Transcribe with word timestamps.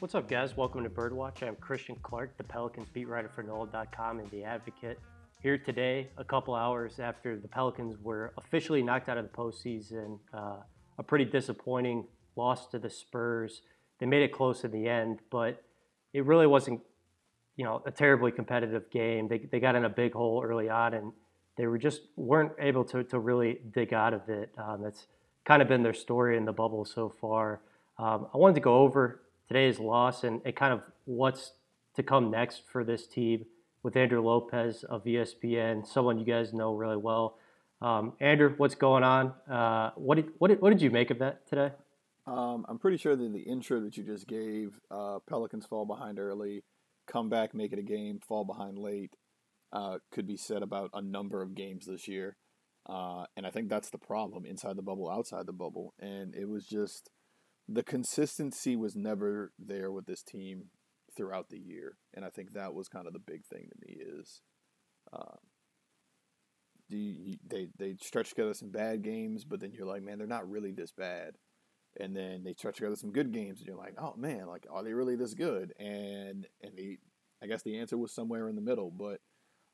What's 0.00 0.14
up, 0.14 0.28
guys? 0.28 0.56
Welcome 0.56 0.84
to 0.84 0.90
Birdwatch. 0.90 1.42
I'm 1.42 1.56
Christian 1.56 1.96
Clark, 2.04 2.36
the 2.36 2.44
Pelicans 2.44 2.88
beat 2.88 3.08
writer 3.08 3.28
for 3.28 3.42
NOLA.com 3.42 4.20
and 4.20 4.30
The 4.30 4.44
Advocate. 4.44 4.98
Here 5.40 5.56
today, 5.56 6.08
a 6.16 6.24
couple 6.24 6.52
hours 6.56 6.98
after 6.98 7.38
the 7.38 7.46
Pelicans 7.46 7.94
were 8.02 8.32
officially 8.38 8.82
knocked 8.82 9.08
out 9.08 9.18
of 9.18 9.24
the 9.24 9.30
postseason. 9.30 10.18
Uh, 10.34 10.56
a 10.98 11.02
pretty 11.04 11.24
disappointing 11.24 12.06
loss 12.34 12.66
to 12.70 12.78
the 12.80 12.90
Spurs. 12.90 13.62
They 14.00 14.06
made 14.06 14.22
it 14.22 14.32
close 14.32 14.64
in 14.64 14.72
the 14.72 14.88
end, 14.88 15.20
but 15.30 15.62
it 16.12 16.24
really 16.24 16.48
wasn't, 16.48 16.80
you 17.54 17.64
know, 17.64 17.80
a 17.86 17.92
terribly 17.92 18.32
competitive 18.32 18.90
game. 18.90 19.28
They, 19.28 19.38
they 19.38 19.60
got 19.60 19.76
in 19.76 19.84
a 19.84 19.88
big 19.88 20.12
hole 20.12 20.42
early 20.44 20.68
on, 20.68 20.94
and 20.94 21.12
they 21.56 21.68
were 21.68 21.78
just 21.78 22.00
weren't 22.16 22.52
able 22.58 22.84
to, 22.86 23.04
to 23.04 23.20
really 23.20 23.60
dig 23.72 23.94
out 23.94 24.14
of 24.14 24.28
it. 24.28 24.50
Um, 24.58 24.82
that's 24.82 25.06
kind 25.44 25.62
of 25.62 25.68
been 25.68 25.84
their 25.84 25.94
story 25.94 26.36
in 26.36 26.46
the 26.46 26.52
bubble 26.52 26.84
so 26.84 27.14
far. 27.20 27.60
Um, 27.96 28.26
I 28.34 28.38
wanted 28.38 28.54
to 28.54 28.60
go 28.60 28.78
over 28.78 29.20
today's 29.46 29.78
loss 29.78 30.24
and, 30.24 30.40
and 30.44 30.56
kind 30.56 30.72
of 30.72 30.82
what's 31.04 31.52
to 31.94 32.02
come 32.02 32.28
next 32.28 32.64
for 32.66 32.82
this 32.82 33.06
team 33.06 33.46
with 33.82 33.96
Andrew 33.96 34.22
Lopez 34.22 34.84
of 34.84 35.04
ESPN, 35.04 35.86
someone 35.86 36.18
you 36.18 36.24
guys 36.24 36.52
know 36.52 36.74
really 36.74 36.96
well. 36.96 37.38
Um, 37.80 38.14
Andrew, 38.20 38.54
what's 38.56 38.74
going 38.74 39.04
on? 39.04 39.32
Uh, 39.48 39.92
what 39.94 40.16
did 40.16 40.30
what 40.38 40.48
did 40.48 40.60
what 40.60 40.70
did 40.70 40.82
you 40.82 40.90
make 40.90 41.10
of 41.10 41.18
that 41.20 41.46
today? 41.46 41.72
Um, 42.26 42.66
I'm 42.68 42.78
pretty 42.78 42.98
sure 42.98 43.16
that 43.16 43.32
the 43.32 43.40
intro 43.40 43.80
that 43.80 43.96
you 43.96 44.04
just 44.04 44.26
gave, 44.26 44.80
uh, 44.90 45.18
Pelicans 45.26 45.64
fall 45.64 45.86
behind 45.86 46.18
early, 46.18 46.64
come 47.06 47.30
back, 47.30 47.54
make 47.54 47.72
it 47.72 47.78
a 47.78 47.82
game, 47.82 48.20
fall 48.20 48.44
behind 48.44 48.78
late, 48.78 49.14
uh, 49.72 49.98
could 50.12 50.26
be 50.26 50.36
said 50.36 50.62
about 50.62 50.90
a 50.92 51.00
number 51.00 51.40
of 51.40 51.54
games 51.54 51.86
this 51.86 52.06
year. 52.06 52.36
Uh, 52.86 53.24
and 53.36 53.46
I 53.46 53.50
think 53.50 53.68
that's 53.68 53.90
the 53.90 53.98
problem 53.98 54.44
inside 54.44 54.76
the 54.76 54.82
bubble, 54.82 55.10
outside 55.10 55.46
the 55.46 55.52
bubble. 55.52 55.94
And 55.98 56.34
it 56.34 56.48
was 56.48 56.66
just 56.66 57.10
the 57.66 57.82
consistency 57.82 58.76
was 58.76 58.94
never 58.94 59.52
there 59.58 59.90
with 59.90 60.06
this 60.06 60.22
team 60.22 60.64
throughout 61.18 61.50
the 61.50 61.58
year, 61.58 61.98
and 62.14 62.24
I 62.24 62.30
think 62.30 62.52
that 62.52 62.72
was 62.72 62.88
kind 62.88 63.06
of 63.06 63.12
the 63.12 63.18
big 63.18 63.44
thing 63.44 63.68
to 63.68 63.86
me 63.86 63.98
is, 64.20 64.40
uh, 65.12 65.36
you, 66.88 67.36
they 67.46 67.68
they 67.76 67.96
stretch 68.00 68.30
together 68.30 68.54
some 68.54 68.70
bad 68.70 69.02
games, 69.02 69.44
but 69.44 69.60
then 69.60 69.72
you're 69.72 69.86
like, 69.86 70.02
man, 70.02 70.16
they're 70.16 70.26
not 70.26 70.48
really 70.48 70.72
this 70.72 70.92
bad, 70.92 71.34
and 72.00 72.16
then 72.16 72.44
they 72.44 72.54
stretch 72.54 72.76
together 72.76 72.96
some 72.96 73.12
good 73.12 73.32
games, 73.32 73.58
and 73.58 73.66
you're 73.66 73.76
like, 73.76 73.94
oh 73.98 74.14
man, 74.16 74.46
like 74.46 74.66
are 74.70 74.82
they 74.82 74.94
really 74.94 75.16
this 75.16 75.34
good? 75.34 75.74
And 75.78 76.46
and 76.62 76.76
the 76.76 76.98
I 77.42 77.46
guess 77.46 77.62
the 77.62 77.78
answer 77.78 77.98
was 77.98 78.12
somewhere 78.14 78.48
in 78.48 78.54
the 78.54 78.62
middle, 78.62 78.90
but 78.90 79.20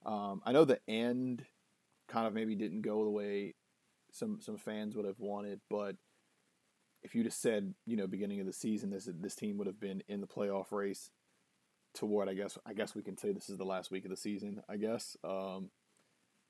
um, 0.04 0.42
I 0.44 0.52
know 0.52 0.64
the 0.64 0.80
end 0.88 1.44
kind 2.08 2.26
of 2.26 2.34
maybe 2.34 2.56
didn't 2.56 2.82
go 2.82 3.04
the 3.04 3.10
way 3.10 3.54
some 4.10 4.40
some 4.40 4.56
fans 4.56 4.96
would 4.96 5.06
have 5.06 5.20
wanted, 5.20 5.60
but 5.70 5.96
if 7.02 7.14
you'd 7.14 7.26
have 7.26 7.34
said, 7.34 7.74
you 7.86 7.96
know, 7.96 8.06
beginning 8.06 8.40
of 8.40 8.46
the 8.46 8.52
season, 8.52 8.90
this 8.90 9.08
this 9.20 9.34
team 9.34 9.58
would 9.58 9.66
have 9.66 9.78
been 9.78 10.02
in 10.08 10.20
the 10.20 10.26
playoff 10.26 10.72
race 10.72 11.10
toward, 11.94 12.28
I 12.28 12.34
guess, 12.34 12.58
I 12.66 12.74
guess 12.74 12.94
we 12.94 13.02
can 13.02 13.16
say 13.16 13.32
this 13.32 13.48
is 13.48 13.58
the 13.58 13.64
last 13.64 13.90
week 13.90 14.04
of 14.04 14.10
the 14.10 14.16
season, 14.16 14.62
I 14.68 14.76
guess, 14.76 15.16
um, 15.24 15.70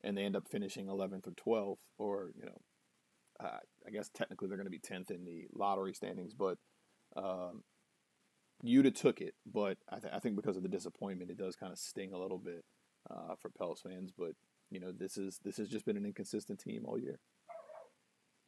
and 0.02 0.16
they 0.16 0.22
end 0.22 0.36
up 0.36 0.48
finishing 0.48 0.86
11th 0.86 1.26
or 1.26 1.32
12th, 1.32 1.78
or 1.98 2.30
you 2.36 2.46
know, 2.46 2.60
uh, 3.40 3.58
I 3.86 3.90
guess 3.90 4.10
technically 4.14 4.48
they're 4.48 4.56
going 4.56 4.66
to 4.66 4.70
be 4.70 4.78
10th 4.78 5.10
in 5.10 5.24
the 5.24 5.46
lottery 5.54 5.92
standings, 5.92 6.34
but 6.34 6.58
um, 7.16 7.62
you'd 8.62 8.84
have 8.84 8.94
took 8.94 9.20
it. 9.20 9.34
But 9.50 9.78
I, 9.88 9.98
th- 9.98 10.12
I 10.12 10.18
think 10.18 10.36
because 10.36 10.56
of 10.56 10.62
the 10.62 10.68
disappointment, 10.68 11.30
it 11.30 11.38
does 11.38 11.56
kind 11.56 11.72
of 11.72 11.78
sting 11.78 12.12
a 12.12 12.18
little 12.18 12.38
bit 12.38 12.64
uh, 13.10 13.34
for 13.38 13.50
Pels 13.50 13.80
fans. 13.80 14.12
But 14.16 14.32
you 14.70 14.80
know, 14.80 14.92
this 14.92 15.16
is 15.16 15.40
this 15.44 15.56
has 15.56 15.68
just 15.68 15.84
been 15.84 15.96
an 15.96 16.06
inconsistent 16.06 16.60
team 16.60 16.84
all 16.86 16.98
year. 16.98 17.18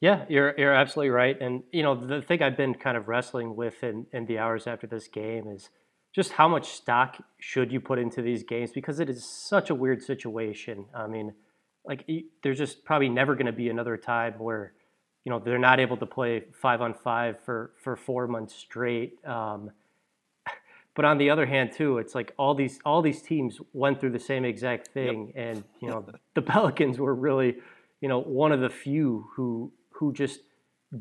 Yeah, 0.00 0.24
you're 0.28 0.54
you're 0.58 0.74
absolutely 0.74 1.10
right. 1.10 1.40
And 1.40 1.62
you 1.72 1.82
know, 1.82 1.94
the 1.94 2.22
thing 2.22 2.42
I've 2.42 2.56
been 2.56 2.74
kind 2.74 2.96
of 2.96 3.08
wrestling 3.08 3.56
with 3.56 3.82
in, 3.82 4.06
in 4.12 4.26
the 4.26 4.38
hours 4.38 4.66
after 4.66 4.86
this 4.86 5.08
game 5.08 5.48
is 5.48 5.70
just 6.16 6.32
how 6.32 6.48
much 6.48 6.70
stock 6.70 7.18
should 7.38 7.70
you 7.70 7.78
put 7.78 7.98
into 7.98 8.22
these 8.22 8.42
games 8.42 8.70
because 8.72 9.00
it 9.00 9.10
is 9.10 9.22
such 9.22 9.68
a 9.68 9.74
weird 9.74 10.02
situation. 10.02 10.86
I 10.94 11.06
mean, 11.06 11.34
like 11.84 12.10
there's 12.42 12.56
just 12.56 12.86
probably 12.86 13.10
never 13.10 13.34
going 13.34 13.46
to 13.46 13.52
be 13.52 13.68
another 13.68 13.98
time 13.98 14.32
where 14.38 14.72
you 15.24 15.30
know 15.30 15.38
they're 15.38 15.58
not 15.58 15.78
able 15.78 15.98
to 15.98 16.06
play 16.06 16.44
five 16.58 16.80
on 16.80 16.94
five 16.94 17.38
for 17.44 17.72
for 17.84 17.96
four 17.96 18.26
months 18.26 18.54
straight. 18.54 19.22
Um, 19.26 19.70
but 20.94 21.04
on 21.04 21.18
the 21.18 21.28
other 21.28 21.44
hand, 21.44 21.72
too, 21.72 21.98
it's 21.98 22.14
like 22.14 22.32
all 22.38 22.54
these 22.54 22.80
all 22.86 23.02
these 23.02 23.20
teams 23.20 23.60
went 23.74 24.00
through 24.00 24.12
the 24.12 24.18
same 24.18 24.46
exact 24.46 24.88
thing, 24.88 25.32
yep. 25.34 25.48
and 25.48 25.64
you 25.80 25.90
know 25.90 26.06
the 26.34 26.42
Pelicans 26.42 26.98
were 26.98 27.14
really 27.14 27.56
you 28.00 28.08
know 28.08 28.20
one 28.20 28.52
of 28.52 28.60
the 28.60 28.70
few 28.70 29.28
who 29.34 29.70
who 29.90 30.14
just 30.14 30.40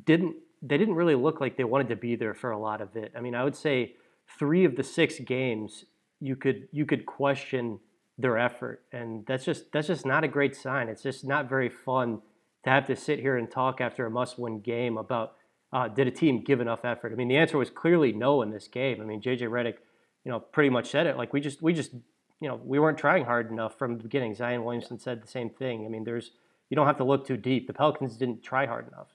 didn't 0.04 0.36
they 0.62 0.78
didn't 0.78 0.96
really 0.96 1.16
look 1.16 1.40
like 1.40 1.56
they 1.56 1.64
wanted 1.64 1.88
to 1.88 1.96
be 1.96 2.18
there 2.18 2.34
for 2.34 2.52
a 2.52 2.60
lot 2.60 2.82
of 2.82 2.98
it. 2.98 3.14
I 3.16 3.22
mean, 3.22 3.34
I 3.34 3.46
would 3.46 3.56
say 3.56 3.94
three 4.38 4.66
of 4.66 4.76
the 4.76 4.84
six 4.84 5.20
games 5.20 5.86
you 6.20 6.36
could 6.36 6.68
you 6.72 6.86
could 6.86 7.06
question 7.06 7.80
their 8.18 8.38
effort, 8.38 8.84
and 8.92 9.26
that's 9.26 9.46
just 9.46 9.72
that's 9.72 9.88
just 9.88 10.06
not 10.06 10.24
a 10.24 10.28
great 10.28 10.56
sign. 10.56 10.88
It's 10.88 11.04
just 11.04 11.26
not 11.26 11.50
very 11.50 11.70
fun 11.70 12.22
to 12.64 12.70
have 12.70 12.88
to 12.88 12.96
sit 12.96 13.20
here 13.20 13.38
and 13.38 13.50
talk 13.50 13.82
after 13.82 14.06
a 14.06 14.10
must-win 14.10 14.62
game 14.62 14.98
about 14.98 15.34
uh, 15.74 15.88
did 15.88 16.08
a 16.08 16.12
team 16.12 16.42
give 16.42 16.62
enough 16.62 16.86
effort. 16.86 17.12
I 17.12 17.16
mean, 17.16 17.28
the 17.28 17.38
answer 17.38 17.58
was 17.58 17.70
clearly 17.70 18.14
no 18.14 18.42
in 18.42 18.52
this 18.52 18.68
game. 18.68 19.02
I 19.02 19.06
mean, 19.06 19.22
JJ 19.22 19.42
Redick, 19.42 19.76
you 20.24 20.32
know, 20.32 20.40
pretty 20.40 20.70
much 20.70 20.90
said 20.90 21.06
it. 21.08 21.18
Like 21.18 21.34
we 21.34 21.42
just 21.42 21.62
we 21.62 21.74
just 21.74 21.94
you 22.40 22.48
know 22.48 22.60
we 22.64 22.80
weren't 22.80 22.98
trying 22.98 23.26
hard 23.26 23.52
enough 23.52 23.78
from 23.78 23.98
the 23.98 24.04
beginning. 24.04 24.34
Zion 24.34 24.64
Williamson 24.64 25.00
said 25.00 25.22
the 25.22 25.28
same 25.28 25.50
thing. 25.50 25.86
I 25.86 25.90
mean, 25.90 26.06
there's 26.06 26.32
you 26.70 26.76
don't 26.76 26.88
have 26.88 26.98
to 26.98 27.04
look 27.04 27.28
too 27.28 27.38
deep. 27.38 27.68
The 27.68 27.74
Pelicans 27.74 28.18
didn't 28.18 28.42
try 28.42 28.66
hard 28.66 28.88
enough. 28.88 29.15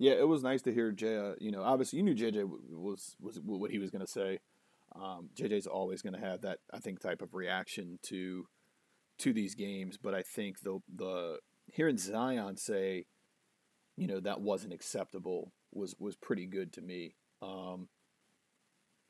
Yeah, 0.00 0.12
it 0.12 0.26
was 0.26 0.42
nice 0.42 0.62
to 0.62 0.72
hear 0.72 0.92
Jay. 0.92 1.14
Uh, 1.18 1.34
you 1.38 1.50
know, 1.50 1.62
obviously 1.62 1.98
you 1.98 2.02
knew 2.02 2.14
JJ 2.14 2.48
was 2.70 3.16
was 3.20 3.38
what 3.44 3.70
he 3.70 3.78
was 3.78 3.90
going 3.90 4.00
to 4.04 4.10
say. 4.10 4.38
Um, 4.96 5.28
JJ's 5.36 5.66
always 5.66 6.00
going 6.00 6.14
to 6.14 6.26
have 6.26 6.40
that 6.40 6.60
I 6.72 6.78
think 6.78 7.00
type 7.00 7.20
of 7.20 7.34
reaction 7.34 7.98
to 8.04 8.46
to 9.18 9.34
these 9.34 9.54
games, 9.54 9.98
but 10.02 10.14
I 10.14 10.22
think 10.22 10.62
the 10.62 10.80
the 10.92 11.38
hearing 11.70 11.98
Zion 11.98 12.56
say, 12.56 13.04
you 13.98 14.06
know, 14.06 14.20
that 14.20 14.40
wasn't 14.40 14.72
acceptable 14.72 15.52
was 15.70 15.94
was 15.98 16.16
pretty 16.16 16.46
good 16.46 16.72
to 16.72 16.80
me. 16.80 17.14
Um, 17.42 17.88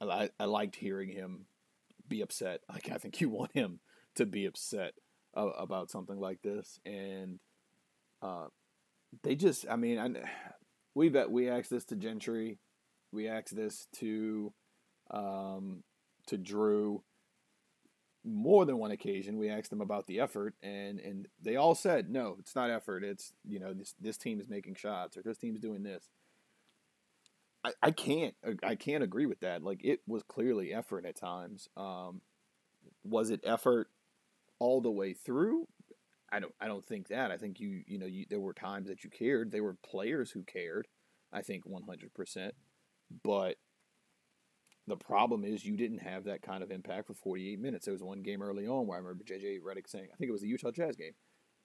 I 0.01 0.31
I 0.41 0.47
liked 0.47 0.75
hearing 0.75 1.11
him 1.11 1.47
be 2.09 2.21
upset. 2.21 2.63
Like 2.69 2.91
I 2.91 2.97
think 2.99 3.21
you 3.21 3.29
want 3.29 3.53
him 3.55 3.79
to 4.17 4.27
be 4.27 4.45
upset 4.45 4.95
uh, 5.37 5.51
about 5.57 5.89
something 5.89 6.19
like 6.19 6.43
this, 6.43 6.81
and 6.85 7.39
uh, 8.23 8.47
they 9.23 9.37
just, 9.37 9.67
I 9.71 9.77
mean, 9.77 9.99
I, 9.99 10.09
we 10.95 11.09
bet 11.09 11.31
we 11.31 11.49
asked 11.49 11.71
this 11.71 11.85
to 11.87 11.97
Gentry, 11.97 12.59
we 13.13 13.29
asked 13.29 13.55
this 13.55 13.87
to 13.97 14.53
um, 15.11 15.83
to 16.27 16.39
Jrue. 16.39 17.03
More 18.23 18.67
than 18.67 18.77
one 18.77 18.91
occasion, 18.91 19.39
we 19.39 19.49
asked 19.49 19.71
them 19.71 19.81
about 19.81 20.07
the 20.07 20.21
effort, 20.21 20.55
and 20.63 21.01
and 21.01 21.27
they 21.41 21.57
all 21.57 21.75
said, 21.75 22.11
no, 22.11 22.37
it's 22.39 22.55
not 22.55 22.71
effort. 22.71 23.03
It's 23.03 23.33
you 23.49 23.59
know 23.59 23.73
this 23.73 23.95
this 24.01 24.19
team 24.19 24.41
is 24.41 24.49
making 24.49 24.75
shots 24.75 25.17
or 25.17 25.23
this 25.23 25.39
team's 25.39 25.61
doing 25.61 25.83
this. 25.83 26.09
I, 27.65 27.73
I 27.83 27.91
can't 27.91 28.35
I 28.63 28.75
can't 28.75 29.03
agree 29.03 29.27
with 29.27 29.41
that. 29.41 29.63
Like 29.63 29.81
it 29.85 30.01
was 30.07 30.23
clearly 30.23 30.73
effort 30.73 31.05
at 31.07 31.17
times. 31.17 31.69
Um, 31.77 32.21
was 33.05 33.31
it 33.31 33.41
effort 33.45 33.89
all 34.59 34.81
the 34.81 34.91
way 34.91 35.13
through? 35.15 35.67
I 36.33 36.41
don't 36.41 36.55
I 36.61 36.67
don't 36.67 36.85
think 36.85 37.09
that. 37.09 37.31
I 37.31 37.37
think 37.37 37.61
you 37.61 37.83
you 37.87 37.99
know 37.99 38.07
you, 38.07 38.25
there 38.29 38.41
were 38.41 38.55
times 38.55 38.89
that 38.89 39.05
you 39.05 39.11
cared. 39.11 39.51
There 39.51 39.65
were 39.65 39.77
players 39.85 40.31
who 40.31 40.43
cared. 40.43 40.87
I 41.33 41.43
think 41.43 41.65
100%. 41.65 42.51
But 43.23 43.57
the 44.87 44.97
problem 44.97 45.45
is 45.45 45.65
you 45.65 45.77
didn't 45.77 45.99
have 45.99 46.25
that 46.25 46.43
kind 46.43 46.63
of 46.63 46.71
impact 46.71 47.07
for 47.07 47.15
48 47.15 47.61
minutes. 47.61 47.85
There 47.85 47.95
was 47.95 48.03
one 48.03 48.23
game 48.23 48.43
early 48.43 48.67
on 48.67 48.87
where 48.87 48.99
I 48.99 49.01
remember 49.01 49.25
JJ 49.25 49.61
Redick 49.61 49.89
saying, 49.89 50.09
I 50.13 50.17
think 50.17 50.29
it 50.29 50.33
was 50.33 50.43
the 50.43 50.49
Utah 50.49 50.73
Jazz 50.73 50.97
game, 50.97 51.13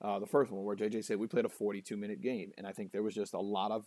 uh, 0.02 0.20
the 0.20 0.28
first 0.28 0.52
one 0.52 0.64
where 0.64 0.76
JJ 0.76 1.04
said 1.04 1.18
we 1.18 1.28
played 1.28 1.46
a 1.46 1.50
42 1.50 1.98
minute 1.98 2.22
game, 2.22 2.52
and 2.58 2.68
I 2.68 2.72
think 2.72 2.92
there 2.92 3.04
was 3.04 3.16
just 3.16 3.34
a 3.34 3.40
lot 3.40 3.72
of 3.72 3.86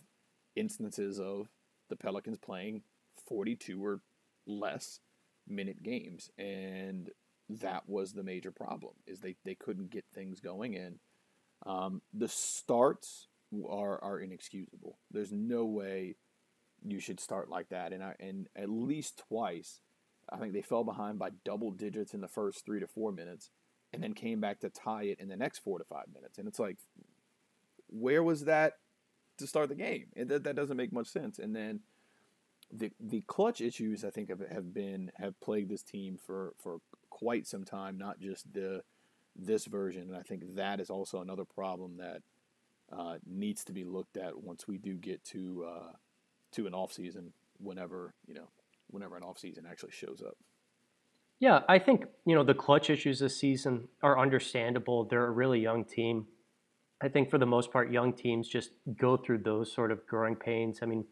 instances 0.55 1.19
of 1.19 1.47
the 1.89 1.95
Pelicans 1.95 2.37
playing 2.37 2.81
42 3.27 3.83
or 3.83 4.01
less 4.45 4.99
minute 5.47 5.81
games, 5.83 6.29
and 6.37 7.09
that 7.49 7.83
was 7.87 8.13
the 8.13 8.23
major 8.23 8.51
problem 8.51 8.93
is 9.07 9.19
they, 9.19 9.35
they 9.43 9.55
couldn't 9.55 9.89
get 9.89 10.05
things 10.13 10.39
going 10.39 10.75
and 10.75 10.99
um, 11.65 12.01
the 12.13 12.27
starts 12.27 13.27
are 13.67 14.01
are 14.03 14.19
inexcusable 14.19 14.99
there's 15.11 15.31
no 15.31 15.65
way 15.65 16.15
you 16.85 16.99
should 16.99 17.19
start 17.19 17.49
like 17.49 17.69
that 17.69 17.91
and 17.91 18.03
I, 18.03 18.15
and 18.19 18.47
at 18.55 18.69
least 18.69 19.23
twice 19.27 19.81
i 20.31 20.37
think 20.37 20.53
they 20.53 20.61
fell 20.61 20.83
behind 20.83 21.17
by 21.17 21.31
double 21.43 21.71
digits 21.71 22.13
in 22.13 22.21
the 22.21 22.27
first 22.27 22.63
three 22.63 22.79
to 22.79 22.87
four 22.87 23.11
minutes 23.11 23.49
and 23.91 24.03
then 24.03 24.13
came 24.13 24.39
back 24.39 24.59
to 24.59 24.69
tie 24.69 25.03
it 25.03 25.19
in 25.19 25.29
the 25.29 25.35
next 25.35 25.59
four 25.59 25.79
to 25.79 25.83
five 25.83 26.05
minutes 26.13 26.37
and 26.37 26.47
it's 26.47 26.59
like 26.59 26.77
where 27.87 28.21
was 28.21 28.45
that 28.45 28.73
to 29.39 29.47
start 29.47 29.69
the 29.69 29.75
game. 29.75 30.07
And 30.15 30.29
that, 30.29 30.43
that 30.43 30.55
doesn't 30.55 30.77
make 30.77 30.93
much 30.93 31.07
sense. 31.07 31.39
And 31.39 31.55
then 31.55 31.81
the 32.71 32.91
the 32.99 33.21
clutch 33.21 33.61
issues 33.61 34.05
I 34.05 34.11
think 34.11 34.29
have, 34.29 34.41
have 34.51 34.73
been 34.73 35.11
have 35.15 35.39
plagued 35.41 35.71
this 35.71 35.81
team 35.81 36.19
for, 36.23 36.53
for 36.61 36.77
quite 37.19 37.47
some 37.47 37.65
time, 37.65 37.97
not 37.97 38.19
just 38.19 38.51
the 38.53 38.81
this 39.35 39.65
version. 39.65 40.03
And 40.03 40.15
I 40.15 40.21
think 40.21 40.55
that 40.55 40.79
is 40.79 40.89
also 40.89 41.21
another 41.21 41.45
problem 41.45 41.97
that 41.97 42.21
uh, 42.91 43.15
needs 43.25 43.63
to 43.65 43.73
be 43.73 43.83
looked 43.83 44.17
at 44.17 44.41
once 44.41 44.67
we 44.67 44.77
do 44.77 44.95
get 44.95 45.23
to 45.25 45.65
uh, 45.67 45.91
to 46.53 46.67
an 46.67 46.73
off 46.73 46.93
season, 46.93 47.33
whenever 47.59 48.13
you 48.25 48.33
know, 48.33 48.49
whenever 48.89 49.17
an 49.17 49.23
off 49.23 49.37
season 49.37 49.65
actually 49.69 49.91
shows 49.91 50.23
up. 50.25 50.37
Yeah, 51.39 51.61
I 51.69 51.79
think 51.79 52.05
you 52.25 52.35
know 52.35 52.43
the 52.43 52.53
clutch 52.53 52.89
issues 52.89 53.19
this 53.19 53.39
season 53.39 53.87
are 54.01 54.19
understandable. 54.19 55.05
They're 55.05 55.27
a 55.27 55.31
really 55.31 55.59
young 55.59 55.85
team. 55.85 56.27
I 57.01 57.07
think 57.07 57.29
for 57.29 57.37
the 57.37 57.45
most 57.45 57.71
part, 57.71 57.91
young 57.91 58.11
teams 58.11 58.49
just 58.49 58.71
go 58.97 59.15
through 59.15 59.39
those 59.39 59.71
sort 59.71 59.91
of 59.91 60.05
growing 60.05 60.35
pains. 60.35 60.79
I 60.81 60.85
mean, 60.85 61.05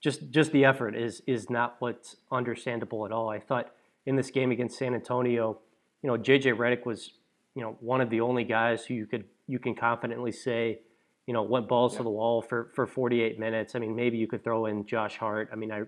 just 0.00 0.30
just 0.30 0.52
the 0.52 0.64
effort 0.64 0.96
is 0.96 1.22
is 1.26 1.50
not 1.50 1.76
what's 1.80 2.16
understandable 2.32 3.04
at 3.06 3.12
all. 3.12 3.28
I 3.28 3.38
thought 3.38 3.72
in 4.08 4.16
this 4.16 4.30
game 4.30 4.50
against 4.50 4.78
San 4.78 4.94
Antonio, 4.94 5.58
you 6.02 6.08
know, 6.08 6.16
JJ 6.16 6.56
Redick 6.56 6.86
was 6.86 7.12
you 7.54 7.62
know 7.62 7.76
one 7.80 8.00
of 8.00 8.08
the 8.08 8.22
only 8.22 8.42
guys 8.42 8.86
who 8.86 8.94
you 8.94 9.06
could 9.06 9.24
you 9.46 9.58
can 9.58 9.74
confidently 9.74 10.32
say 10.32 10.80
you 11.26 11.34
know 11.34 11.42
went 11.42 11.68
balls 11.68 11.92
yeah. 11.92 11.98
to 11.98 12.04
the 12.04 12.10
wall 12.10 12.40
for 12.40 12.72
for 12.74 12.86
48 12.86 13.38
minutes. 13.38 13.74
I 13.74 13.80
mean, 13.80 13.94
maybe 13.94 14.16
you 14.16 14.26
could 14.26 14.42
throw 14.42 14.64
in 14.64 14.86
Josh 14.86 15.18
Hart. 15.18 15.50
I 15.52 15.56
mean, 15.56 15.70
I 15.70 15.82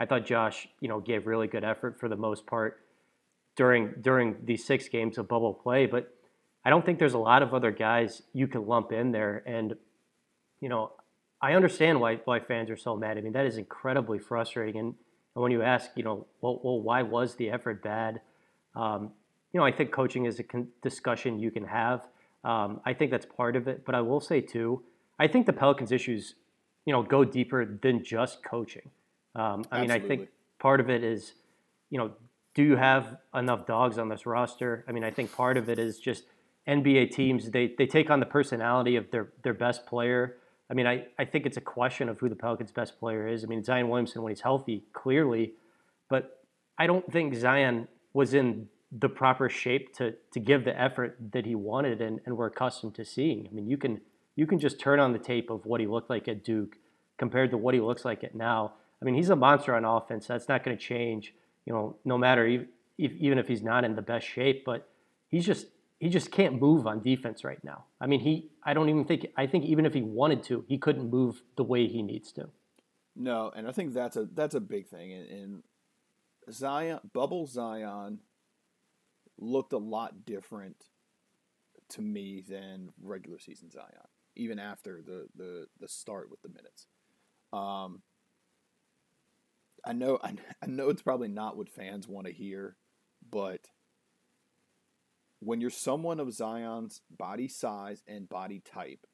I 0.00 0.04
thought 0.04 0.26
Josh 0.26 0.66
you 0.80 0.88
know 0.88 0.98
gave 0.98 1.28
really 1.28 1.46
good 1.46 1.62
effort 1.62 2.00
for 2.00 2.08
the 2.08 2.16
most 2.16 2.44
part 2.44 2.80
during 3.56 3.94
during 4.00 4.36
these 4.44 4.64
six 4.64 4.88
games 4.88 5.16
of 5.16 5.28
bubble 5.28 5.54
play, 5.54 5.86
but 5.86 6.12
I 6.64 6.70
don't 6.70 6.84
think 6.84 6.98
there's 6.98 7.14
a 7.14 7.18
lot 7.18 7.42
of 7.44 7.54
other 7.54 7.70
guys 7.70 8.22
you 8.32 8.48
can 8.48 8.66
lump 8.66 8.90
in 8.90 9.12
there. 9.12 9.44
And 9.46 9.74
you 10.60 10.68
know, 10.68 10.90
I 11.40 11.52
understand 11.52 12.00
why 12.00 12.16
why 12.24 12.40
fans 12.40 12.68
are 12.68 12.76
so 12.76 12.96
mad. 12.96 13.16
I 13.16 13.20
mean, 13.20 13.34
that 13.34 13.46
is 13.46 13.58
incredibly 13.58 14.18
frustrating. 14.18 14.80
And, 14.80 14.94
and 15.34 15.42
when 15.42 15.52
you 15.52 15.62
ask, 15.62 15.90
you 15.94 16.02
know, 16.02 16.26
well, 16.40 16.60
well, 16.62 16.80
why 16.80 17.02
was 17.02 17.34
the 17.36 17.50
effort 17.50 17.82
bad? 17.82 18.20
Um, 18.74 19.12
you 19.52 19.60
know, 19.60 19.66
I 19.66 19.72
think 19.72 19.92
coaching 19.92 20.26
is 20.26 20.38
a 20.38 20.42
con- 20.42 20.68
discussion 20.82 21.38
you 21.38 21.50
can 21.50 21.64
have. 21.64 22.06
Um, 22.44 22.80
I 22.84 22.94
think 22.94 23.10
that's 23.10 23.26
part 23.26 23.56
of 23.56 23.68
it. 23.68 23.84
But 23.84 23.94
I 23.94 24.00
will 24.00 24.20
say 24.20 24.40
too, 24.40 24.82
I 25.18 25.28
think 25.28 25.46
the 25.46 25.52
Pelicans' 25.52 25.92
issues, 25.92 26.34
you 26.84 26.92
know, 26.92 27.02
go 27.02 27.24
deeper 27.24 27.64
than 27.64 28.02
just 28.04 28.42
coaching. 28.42 28.90
Um, 29.34 29.64
I 29.70 29.80
mean, 29.80 29.90
I 29.90 30.00
think 30.00 30.28
part 30.58 30.80
of 30.80 30.90
it 30.90 31.04
is, 31.04 31.34
you 31.90 31.98
know, 31.98 32.12
do 32.54 32.62
you 32.62 32.76
have 32.76 33.18
enough 33.34 33.66
dogs 33.66 33.98
on 33.98 34.08
this 34.08 34.26
roster? 34.26 34.84
I 34.88 34.92
mean, 34.92 35.04
I 35.04 35.10
think 35.10 35.32
part 35.32 35.56
of 35.56 35.68
it 35.68 35.78
is 35.78 36.00
just 36.00 36.24
NBA 36.66 37.12
teams, 37.12 37.50
they, 37.50 37.74
they 37.78 37.86
take 37.86 38.10
on 38.10 38.20
the 38.20 38.26
personality 38.26 38.96
of 38.96 39.10
their, 39.10 39.28
their 39.42 39.54
best 39.54 39.86
player. 39.86 40.36
I 40.70 40.74
mean, 40.74 40.86
I, 40.86 41.06
I 41.18 41.24
think 41.24 41.46
it's 41.46 41.56
a 41.56 41.62
question 41.62 42.08
of 42.08 42.20
who 42.20 42.28
the 42.28 42.36
Pelicans' 42.36 42.70
best 42.70 42.98
player 43.00 43.26
is. 43.26 43.42
I 43.42 43.48
mean, 43.48 43.64
Zion 43.64 43.88
Williamson, 43.88 44.22
when 44.22 44.30
he's 44.30 44.42
healthy, 44.42 44.84
clearly, 44.92 45.54
but 46.08 46.44
I 46.78 46.86
don't 46.86 47.10
think 47.12 47.34
Zion 47.34 47.88
was 48.12 48.34
in 48.34 48.68
the 48.92 49.08
proper 49.08 49.48
shape 49.48 49.94
to, 49.96 50.14
to 50.32 50.40
give 50.40 50.64
the 50.64 50.80
effort 50.80 51.16
that 51.32 51.46
he 51.46 51.54
wanted 51.54 52.00
and, 52.00 52.20
and 52.26 52.36
we're 52.36 52.46
accustomed 52.46 52.94
to 52.96 53.04
seeing. 53.04 53.48
I 53.50 53.54
mean, 53.54 53.68
you 53.68 53.76
can 53.76 54.00
you 54.36 54.46
can 54.46 54.58
just 54.58 54.80
turn 54.80 55.00
on 55.00 55.12
the 55.12 55.18
tape 55.18 55.50
of 55.50 55.66
what 55.66 55.80
he 55.80 55.86
looked 55.86 56.08
like 56.08 56.26
at 56.28 56.42
Duke 56.42 56.76
compared 57.18 57.50
to 57.50 57.58
what 57.58 57.74
he 57.74 57.80
looks 57.80 58.04
like 58.04 58.24
at 58.24 58.34
now. 58.34 58.72
I 59.00 59.04
mean, 59.04 59.14
he's 59.14 59.28
a 59.28 59.36
monster 59.36 59.74
on 59.74 59.84
offense. 59.84 60.26
That's 60.26 60.48
not 60.48 60.64
going 60.64 60.76
to 60.76 60.82
change, 60.82 61.34
you 61.66 61.72
know, 61.72 61.96
no 62.04 62.16
matter 62.16 62.46
if, 62.46 62.62
even 62.96 63.38
if 63.38 63.48
he's 63.48 63.62
not 63.62 63.84
in 63.84 63.96
the 63.96 64.02
best 64.02 64.26
shape. 64.26 64.64
But 64.64 64.88
he's 65.28 65.44
just 65.44 65.66
he 66.00 66.08
just 66.08 66.32
can't 66.32 66.60
move 66.60 66.86
on 66.86 67.02
defense 67.02 67.44
right 67.44 67.62
now. 67.62 67.84
I 68.00 68.06
mean, 68.06 68.20
he 68.20 68.50
I 68.64 68.72
don't 68.74 68.88
even 68.88 69.04
think 69.04 69.26
I 69.36 69.46
think 69.46 69.66
even 69.66 69.86
if 69.86 69.94
he 69.94 70.02
wanted 70.02 70.42
to, 70.44 70.64
he 70.66 70.78
couldn't 70.78 71.10
move 71.10 71.42
the 71.56 71.62
way 71.62 71.86
he 71.86 72.02
needs 72.02 72.32
to. 72.32 72.48
No, 73.14 73.52
and 73.54 73.68
I 73.68 73.72
think 73.72 73.92
that's 73.92 74.16
a 74.16 74.24
that's 74.24 74.54
a 74.54 74.60
big 74.60 74.88
thing. 74.88 75.12
And, 75.12 75.28
and 75.28 75.62
Zion, 76.50 77.00
bubble 77.12 77.46
Zion, 77.46 78.20
looked 79.38 79.74
a 79.74 79.78
lot 79.78 80.24
different 80.24 80.86
to 81.90 82.00
me 82.02 82.42
than 82.48 82.90
regular 83.02 83.38
season 83.38 83.70
Zion, 83.70 84.08
even 84.36 84.58
after 84.58 85.02
the 85.02 85.26
the 85.36 85.66
the 85.78 85.88
start 85.88 86.30
with 86.30 86.40
the 86.40 86.48
minutes. 86.48 86.86
Um, 87.52 88.00
I 89.84 89.92
know 89.92 90.18
I, 90.22 90.34
I 90.62 90.66
know 90.66 90.88
it's 90.88 91.02
probably 91.02 91.28
not 91.28 91.58
what 91.58 91.68
fans 91.68 92.08
want 92.08 92.26
to 92.26 92.32
hear, 92.32 92.76
but 93.30 93.68
when 95.40 95.60
you're 95.60 95.70
someone 95.70 96.20
of 96.20 96.32
Zion's 96.32 97.00
body 97.10 97.48
size 97.48 98.02
and 98.06 98.28
body 98.28 98.60
type, 98.60 99.06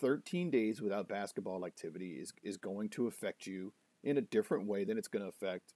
13 0.00 0.50
days 0.50 0.82
without 0.82 1.08
basketball 1.08 1.64
activity 1.64 2.14
is, 2.14 2.32
is 2.42 2.56
going 2.56 2.88
to 2.90 3.06
affect 3.06 3.46
you 3.46 3.72
in 4.02 4.18
a 4.18 4.22
different 4.22 4.66
way 4.66 4.84
than 4.84 4.98
it's 4.98 5.08
going 5.08 5.22
to 5.22 5.28
affect 5.28 5.74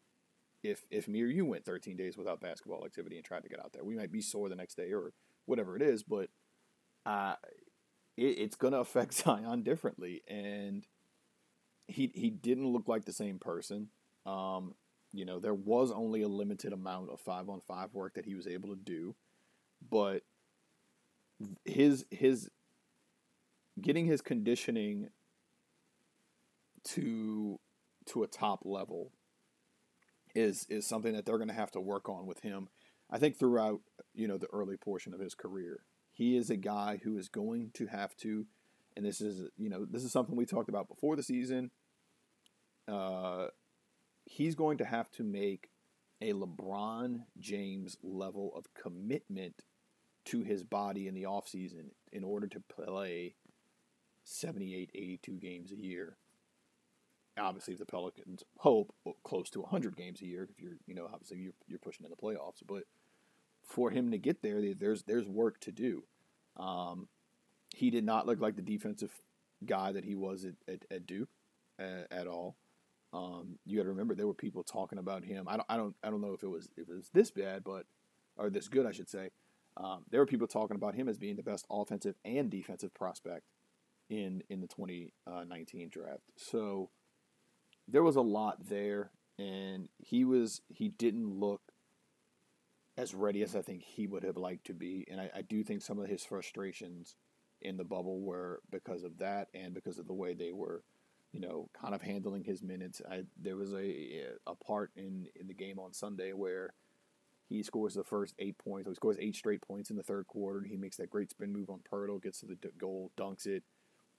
if 0.62 0.84
if 0.90 1.06
me 1.06 1.22
or 1.22 1.26
you 1.26 1.44
went 1.44 1.64
13 1.64 1.96
days 1.96 2.16
without 2.16 2.40
basketball 2.40 2.84
activity 2.84 3.16
and 3.16 3.25
tried 3.25 3.44
to 3.44 3.48
get 3.48 3.60
out 3.60 3.72
there. 3.72 3.84
We 3.84 3.94
might 3.94 4.10
be 4.10 4.20
sore 4.20 4.48
the 4.48 4.56
next 4.56 4.76
day 4.76 4.93
or 4.93 5.12
whatever 5.44 5.76
it 5.76 5.82
is, 5.82 6.02
but 6.02 6.28
uh, 7.04 7.34
it, 8.16 8.38
it's 8.38 8.56
going 8.56 8.72
to 8.72 8.81
affect 8.81 9.14
Zion 9.25 9.62
differently. 9.62 10.22
And 10.26 10.84
he 11.87 12.10
he 12.14 12.31
didn't 12.31 12.66
look 12.66 12.88
like 12.88 13.04
the 13.04 13.12
same 13.12 13.38
person. 13.38 13.88
Um, 14.25 14.75
you 15.12 15.25
know, 15.25 15.38
there 15.38 15.54
was 15.54 15.92
only 15.92 16.22
a 16.22 16.28
limited 16.28 16.72
amount 16.72 17.10
of 17.10 17.20
five 17.20 17.49
on 17.49 17.60
five 17.60 17.94
work 17.94 18.14
that 18.14 18.26
he 18.26 18.34
was 18.34 18.49
able 18.49 18.70
to 18.70 18.76
do 18.76 19.14
but 19.90 20.23
his 21.64 22.05
his 22.11 22.50
getting 23.81 24.06
his 24.06 24.20
conditioning 24.20 25.08
to 26.84 27.58
to 28.06 28.23
a 28.23 28.26
top 28.26 28.61
level 28.64 29.12
is 30.34 30.67
is 30.69 30.87
something 30.87 31.14
that 31.14 31.25
they're 31.25 31.38
going 31.38 31.49
to 31.49 31.55
have 31.55 31.70
to 31.73 31.81
work 31.81 32.08
on 32.08 32.26
with 32.26 32.40
him. 32.40 32.69
I 33.11 33.19
think 33.19 33.38
throughout 33.38 33.81
you 34.14 34.28
know 34.28 34.38
the 34.38 34.49
early 34.52 34.76
portion 34.76 35.14
of 35.14 35.20
his 35.20 35.34
career, 35.34 35.81
he 36.12 36.37
is 36.37 36.50
a 36.50 36.56
guy 36.56 37.00
who 37.02 37.17
is 37.17 37.28
going 37.28 37.70
to 37.75 37.87
have 37.87 38.17
to, 38.19 38.46
and 38.96 39.05
this 39.05 39.20
is 39.20 39.49
you 39.56 39.69
know 39.69 39.84
this 39.84 40.05
is 40.05 40.12
something 40.12 40.37
we 40.37 40.46
talked 40.46 40.69
about 40.69 40.88
before 40.88 41.17
the 41.17 41.23
season. 41.23 41.70
Uh, 42.88 43.46
he's 44.25 44.55
going 44.55 44.78
to 44.78 44.84
have 44.84 45.11
to 45.12 45.25
make 45.25 45.70
a 46.20 46.32
LeBron 46.32 47.20
James 47.38 47.96
level 48.02 48.52
of 48.56 48.72
commitment 48.74 49.62
to 50.26 50.42
his 50.42 50.64
body 50.64 51.06
in 51.06 51.14
the 51.14 51.24
offseason 51.24 51.90
in 52.12 52.24
order 52.24 52.46
to 52.48 52.60
play 52.60 53.34
78, 54.24 54.90
82 54.94 55.32
games 55.32 55.73
a 55.73 55.76
year. 55.76 56.16
Obviously, 57.38 57.75
if 57.75 57.78
the 57.78 57.87
Pelicans 57.87 58.42
hope 58.58 58.94
close 59.23 59.50
to 59.50 59.61
100 59.61 59.96
games 59.96 60.23
a 60.23 60.26
year, 60.26 60.49
if 60.50 60.61
you're, 60.61 60.78
you 60.87 60.94
know, 60.94 61.08
obviously 61.12 61.38
you're, 61.38 61.52
you're 61.68 61.78
pushing 61.78 62.04
in 62.04 62.11
the 62.11 62.16
playoffs, 62.16 62.62
but 62.66 62.85
for 63.62 63.90
him 63.90 64.11
to 64.11 64.18
get 64.18 64.42
there, 64.42 64.62
there's 64.75 65.02
there's 65.02 65.28
work 65.28 65.61
to 65.61 65.73
do. 65.73 66.04
Um, 66.56 67.08
he 67.75 67.90
did 67.90 68.04
not 68.04 68.26
look 68.26 68.40
like 68.40 68.56
the 68.56 68.62
defensive 68.62 69.11
guy 69.64 69.92
that 69.92 70.04
he 70.04 70.14
was 70.14 70.44
at, 70.44 70.54
at, 70.66 70.85
at 70.90 71.06
Duke 71.06 71.28
at, 71.78 72.06
at 72.11 72.26
all. 72.26 72.56
Um, 73.12 73.58
you 73.64 73.76
got 73.76 73.84
to 73.84 73.90
remember 73.90 74.14
there 74.14 74.26
were 74.26 74.34
people 74.34 74.62
talking 74.62 74.98
about 74.98 75.25
him. 75.25 75.46
I 75.48 75.56
don't, 75.56 75.66
I 75.68 75.76
don't, 75.76 75.94
I 76.02 76.10
don't 76.10 76.20
know 76.20 76.32
if 76.32 76.42
it 76.42 76.48
was 76.48 76.68
if 76.76 76.88
it 76.88 76.94
was 76.94 77.10
this 77.12 77.30
bad, 77.30 77.64
but 77.64 77.84
or 78.36 78.50
this 78.50 78.68
good, 78.68 78.86
I 78.86 78.92
should 78.92 79.08
say. 79.08 79.30
Um, 79.76 80.04
there 80.10 80.20
were 80.20 80.26
people 80.26 80.46
talking 80.46 80.76
about 80.76 80.94
him 80.94 81.08
as 81.08 81.18
being 81.18 81.36
the 81.36 81.42
best 81.42 81.66
offensive 81.70 82.14
and 82.25 82.50
defensive 82.50 82.94
prospect 82.94 83.44
in 84.08 84.42
in 84.48 84.60
the 84.60 84.68
2019 84.68 85.88
draft. 85.90 86.22
So 86.36 86.90
there 87.88 88.02
was 88.02 88.16
a 88.16 88.22
lot 88.22 88.68
there, 88.68 89.10
and 89.38 89.88
he 89.98 90.25
was 90.25 90.60
he 90.68 90.88
didn't 90.88 91.28
look 91.28 91.60
as 92.98 93.14
ready 93.14 93.42
as 93.42 93.54
I 93.54 93.62
think 93.62 93.82
he 93.82 94.06
would 94.06 94.25
have 94.25 94.38
liked 94.38 94.66
to 94.66 94.75
be, 94.75 95.06
and 95.10 95.20
I, 95.20 95.30
I 95.36 95.42
do 95.42 95.62
think 95.62 95.82
some 95.82 95.98
of 95.98 96.08
his 96.08 96.25
frustrations 96.25 97.14
in 97.60 97.76
the 97.76 97.84
bubble 97.84 98.20
were 98.20 98.60
because 98.70 99.02
of 99.02 99.18
that 99.18 99.48
and 99.54 99.75
because 99.75 99.98
of 99.98 100.06
the 100.06 100.14
way 100.14 100.34
they 100.34 100.52
were 100.52 100.82
you 101.37 101.43
know, 101.43 101.69
kind 101.78 101.95
of 101.95 102.00
handling 102.00 102.45
his 102.45 102.62
minutes. 102.62 103.02
I, 103.11 103.25
there 103.38 103.57
was 103.57 103.75
a 103.75 104.25
a 104.47 104.55
part 104.55 104.90
in 104.97 105.26
in 105.38 105.49
the 105.49 105.52
game 105.52 105.78
on 105.78 105.93
Sunday 105.93 106.33
where 106.33 106.73
he 107.47 107.62
scores 107.62 107.93
the 107.93 108.05
first 108.05 108.35
eight 108.38 108.57
points. 108.57 108.88
He 108.88 108.95
scores 108.95 109.19
eight 109.21 109.37
straight 109.37 109.61
points 109.61 109.90
in 109.90 109.97
the 109.97 110.02
third 110.02 110.26
quarter. 110.28 110.62
He 110.66 110.78
makes 110.78 110.97
that 110.97 111.11
great 111.11 111.28
spin 111.28 111.52
move 111.52 111.69
on 111.69 111.81
Poeltl, 111.93 112.23
gets 112.23 112.40
to 112.40 112.47
the 112.47 112.57
goal, 112.78 113.12
dunks 113.19 113.47
it, 113.47 113.64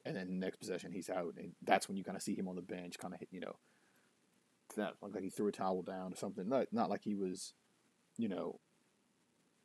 and 0.06 0.16
then 0.16 0.38
next 0.40 0.58
possession 0.58 0.92
he's 0.92 1.10
out. 1.10 1.34
And 1.40 1.54
that's 1.64 1.88
when 1.88 1.98
you 1.98 2.04
kind 2.04 2.16
of 2.16 2.22
see 2.22 2.36
him 2.36 2.48
on 2.48 2.56
the 2.56 2.62
bench, 2.62 3.00
kind 3.00 3.16
of 3.16 3.20
you 3.32 3.40
know, 3.40 3.56
not 4.78 4.94
like 5.02 5.20
he 5.20 5.32
threw 5.32 5.48
a 5.48 5.52
towel 5.52 5.82
down 5.82 6.14
or 6.14 6.18
something. 6.18 6.48
Not 6.48 6.68
not 6.72 6.92
like 6.92 7.02
he 7.04 7.16
was, 7.16 7.54
you 8.16 8.30
know, 8.30 8.60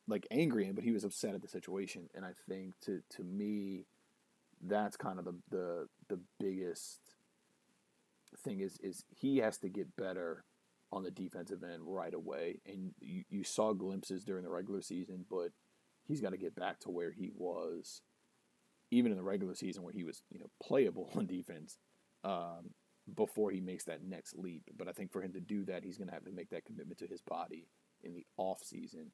like 0.08 0.26
angry, 0.30 0.72
but 0.72 0.84
he 0.84 0.90
was 0.90 1.04
upset 1.04 1.34
at 1.34 1.42
the 1.42 1.48
situation. 1.48 2.08
And 2.14 2.24
I 2.24 2.32
think 2.48 2.80
to 2.86 3.02
to 3.16 3.22
me, 3.22 3.84
that's 4.62 4.96
kind 4.96 5.18
of 5.18 5.26
the 5.26 5.34
the 5.50 5.88
the 6.08 6.18
biggest 6.40 7.01
thing 8.38 8.60
is 8.60 8.78
is 8.82 9.04
he 9.08 9.38
has 9.38 9.58
to 9.58 9.68
get 9.68 9.96
better 9.96 10.44
on 10.92 11.02
the 11.02 11.10
defensive 11.10 11.62
end 11.62 11.82
right 11.84 12.14
away. 12.14 12.60
And 12.66 12.92
you, 13.00 13.24
you 13.30 13.44
saw 13.44 13.72
glimpses 13.72 14.24
during 14.24 14.44
the 14.44 14.50
regular 14.50 14.82
season, 14.82 15.24
but 15.30 15.48
he's 16.04 16.20
got 16.20 16.30
to 16.30 16.36
get 16.36 16.54
back 16.54 16.80
to 16.80 16.90
where 16.90 17.10
he 17.10 17.30
was 17.34 18.02
even 18.90 19.10
in 19.10 19.16
the 19.16 19.24
regular 19.24 19.54
season 19.54 19.82
where 19.82 19.92
he 19.92 20.04
was 20.04 20.22
you 20.30 20.38
know 20.38 20.50
playable 20.62 21.10
on 21.16 21.26
defense 21.26 21.78
um, 22.24 22.70
before 23.16 23.50
he 23.50 23.60
makes 23.60 23.84
that 23.84 24.04
next 24.04 24.36
leap. 24.36 24.62
But 24.76 24.88
I 24.88 24.92
think 24.92 25.10
for 25.10 25.22
him 25.22 25.32
to 25.32 25.40
do 25.40 25.64
that, 25.64 25.82
he's 25.82 25.96
going 25.96 26.08
to 26.08 26.14
have 26.14 26.24
to 26.24 26.32
make 26.32 26.50
that 26.50 26.66
commitment 26.66 26.98
to 26.98 27.06
his 27.06 27.22
body 27.22 27.66
in 28.02 28.14
the 28.14 28.26
off 28.36 28.62
season 28.62 29.10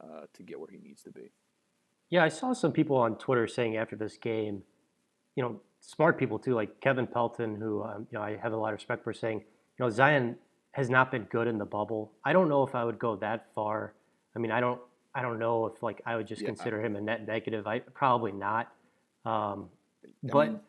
uh, 0.00 0.26
to 0.34 0.42
get 0.42 0.60
where 0.60 0.70
he 0.70 0.78
needs 0.78 1.02
to 1.02 1.10
be. 1.10 1.32
Yeah, 2.10 2.24
I 2.24 2.28
saw 2.28 2.52
some 2.52 2.72
people 2.72 2.96
on 2.98 3.16
Twitter 3.16 3.46
saying 3.46 3.76
after 3.76 3.96
this 3.96 4.18
game, 4.18 4.64
you 5.36 5.42
know, 5.42 5.60
smart 5.80 6.18
people 6.18 6.38
too, 6.38 6.54
like 6.54 6.80
Kevin 6.80 7.06
Pelton, 7.06 7.56
who 7.56 7.82
um, 7.82 8.06
you 8.10 8.18
know 8.18 8.24
I 8.24 8.36
have 8.36 8.52
a 8.52 8.56
lot 8.56 8.68
of 8.68 8.74
respect 8.74 9.04
for, 9.04 9.12
saying, 9.12 9.38
you 9.38 9.84
know, 9.84 9.90
Zion 9.90 10.36
has 10.72 10.88
not 10.88 11.10
been 11.10 11.24
good 11.24 11.46
in 11.46 11.58
the 11.58 11.64
bubble. 11.64 12.12
I 12.24 12.32
don't 12.32 12.48
know 12.48 12.62
if 12.62 12.74
I 12.74 12.84
would 12.84 12.98
go 12.98 13.16
that 13.16 13.46
far. 13.54 13.94
I 14.34 14.38
mean, 14.38 14.50
I 14.50 14.60
don't, 14.60 14.80
I 15.14 15.22
don't 15.22 15.38
know 15.38 15.66
if 15.66 15.82
like 15.82 16.00
I 16.06 16.16
would 16.16 16.26
just 16.26 16.42
yeah, 16.42 16.48
consider 16.48 16.82
him 16.82 16.96
a 16.96 17.00
net 17.00 17.26
negative. 17.26 17.66
I 17.66 17.80
probably 17.80 18.32
not. 18.32 18.72
Um, 19.24 19.68
but 20.22 20.48
mean, 20.48 20.60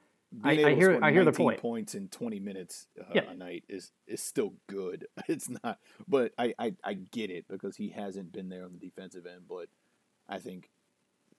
I, 0.44 0.52
I, 0.52 0.76
hear, 0.76 1.00
I 1.02 1.12
hear 1.12 1.26
the 1.26 1.32
point. 1.32 1.60
Points 1.60 1.96
in 1.96 2.08
twenty 2.10 2.40
minutes 2.40 2.88
uh, 3.00 3.06
yeah. 3.14 3.30
a 3.30 3.36
night 3.36 3.64
is 3.70 3.92
is 4.08 4.22
still 4.22 4.54
good. 4.68 5.08
It's 5.28 5.50
not, 5.64 5.80
but 6.08 6.34
I, 6.38 6.54
I 6.60 6.74
I 6.84 6.94
get 6.94 7.30
it 7.30 7.46
because 7.48 7.78
he 7.78 7.90
hasn't 7.90 8.32
been 8.32 8.50
there 8.50 8.66
on 8.66 8.74
the 8.74 8.80
defensive 8.80 9.26
end. 9.26 9.44
But 9.48 9.68
I 10.28 10.40
think 10.40 10.70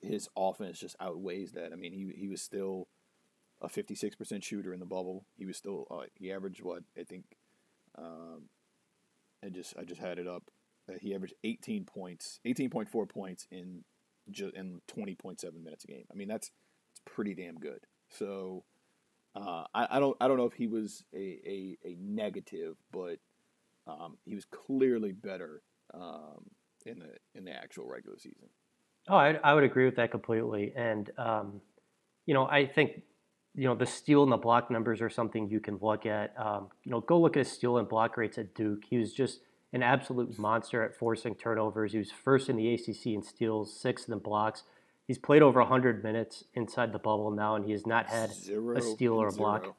his 0.01 0.29
offense 0.37 0.79
just 0.79 0.97
outweighs 1.01 1.53
that. 1.53 1.73
I 1.73 1.77
mean, 1.77 1.93
he 1.93 2.13
he 2.17 2.29
was 2.29 2.41
still 2.41 2.89
a 3.65 3.69
56% 3.69 4.43
shooter 4.43 4.73
in 4.73 4.81
the 4.81 4.87
bubble. 4.87 5.27
He 5.37 5.47
was 5.47 5.57
still 5.57 5.87
uh, 5.91 6.07
he 6.15 6.33
averaged 6.33 6.63
what 6.63 6.83
I 6.99 7.05
think 7.05 7.25
um, 7.97 8.49
I 9.45 9.49
just 9.49 9.75
I 9.79 9.85
just 9.85 10.01
had 10.01 10.19
it 10.19 10.27
up. 10.27 10.51
Uh, 10.89 10.95
he 11.01 11.15
averaged 11.15 11.35
18 11.45 11.85
points, 11.85 12.41
18.4 12.47 13.09
points 13.09 13.47
in 13.51 13.85
ju- 14.31 14.53
in 14.55 14.81
20.7 14.95 15.63
minutes 15.63 15.85
a 15.85 15.87
game. 15.87 16.05
I 16.11 16.15
mean 16.15 16.29
that's 16.29 16.51
it's 16.91 17.01
pretty 17.05 17.35
damn 17.35 17.57
good. 17.57 17.87
So 18.09 18.65
uh, 19.35 19.65
I, 19.75 19.97
I 19.97 20.01
don't 20.01 20.17
I 20.21 20.29
don't 20.29 20.37
know 20.37 20.47
if 20.47 20.55
he 20.55 20.67
was 20.67 21.05
a, 21.15 21.39
a, 21.47 21.79
a 21.85 21.97
negative, 22.01 22.77
but 22.93 23.19
um, 23.87 24.17
he 24.25 24.35
was 24.35 24.45
clearly 24.45 25.13
better 25.13 25.63
um, 25.93 26.51
in 26.87 26.99
the 26.99 27.11
in 27.35 27.45
the 27.45 27.53
actual 27.53 27.89
regular 27.89 28.19
season. 28.19 28.49
Oh, 29.09 29.17
I, 29.17 29.39
I 29.45 29.53
would 29.55 29.65
agree 29.65 29.85
with 29.85 29.97
that 29.97 30.11
completely. 30.11 30.73
And, 30.75 31.11
um, 31.19 31.61
you 32.27 32.33
know, 32.33 32.47
I 32.47 32.67
think, 32.67 33.03
you 33.55 33.65
know, 33.65 33.75
the 33.75 33.87
steal 33.87 34.23
and 34.23 34.33
the 34.33 34.37
block 34.37 34.71
numbers 34.71 35.01
are 35.01 35.11
something 35.11 35.49
you 35.49 35.61
can 35.61 35.79
look 35.81 36.07
at. 36.07 36.35
Um, 36.37 36.69
you 36.85 36.91
know, 36.91 37.01
go 37.01 37.21
look 37.21 37.37
at 37.37 37.47
his 37.47 37.53
steal 37.53 37.79
and 37.79 37.89
block 37.89 38.17
rates 38.17 38.37
at 38.39 38.55
Duke. 38.55 38.83
He 38.89 38.99
was 38.99 39.13
just 39.13 39.41
an 39.73 39.83
absolute 39.83 40.39
monster 40.39 40.83
at 40.83 40.97
forcing 40.97 41.35
turnovers. 41.35 41.93
He 41.93 41.99
was 41.99 42.11
first 42.11 42.49
in 42.49 42.57
the 42.57 42.75
ACC 42.75 43.07
in 43.07 43.23
steals, 43.23 43.79
sixth 43.79 44.09
in 44.09 44.13
the 44.13 44.21
blocks. 44.21 44.65
He's 45.07 45.19
played 45.19 45.43
over 45.43 45.61
100 45.61 46.03
minutes 46.03 46.45
inside 46.55 46.93
the 46.93 46.99
bubble 46.99 47.31
now, 47.31 47.55
and 47.57 47.65
he 47.65 47.73
has 47.73 47.87
not 47.87 48.07
had 48.07 48.33
zero 48.33 48.77
a 48.77 48.81
steal 48.81 49.15
or 49.15 49.29
a 49.29 49.33
block. 49.33 49.77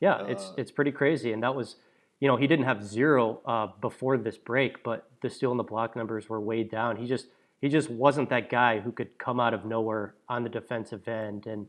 Yeah, 0.00 0.16
uh, 0.16 0.24
it's 0.26 0.52
it's 0.58 0.70
pretty 0.70 0.92
crazy, 0.92 1.32
and 1.32 1.42
that 1.42 1.54
was, 1.54 1.76
you 2.20 2.28
know, 2.28 2.36
he 2.36 2.46
didn't 2.46 2.66
have 2.66 2.84
zero 2.84 3.40
uh, 3.46 3.68
before 3.80 4.18
this 4.18 4.36
break, 4.36 4.84
but 4.84 5.08
the 5.22 5.30
steal 5.30 5.50
and 5.50 5.58
the 5.58 5.64
block 5.64 5.96
numbers 5.96 6.28
were 6.28 6.40
way 6.40 6.62
down. 6.62 6.96
He 6.96 7.06
just 7.06 7.28
he 7.60 7.68
just 7.68 7.90
wasn't 7.90 8.28
that 8.28 8.50
guy 8.50 8.80
who 8.80 8.92
could 8.92 9.18
come 9.18 9.40
out 9.40 9.54
of 9.54 9.64
nowhere 9.64 10.14
on 10.28 10.42
the 10.42 10.50
defensive 10.50 11.08
end. 11.08 11.46
And 11.46 11.66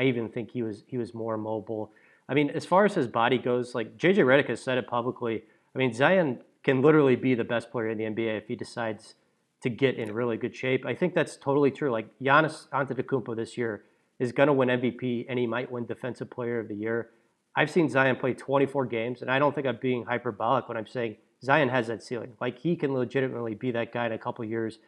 I 0.00 0.04
even 0.04 0.30
think 0.30 0.50
he 0.50 0.62
was 0.62 0.82
he 0.86 0.96
was 0.96 1.12
more 1.12 1.36
mobile. 1.36 1.92
I 2.26 2.32
mean, 2.32 2.48
as 2.50 2.64
far 2.64 2.86
as 2.86 2.94
his 2.94 3.06
body 3.06 3.36
goes, 3.36 3.74
like 3.74 3.98
JJ 3.98 4.18
Redick 4.18 4.48
has 4.48 4.62
said 4.62 4.78
it 4.78 4.86
publicly. 4.86 5.42
I 5.74 5.78
mean, 5.78 5.92
Zion 5.92 6.40
can 6.62 6.80
literally 6.80 7.16
be 7.16 7.34
the 7.34 7.44
best 7.44 7.70
player 7.70 7.90
in 7.90 7.98
the 7.98 8.04
NBA 8.04 8.38
if 8.38 8.48
he 8.48 8.56
decides 8.56 9.14
to 9.62 9.68
get 9.68 9.96
in 9.96 10.14
really 10.14 10.38
good 10.38 10.56
shape. 10.56 10.86
I 10.86 10.94
think 10.94 11.14
that's 11.14 11.36
totally 11.36 11.70
true. 11.70 11.90
Like 11.90 12.08
Giannis 12.18 12.68
Antetokounmpo 12.70 13.36
this 13.36 13.58
year 13.58 13.84
is 14.18 14.32
going 14.32 14.46
to 14.46 14.54
win 14.54 14.68
MVP 14.68 15.26
and 15.28 15.38
he 15.38 15.46
might 15.46 15.70
win 15.70 15.84
Defensive 15.84 16.30
Player 16.30 16.60
of 16.60 16.68
the 16.68 16.74
Year. 16.74 17.10
I've 17.54 17.70
seen 17.70 17.88
Zion 17.90 18.16
play 18.16 18.32
24 18.32 18.86
games, 18.86 19.22
and 19.22 19.30
I 19.30 19.38
don't 19.38 19.54
think 19.54 19.66
I'm 19.66 19.78
being 19.82 20.04
hyperbolic 20.04 20.66
when 20.68 20.78
I'm 20.78 20.86
saying 20.86 21.16
Zion 21.42 21.68
has 21.68 21.88
that 21.88 22.02
ceiling. 22.02 22.32
Like 22.40 22.58
he 22.58 22.74
can 22.74 22.94
legitimately 22.94 23.54
be 23.54 23.70
that 23.72 23.92
guy 23.92 24.06
in 24.06 24.12
a 24.12 24.18
couple 24.18 24.44
years 24.46 24.78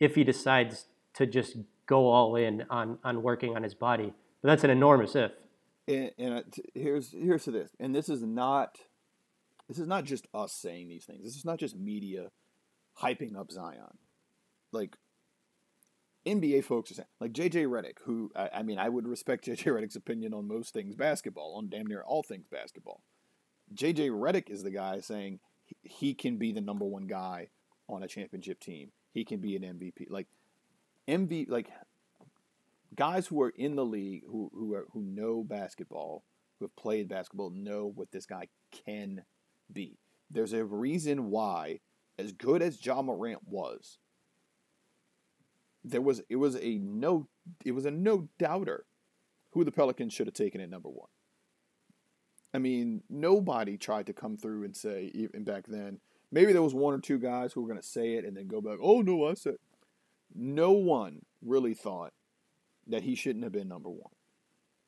if 0.00 0.16
he 0.16 0.24
decides 0.24 0.86
to 1.14 1.26
just 1.26 1.56
go 1.86 2.08
all 2.08 2.34
in 2.34 2.64
on 2.68 2.98
on 3.04 3.22
working 3.22 3.54
on 3.54 3.62
his 3.62 3.74
body. 3.74 4.12
But 4.46 4.52
that's 4.52 4.62
an 4.64 4.70
enormous 4.70 5.16
if. 5.16 5.32
And, 5.88 6.12
and 6.18 6.44
here's 6.72 7.10
here's 7.10 7.42
to 7.46 7.50
this, 7.50 7.72
and 7.80 7.92
this 7.92 8.08
is 8.08 8.22
not 8.22 8.78
this 9.66 9.76
is 9.76 9.88
not 9.88 10.04
just 10.04 10.28
us 10.32 10.52
saying 10.52 10.88
these 10.88 11.04
things. 11.04 11.24
This 11.24 11.34
is 11.34 11.44
not 11.44 11.58
just 11.58 11.76
media 11.76 12.30
hyping 13.02 13.36
up 13.36 13.50
Zion. 13.50 13.98
Like 14.70 14.98
NBA 16.24 16.62
folks 16.62 16.92
are 16.92 16.94
saying, 16.94 17.08
like 17.18 17.32
JJ 17.32 17.66
Redick, 17.66 17.98
who 18.04 18.30
I, 18.36 18.50
I 18.54 18.62
mean, 18.62 18.78
I 18.78 18.88
would 18.88 19.08
respect 19.08 19.46
JJ 19.46 19.64
Redick's 19.64 19.96
opinion 19.96 20.32
on 20.32 20.46
most 20.46 20.72
things 20.72 20.94
basketball, 20.94 21.56
on 21.56 21.68
damn 21.68 21.88
near 21.88 22.02
all 22.02 22.22
things 22.22 22.46
basketball. 22.46 23.02
JJ 23.74 24.10
Redick 24.10 24.48
is 24.48 24.62
the 24.62 24.70
guy 24.70 25.00
saying 25.00 25.40
he 25.82 26.14
can 26.14 26.36
be 26.36 26.52
the 26.52 26.60
number 26.60 26.84
one 26.84 27.08
guy 27.08 27.48
on 27.88 28.04
a 28.04 28.06
championship 28.06 28.60
team 28.60 28.92
he 29.12 29.24
can 29.24 29.40
be 29.40 29.56
an 29.56 29.62
MVP. 29.62 30.08
Like 30.08 30.28
MV, 31.08 31.50
like 31.50 31.68
guys 32.96 33.26
who 33.26 33.40
are 33.42 33.50
in 33.50 33.76
the 33.76 33.84
league 33.84 34.22
who 34.26 34.50
who 34.54 34.74
are 34.74 34.86
who 34.92 35.02
know 35.02 35.44
basketball, 35.44 36.24
who 36.58 36.64
have 36.64 36.76
played 36.76 37.08
basketball, 37.08 37.50
know 37.50 37.86
what 37.94 38.10
this 38.10 38.26
guy 38.26 38.48
can 38.70 39.24
be. 39.72 39.98
There's 40.30 40.52
a 40.52 40.64
reason 40.64 41.30
why, 41.30 41.80
as 42.18 42.32
good 42.32 42.62
as 42.62 42.84
Ja 42.84 43.02
Morant 43.02 43.46
was, 43.46 43.98
there 45.84 46.02
was 46.02 46.22
it 46.28 46.36
was 46.36 46.56
a 46.56 46.78
no 46.78 47.28
it 47.64 47.72
was 47.72 47.86
a 47.86 47.90
no 47.90 48.28
doubter 48.38 48.86
who 49.52 49.64
the 49.64 49.72
Pelicans 49.72 50.12
should 50.12 50.26
have 50.26 50.34
taken 50.34 50.60
at 50.60 50.70
number 50.70 50.88
one. 50.88 51.08
I 52.52 52.58
mean, 52.58 53.02
nobody 53.10 53.76
tried 53.76 54.06
to 54.06 54.12
come 54.14 54.36
through 54.36 54.64
and 54.64 54.74
say, 54.74 55.10
even 55.14 55.44
back 55.44 55.66
then, 55.66 56.00
Maybe 56.32 56.52
there 56.52 56.62
was 56.62 56.74
one 56.74 56.94
or 56.94 56.98
two 56.98 57.18
guys 57.18 57.52
who 57.52 57.62
were 57.62 57.68
going 57.68 57.80
to 57.80 57.86
say 57.86 58.14
it 58.14 58.24
and 58.24 58.36
then 58.36 58.48
go 58.48 58.60
back, 58.60 58.78
oh, 58.82 59.00
no, 59.00 59.26
I 59.28 59.34
said. 59.34 59.56
No 60.34 60.72
one 60.72 61.22
really 61.40 61.74
thought 61.74 62.12
that 62.86 63.02
he 63.02 63.14
shouldn't 63.14 63.44
have 63.44 63.52
been 63.52 63.68
number 63.68 63.90
one. 63.90 64.12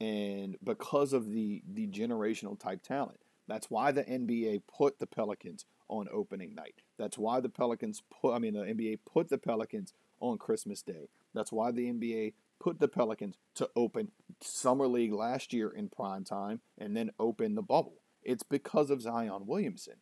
And 0.00 0.56
because 0.62 1.12
of 1.12 1.30
the, 1.30 1.62
the 1.66 1.88
generational 1.88 2.58
type 2.58 2.82
talent, 2.82 3.18
that's 3.48 3.70
why 3.70 3.92
the 3.92 4.04
NBA 4.04 4.62
put 4.68 4.98
the 4.98 5.06
Pelicans 5.06 5.64
on 5.88 6.06
opening 6.12 6.54
night. 6.54 6.82
That's 6.98 7.18
why 7.18 7.40
the 7.40 7.48
Pelicans 7.48 8.02
put, 8.20 8.34
I 8.34 8.38
mean, 8.38 8.54
the 8.54 8.60
NBA 8.60 9.00
put 9.10 9.28
the 9.28 9.38
Pelicans 9.38 9.94
on 10.20 10.38
Christmas 10.38 10.82
Day. 10.82 11.08
That's 11.34 11.50
why 11.50 11.72
the 11.72 11.92
NBA 11.92 12.34
put 12.60 12.78
the 12.78 12.88
Pelicans 12.88 13.36
to 13.54 13.70
open 13.74 14.10
Summer 14.40 14.86
League 14.86 15.12
last 15.12 15.52
year 15.52 15.70
in 15.70 15.88
prime 15.88 16.24
time 16.24 16.60
and 16.76 16.96
then 16.96 17.10
open 17.18 17.54
the 17.54 17.62
bubble. 17.62 18.02
It's 18.22 18.42
because 18.42 18.90
of 18.90 19.00
Zion 19.00 19.46
Williamson 19.46 19.94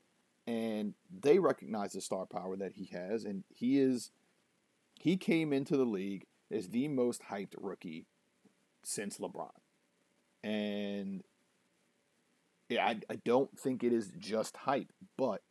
and 0.46 0.94
they 1.10 1.38
recognize 1.38 1.92
the 1.92 2.00
star 2.00 2.26
power 2.26 2.56
that 2.56 2.74
he 2.74 2.86
has, 2.92 3.24
and 3.24 3.44
he 3.48 3.78
is 3.78 4.10
he 4.98 5.16
came 5.16 5.52
into 5.52 5.76
the 5.76 5.84
league 5.84 6.26
as 6.50 6.68
the 6.68 6.88
most 6.88 7.22
hyped 7.30 7.54
rookie 7.58 8.06
since 8.82 9.18
LeBron, 9.18 9.50
and 10.44 11.22
yeah, 12.68 12.86
I, 12.86 13.00
I 13.10 13.16
don't 13.24 13.58
think 13.58 13.82
it 13.84 13.92
is 13.92 14.12
just 14.18 14.56
hype, 14.56 14.92
but 15.16 15.42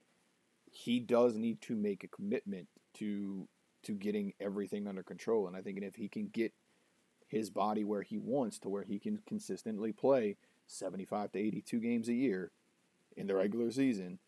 he 0.71 0.99
does 0.99 1.35
need 1.35 1.61
to 1.61 1.75
make 1.75 2.03
a 2.03 2.07
commitment 2.07 2.67
to 2.95 3.47
to 3.83 3.93
getting 3.93 4.33
everything 4.39 4.87
under 4.87 5.03
control, 5.03 5.47
and 5.47 5.55
I 5.55 5.61
think 5.61 5.79
if 5.81 5.95
he 5.95 6.07
can 6.07 6.27
get 6.27 6.53
his 7.27 7.49
body 7.49 7.83
where 7.83 8.01
he 8.01 8.17
wants 8.17 8.59
to 8.59 8.69
where 8.69 8.83
he 8.83 8.99
can 8.99 9.19
consistently 9.27 9.91
play 9.91 10.37
75 10.67 11.31
to 11.33 11.39
82 11.39 11.79
games 11.79 12.07
a 12.07 12.13
year 12.13 12.51
in 13.17 13.27
the 13.27 13.35
regular 13.35 13.71
season 13.71 14.19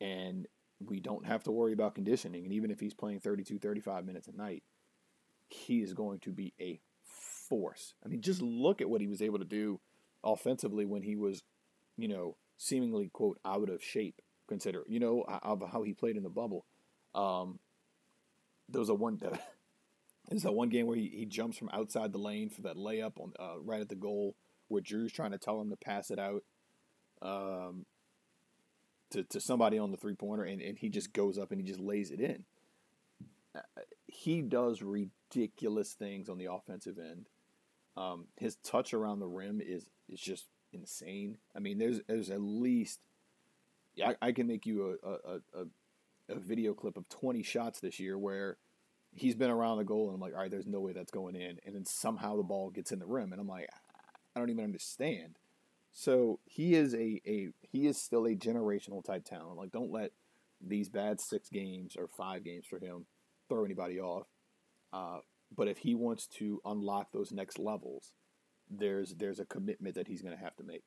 and 0.00 0.46
we 0.84 0.98
don't 0.98 1.26
have 1.26 1.44
to 1.44 1.52
worry 1.52 1.72
about 1.72 1.94
conditioning. 1.94 2.44
And 2.44 2.52
even 2.52 2.70
if 2.70 2.80
he's 2.80 2.94
playing 2.94 3.20
32, 3.20 3.58
35 3.58 4.04
minutes 4.04 4.28
a 4.28 4.36
night, 4.36 4.64
he 5.52 5.82
is 5.82 5.92
going 5.94 6.18
to 6.20 6.30
be 6.30 6.52
a 6.60 6.80
force. 7.48 7.94
I 8.04 8.08
mean, 8.08 8.20
just 8.20 8.42
look 8.42 8.80
at 8.80 8.88
what 8.88 9.00
he 9.00 9.06
was 9.06 9.22
able 9.22 9.38
to 9.38 9.44
do 9.44 9.80
offensively 10.24 10.86
when 10.86 11.02
he 11.02 11.16
was, 11.16 11.42
you 11.96 12.08
know, 12.08 12.36
seemingly 12.56 13.10
quote 13.12 13.38
out 13.44 13.68
of 13.68 13.82
shape. 13.82 14.20
Consider, 14.48 14.84
you 14.88 15.00
know, 15.00 15.24
of 15.42 15.62
how 15.70 15.82
he 15.82 15.94
played 15.94 16.16
in 16.16 16.22
the 16.22 16.30
bubble. 16.30 16.66
Um, 17.14 17.58
there 18.68 18.80
was 18.80 18.88
a 18.88 18.94
one. 18.94 19.20
There's 20.28 20.42
that 20.42 20.52
one 20.52 20.68
game 20.68 20.86
where 20.86 20.96
he, 20.96 21.08
he 21.08 21.26
jumps 21.26 21.58
from 21.58 21.68
outside 21.72 22.12
the 22.12 22.18
lane 22.18 22.48
for 22.48 22.62
that 22.62 22.76
layup 22.76 23.18
on 23.18 23.32
uh, 23.38 23.60
right 23.60 23.80
at 23.80 23.88
the 23.88 23.96
goal, 23.96 24.36
where 24.68 24.82
Jrue's 24.82 25.12
trying 25.12 25.32
to 25.32 25.38
tell 25.38 25.60
him 25.60 25.70
to 25.70 25.76
pass 25.76 26.10
it 26.10 26.18
out. 26.18 26.42
Um, 27.20 27.86
to, 29.10 29.22
to 29.24 29.40
somebody 29.40 29.78
on 29.78 29.90
the 29.90 29.96
three 29.96 30.14
pointer, 30.14 30.44
and, 30.44 30.60
and 30.62 30.78
he 30.78 30.88
just 30.88 31.12
goes 31.12 31.38
up 31.38 31.50
and 31.52 31.60
he 31.60 31.66
just 31.66 31.80
lays 31.80 32.10
it 32.10 32.20
in. 32.20 32.44
Uh, 33.54 33.60
he 34.06 34.42
does 34.42 34.82
ridiculous 35.34 35.92
things 35.92 36.28
on 36.28 36.38
the 36.38 36.52
offensive 36.52 36.98
end. 36.98 37.28
Um, 37.96 38.26
his 38.36 38.56
touch 38.56 38.94
around 38.94 39.20
the 39.20 39.26
rim 39.26 39.60
is 39.60 39.90
is 40.08 40.20
just 40.20 40.46
insane. 40.72 41.38
I 41.54 41.58
mean, 41.58 41.78
there's 41.78 42.00
there's 42.08 42.30
at 42.30 42.40
least 42.40 43.00
I, 44.04 44.16
I 44.22 44.32
can 44.32 44.46
make 44.46 44.64
you 44.64 44.98
a, 45.02 45.08
a, 45.08 45.40
a, 45.54 46.34
a 46.34 46.38
video 46.38 46.72
clip 46.72 46.96
of 46.96 47.08
20 47.10 47.42
shots 47.42 47.80
this 47.80 48.00
year 48.00 48.16
where 48.18 48.56
he's 49.12 49.34
been 49.34 49.50
around 49.50 49.78
the 49.78 49.84
goal, 49.84 50.06
and 50.06 50.14
I'm 50.14 50.20
like, 50.20 50.32
all 50.32 50.40
right, 50.40 50.50
there's 50.50 50.66
no 50.66 50.80
way 50.80 50.92
that's 50.94 51.10
going 51.10 51.36
in, 51.36 51.58
and 51.66 51.74
then 51.74 51.84
somehow 51.84 52.36
the 52.36 52.42
ball 52.42 52.70
gets 52.70 52.92
in 52.92 52.98
the 52.98 53.06
rim, 53.06 53.32
and 53.32 53.40
I'm 53.40 53.48
like, 53.48 53.68
I 54.34 54.40
don't 54.40 54.48
even 54.48 54.64
understand. 54.64 55.36
So 55.92 56.40
he 56.46 56.74
is 56.74 56.94
a, 56.94 57.20
a 57.26 57.48
he 57.60 57.86
is 57.86 58.00
still 58.00 58.24
a 58.24 58.34
generational 58.34 59.04
type 59.04 59.26
talent. 59.26 59.58
Like, 59.58 59.72
don't 59.72 59.92
let 59.92 60.12
these 60.66 60.88
bad 60.88 61.20
six 61.20 61.50
games 61.50 61.96
or 61.98 62.08
five 62.08 62.44
games 62.44 62.64
for 62.64 62.78
him 62.78 63.04
throw 63.50 63.64
anybody 63.66 64.00
off. 64.00 64.26
Uh, 64.92 65.18
but 65.54 65.68
if 65.68 65.78
he 65.78 65.94
wants 65.94 66.26
to 66.26 66.60
unlock 66.64 67.12
those 67.12 67.32
next 67.32 67.58
levels, 67.58 68.12
there's 68.70 69.14
there's 69.14 69.40
a 69.40 69.44
commitment 69.44 69.94
that 69.94 70.08
he's 70.08 70.22
going 70.22 70.36
to 70.36 70.42
have 70.42 70.56
to 70.56 70.62
make. 70.62 70.82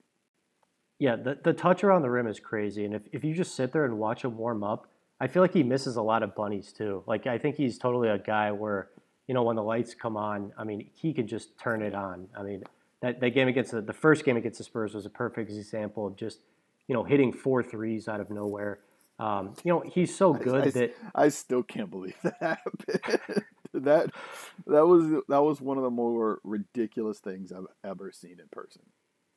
Yeah, 0.97 1.17
the, 1.17 1.37
the 1.43 1.53
touch 1.53 1.83
around 1.83 2.03
the 2.03 2.09
rim 2.09 2.27
is 2.27 2.39
crazy. 2.39 2.85
And 2.85 2.93
if, 2.93 3.01
if 3.11 3.23
you 3.23 3.33
just 3.33 3.55
sit 3.55 3.73
there 3.73 3.85
and 3.85 3.97
watch 3.97 4.23
him 4.23 4.37
warm 4.37 4.63
up, 4.63 4.87
I 5.19 5.27
feel 5.27 5.41
like 5.41 5.53
he 5.53 5.63
misses 5.63 5.97
a 5.97 6.01
lot 6.01 6.23
of 6.23 6.35
bunnies 6.35 6.71
too. 6.71 7.03
Like, 7.05 7.27
I 7.27 7.37
think 7.37 7.57
he's 7.57 7.77
totally 7.77 8.09
a 8.09 8.17
guy 8.17 8.51
where, 8.51 8.89
you 9.27 9.33
know, 9.33 9.43
when 9.43 9.57
the 9.57 9.63
lights 9.63 9.93
come 9.93 10.15
on, 10.15 10.53
I 10.57 10.63
mean, 10.63 10.89
he 10.93 11.13
can 11.13 11.27
just 11.27 11.57
turn 11.57 11.81
it 11.81 11.93
on. 11.93 12.27
I 12.37 12.43
mean, 12.43 12.63
that, 13.01 13.19
that 13.19 13.31
game 13.31 13.47
against 13.47 13.71
the, 13.71 13.81
the 13.81 13.93
first 13.93 14.23
game 14.23 14.37
against 14.37 14.57
the 14.57 14.63
Spurs 14.63 14.93
was 14.93 15.05
a 15.05 15.09
perfect 15.09 15.51
example 15.51 16.07
of 16.07 16.15
just, 16.15 16.39
you 16.87 16.95
know, 16.95 17.03
hitting 17.03 17.33
four 17.33 17.61
threes 17.61 18.07
out 18.07 18.21
of 18.21 18.29
nowhere. 18.29 18.79
Um, 19.19 19.55
you 19.63 19.71
know, 19.71 19.83
he's 19.85 20.15
so 20.15 20.33
good 20.33 20.63
I, 20.63 20.67
I, 20.67 20.69
that 20.71 20.95
I 21.13 21.29
still 21.29 21.63
can't 21.63 21.89
believe 21.89 22.15
that 22.23 22.37
happened. 22.39 23.43
that 23.85 24.11
that 24.67 24.85
was 24.87 25.23
that 25.29 25.41
was 25.43 25.61
one 25.61 25.77
of 25.77 25.83
the 25.83 25.89
more 25.89 26.39
ridiculous 26.43 27.19
things 27.19 27.51
I've 27.51 27.65
ever 27.83 28.11
seen 28.11 28.39
in 28.39 28.47
person. 28.51 28.81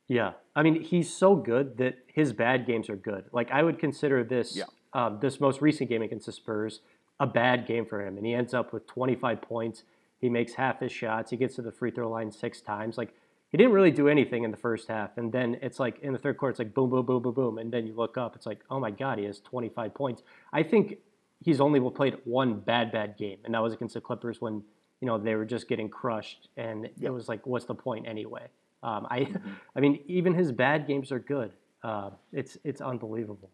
Yeah, 0.08 0.32
I 0.56 0.62
mean 0.62 0.82
he's 0.82 1.12
so 1.12 1.36
good 1.36 1.76
that 1.78 1.98
his 2.06 2.32
bad 2.32 2.66
games 2.66 2.88
are 2.88 2.96
good. 2.96 3.24
Like 3.32 3.50
I 3.50 3.62
would 3.62 3.78
consider 3.78 4.24
this 4.24 4.56
Yeah. 4.56 4.64
um, 4.92 5.18
this 5.20 5.38
most 5.40 5.60
recent 5.60 5.88
game 5.88 6.02
against 6.02 6.26
the 6.26 6.32
Spurs 6.32 6.80
a 7.20 7.26
bad 7.26 7.66
game 7.66 7.84
for 7.84 8.00
him, 8.06 8.16
and 8.16 8.24
he 8.24 8.32
ends 8.32 8.54
up 8.54 8.72
with 8.72 8.86
25 8.86 9.42
points. 9.42 9.82
He 10.20 10.28
makes 10.28 10.54
half 10.54 10.80
his 10.80 10.92
shots. 10.92 11.30
He 11.32 11.36
gets 11.36 11.56
to 11.56 11.62
the 11.62 11.72
free 11.72 11.90
throw 11.90 12.08
line 12.10 12.30
six 12.30 12.60
times. 12.60 12.96
Like 12.96 13.12
he 13.50 13.58
didn't 13.58 13.72
really 13.72 13.90
do 13.90 14.08
anything 14.08 14.44
in 14.44 14.50
the 14.50 14.56
first 14.56 14.88
half, 14.88 15.16
and 15.18 15.32
then 15.32 15.58
it's 15.62 15.78
like 15.80 15.98
in 16.00 16.12
the 16.12 16.18
third 16.18 16.36
quarter, 16.38 16.50
it's 16.50 16.58
like 16.58 16.74
boom, 16.74 16.90
boom, 16.90 17.04
boom, 17.04 17.22
boom, 17.22 17.34
boom, 17.34 17.58
and 17.58 17.72
then 17.72 17.86
you 17.86 17.94
look 17.94 18.16
up, 18.16 18.34
it's 18.36 18.46
like 18.46 18.60
oh 18.70 18.78
my 18.80 18.90
god, 18.90 19.18
he 19.18 19.24
has 19.24 19.40
25 19.40 19.94
points. 19.94 20.22
I 20.52 20.62
think 20.62 20.98
he's 21.40 21.60
only 21.60 21.80
played 21.90 22.18
one 22.24 22.60
bad, 22.60 22.92
bad 22.92 23.16
game, 23.16 23.38
and 23.44 23.54
that 23.54 23.62
was 23.62 23.72
against 23.74 23.94
the 23.94 24.00
Clippers 24.00 24.40
when 24.40 24.62
you 25.00 25.06
know 25.06 25.18
they 25.18 25.34
were 25.34 25.44
just 25.44 25.68
getting 25.68 25.88
crushed, 25.88 26.48
and 26.56 26.84
Yep. 26.84 26.92
it 27.00 27.10
was 27.10 27.28
like, 27.28 27.46
what's 27.46 27.64
the 27.66 27.74
point 27.74 28.06
anyway? 28.08 28.48
Um, 28.82 29.06
I, 29.10 29.20
Mhm. 29.20 29.42
I 29.76 29.80
mean, 29.80 30.00
even 30.06 30.34
his 30.34 30.52
bad 30.52 30.86
games 30.86 31.10
are 31.12 31.18
good. 31.20 31.52
Uh, 31.82 32.10
it's 32.32 32.58
it's 32.64 32.80
unbelievable. 32.80 33.50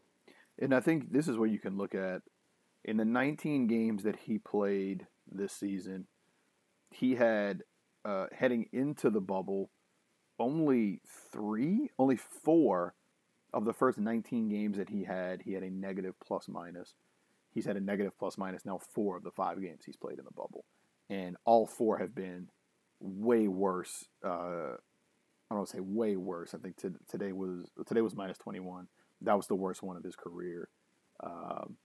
And 0.58 0.74
I 0.74 0.80
think 0.80 1.12
this 1.12 1.28
is 1.28 1.36
what 1.36 1.50
you 1.50 1.58
can 1.58 1.76
look 1.76 1.94
at 1.94 2.22
in 2.84 2.96
the 2.96 3.04
19 3.04 3.66
games 3.66 4.02
that 4.04 4.16
he 4.16 4.38
played 4.38 5.06
this 5.30 5.52
season. 5.52 6.06
He 6.90 7.16
had 7.16 7.64
uh, 8.04 8.26
heading 8.32 8.66
into 8.72 9.10
the 9.10 9.20
bubble 9.20 9.70
only 10.38 11.00
three, 11.32 11.90
only 11.98 12.16
four 12.16 12.94
of 13.52 13.64
the 13.64 13.72
first 13.72 13.98
19 13.98 14.48
games 14.48 14.76
that 14.76 14.88
he 14.90 15.04
had. 15.04 15.42
He 15.42 15.52
had 15.54 15.62
a 15.62 15.70
negative 15.70 16.14
plus 16.24 16.46
minus. 16.48 16.94
He's 17.54 17.66
had 17.66 17.76
a 17.76 17.80
negative 17.80 18.18
plus 18.18 18.36
minus 18.36 18.64
now 18.64 18.78
four 18.78 19.16
of 19.16 19.22
the 19.22 19.30
five 19.30 19.62
games 19.62 19.84
he's 19.86 19.96
played 19.96 20.18
in 20.18 20.24
the 20.24 20.32
bubble, 20.32 20.64
and 21.08 21.36
all 21.44 21.66
four 21.66 21.98
have 21.98 22.14
been 22.14 22.48
way 23.00 23.48
worse. 23.48 24.06
Uh, 24.24 24.76
I 25.50 25.54
don't 25.54 25.58
want 25.58 25.68
to 25.68 25.76
say 25.76 25.80
way 25.80 26.16
worse. 26.16 26.54
I 26.54 26.58
think 26.58 26.76
to, 26.78 26.94
today 27.08 27.32
was 27.32 27.70
today 27.86 28.00
was 28.00 28.16
minus 28.16 28.38
21. 28.38 28.88
That 29.20 29.36
was 29.36 29.46
the 29.46 29.54
worst 29.54 29.82
one 29.82 29.96
of 29.96 30.02
his 30.02 30.16
career. 30.16 30.68
Um, 31.22 31.76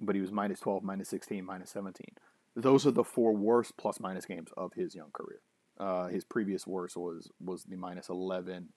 but 0.00 0.14
he 0.14 0.20
was 0.20 0.30
minus 0.30 0.60
12, 0.60 0.82
minus 0.82 1.08
16, 1.08 1.44
minus 1.44 1.70
17. 1.70 2.06
Those 2.54 2.86
are 2.86 2.90
the 2.90 3.04
four 3.04 3.34
worst 3.34 3.76
plus 3.76 4.00
minus 4.00 4.26
games 4.26 4.50
of 4.56 4.72
his 4.74 4.94
young 4.94 5.10
career. 5.12 5.40
Uh, 5.78 6.08
his 6.08 6.24
previous 6.24 6.66
worst 6.66 6.96
was 6.96 7.30
was 7.40 7.64
the 7.64 7.76
minus 7.76 8.08
11, 8.08 8.68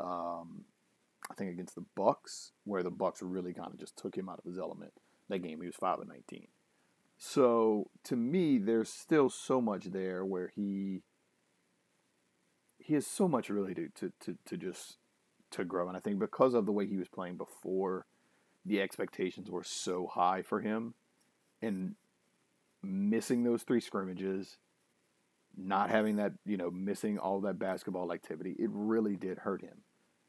um, 0.00 0.64
I 1.30 1.34
think 1.34 1.50
against 1.50 1.74
the 1.74 1.84
Bucks, 1.94 2.52
where 2.64 2.82
the 2.82 2.90
Bucks 2.90 3.20
really 3.22 3.52
kind 3.52 3.70
of 3.72 3.78
just 3.78 3.98
took 3.98 4.16
him 4.16 4.28
out 4.28 4.38
of 4.38 4.44
his 4.44 4.58
element. 4.58 4.92
That 5.28 5.40
game 5.40 5.60
he 5.60 5.66
was 5.66 5.76
five 5.76 5.98
and 6.00 6.08
19. 6.08 6.46
So 7.18 7.90
to 8.04 8.16
me, 8.16 8.58
there's 8.58 8.88
still 8.88 9.28
so 9.28 9.60
much 9.60 9.86
there 9.86 10.24
where 10.24 10.48
he 10.54 11.02
he 12.78 12.94
has 12.94 13.06
so 13.06 13.28
much 13.28 13.50
really 13.50 13.74
to, 13.74 13.88
to, 13.96 14.12
to, 14.20 14.38
to 14.46 14.56
just 14.56 14.96
to 15.50 15.64
grow. 15.64 15.88
And 15.88 15.96
I 15.96 16.00
think 16.00 16.18
because 16.18 16.54
of 16.54 16.64
the 16.64 16.72
way 16.72 16.86
he 16.86 16.96
was 16.96 17.08
playing 17.08 17.36
before, 17.36 18.06
the 18.64 18.80
expectations 18.80 19.50
were 19.50 19.64
so 19.64 20.06
high 20.06 20.40
for 20.42 20.60
him, 20.60 20.94
and 21.60 21.96
missing 22.82 23.44
those 23.44 23.62
three 23.62 23.80
scrimmages, 23.80 24.56
not 25.56 25.90
having 25.90 26.16
that, 26.16 26.32
you 26.46 26.56
know, 26.56 26.70
missing 26.70 27.18
all 27.18 27.40
that 27.42 27.58
basketball 27.58 28.12
activity, 28.12 28.56
it 28.58 28.70
really 28.72 29.16
did 29.16 29.38
hurt 29.38 29.60
him. 29.60 29.82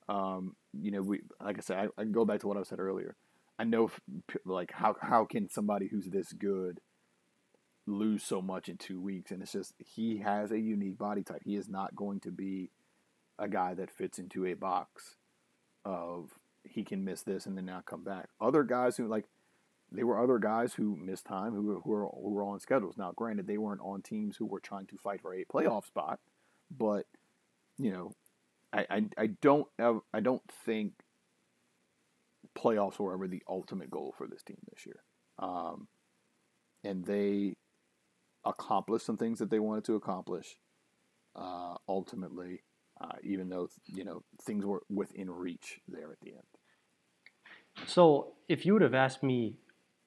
Um, 0.09 0.55
you 0.73 0.91
know, 0.91 1.01
we 1.01 1.21
like 1.39 1.57
I 1.57 1.61
said, 1.61 1.89
I, 1.97 2.01
I 2.01 2.05
go 2.05 2.25
back 2.25 2.39
to 2.41 2.47
what 2.47 2.57
I 2.57 2.63
said 2.63 2.79
earlier. 2.79 3.15
I 3.59 3.65
know, 3.65 3.91
like 4.45 4.71
how 4.71 4.95
how 5.01 5.25
can 5.25 5.49
somebody 5.49 5.89
who's 5.89 6.07
this 6.07 6.31
good 6.31 6.79
lose 7.85 8.23
so 8.23 8.41
much 8.41 8.69
in 8.69 8.77
two 8.77 9.01
weeks? 9.01 9.31
And 9.31 9.41
it's 9.41 9.51
just 9.51 9.73
he 9.77 10.19
has 10.19 10.51
a 10.51 10.59
unique 10.59 10.97
body 10.97 11.23
type. 11.23 11.41
He 11.43 11.57
is 11.57 11.67
not 11.67 11.95
going 11.95 12.21
to 12.21 12.31
be 12.31 12.71
a 13.37 13.49
guy 13.49 13.73
that 13.73 13.91
fits 13.91 14.17
into 14.17 14.45
a 14.45 14.53
box 14.53 15.15
of 15.83 16.29
he 16.63 16.83
can 16.83 17.03
miss 17.03 17.21
this 17.21 17.45
and 17.45 17.57
then 17.57 17.65
not 17.65 17.85
come 17.85 18.03
back. 18.03 18.29
Other 18.39 18.63
guys 18.63 18.95
who 18.95 19.07
like 19.07 19.25
there 19.91 20.07
were 20.07 20.23
other 20.23 20.39
guys 20.39 20.75
who 20.75 20.95
missed 20.95 21.25
time 21.25 21.53
who 21.53 21.61
were, 21.63 21.79
who 21.81 21.89
were 21.89 22.05
who 22.05 22.29
were 22.29 22.43
on 22.43 22.61
schedules. 22.61 22.95
Now, 22.97 23.11
granted, 23.13 23.45
they 23.45 23.57
weren't 23.57 23.81
on 23.81 24.01
teams 24.01 24.37
who 24.37 24.45
were 24.45 24.61
trying 24.61 24.87
to 24.87 24.97
fight 24.97 25.21
for 25.21 25.33
a 25.33 25.43
playoff 25.45 25.85
spot, 25.85 26.19
but 26.71 27.07
you 27.77 27.91
know, 27.91 28.13
I 28.71 28.85
I, 28.89 29.03
I 29.17 29.27
don't 29.41 29.67
I 30.13 30.19
don't 30.21 30.43
think 30.65 30.93
playoffs 32.59 32.99
were 32.99 33.13
ever 33.13 33.27
the 33.27 33.43
ultimate 33.47 33.89
goal 33.89 34.13
for 34.17 34.27
this 34.27 34.43
team 34.43 34.57
this 34.71 34.85
year. 34.85 35.03
Um, 35.39 35.87
and 36.83 37.05
they 37.05 37.55
accomplished 38.45 39.05
some 39.05 39.17
things 39.17 39.39
that 39.39 39.49
they 39.49 39.59
wanted 39.59 39.85
to 39.85 39.95
accomplish. 39.95 40.57
Uh, 41.35 41.75
ultimately, 41.87 42.63
uh, 42.99 43.15
even 43.23 43.49
though 43.49 43.69
you 43.85 44.03
know 44.03 44.23
things 44.43 44.65
were 44.65 44.81
within 44.89 45.29
reach 45.29 45.79
there 45.87 46.11
at 46.11 46.19
the 46.21 46.31
end. 46.31 47.87
So, 47.87 48.33
if 48.47 48.65
you 48.65 48.73
would 48.73 48.81
have 48.81 48.95
asked 48.95 49.23
me 49.23 49.55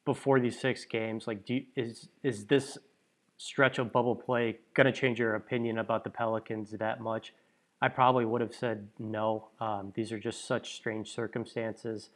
before 0.04 0.40
these 0.40 0.60
six 0.60 0.84
games, 0.84 1.26
like, 1.26 1.48
you, 1.48 1.64
is 1.76 2.08
is 2.22 2.46
this 2.46 2.76
stretch 3.38 3.78
of 3.78 3.92
bubble 3.92 4.16
play 4.16 4.58
going 4.74 4.86
to 4.86 4.92
change 4.92 5.18
your 5.18 5.34
opinion 5.34 5.78
about 5.78 6.04
the 6.04 6.10
Pelicans 6.10 6.72
that 6.72 7.00
much? 7.00 7.32
I 7.80 7.88
probably 7.88 8.24
would 8.24 8.40
have 8.40 8.54
said 8.54 8.88
no. 8.98 9.48
Um, 9.60 9.92
these 9.96 10.12
are 10.12 10.18
just 10.18 10.46
such 10.46 10.74
strange 10.74 11.10
circumstances. 11.10 12.10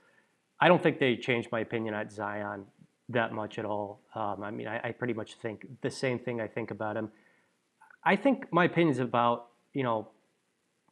I 0.60 0.68
don't 0.68 0.82
think 0.82 0.98
they 0.98 1.16
changed 1.16 1.48
my 1.52 1.60
opinion 1.60 1.94
at 1.94 2.12
Zion 2.12 2.64
that 3.10 3.32
much 3.32 3.58
at 3.58 3.64
all. 3.64 4.00
Um, 4.14 4.42
I 4.42 4.50
mean, 4.50 4.66
I, 4.66 4.80
I 4.88 4.92
pretty 4.92 5.12
much 5.12 5.34
think 5.34 5.66
the 5.82 5.90
same 5.90 6.18
thing 6.18 6.40
I 6.40 6.48
think 6.48 6.70
about 6.70 6.96
him. 6.96 7.10
I 8.04 8.16
think 8.16 8.52
my 8.52 8.64
opinion 8.64 8.92
is 8.92 9.00
about 9.00 9.48
you 9.72 9.82
know 9.82 10.08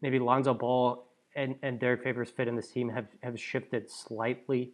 maybe 0.03 0.19
Lonzo 0.19 0.55
Ball 0.55 1.07
and, 1.35 1.57
and 1.63 1.81
Derek 1.81 2.03
Favors 2.03 2.31
fit 2.31 2.49
in 2.49 2.57
this 2.57 2.71
team 2.71 2.89
have, 2.91 3.07
have 3.23 3.41
shifted 3.41 3.91
slightly. 3.91 4.73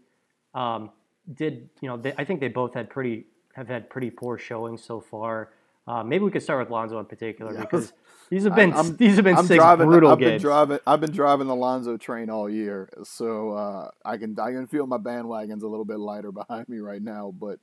Um, 0.55 0.91
did 1.35 1.71
you 1.81 1.89
know? 1.89 1.97
They, 1.97 2.13
I 2.19 2.25
think 2.25 2.41
they 2.41 2.49
both 2.49 2.75
had 2.75 2.91
pretty 2.91 3.27
have 3.55 3.69
had 3.69 3.89
pretty 3.91 4.11
poor 4.11 4.39
showing 4.39 4.77
so 4.77 5.01
far. 5.01 5.51
Uh, 5.91 6.05
maybe 6.05 6.25
we 6.25 6.31
could 6.31 6.43
start 6.43 6.61
with 6.61 6.71
Lonzo 6.71 6.99
in 7.01 7.07
particular 7.07 7.53
Yeah. 7.53 7.61
because 7.63 7.93
these 8.31 8.45
have 8.45 8.55
been 8.55 8.73
I'm- 8.73 8.97
these 8.97 9.17
have 9.17 9.25
been 9.25 9.37
I'm 9.37 9.47
six 9.47 9.57
driving. 9.57 9.89
brutal 9.89 10.13
I've 10.13 10.19
been 10.19 10.29
games. 10.31 10.43
driving. 10.43 10.79
I've 10.87 11.01
been 11.01 11.11
driving 11.11 11.49
the 11.49 11.55
Lonzo 11.57 11.97
train 11.97 12.31
all 12.31 12.49
year, 12.49 12.89
so 13.03 13.53
uh, 13.53 13.91
I 14.05 14.17
can 14.17 14.39
I 14.39 14.53
can 14.53 14.67
feel 14.69 14.87
my 14.87 14.99
bandwagon's 14.99 15.65
a 15.65 15.69
little 15.69 15.85
bit 15.85 15.99
lighter 15.99 16.31
behind 16.41 16.69
me 16.69 16.79
right 16.79 17.03
now. 17.03 17.33
But 17.37 17.59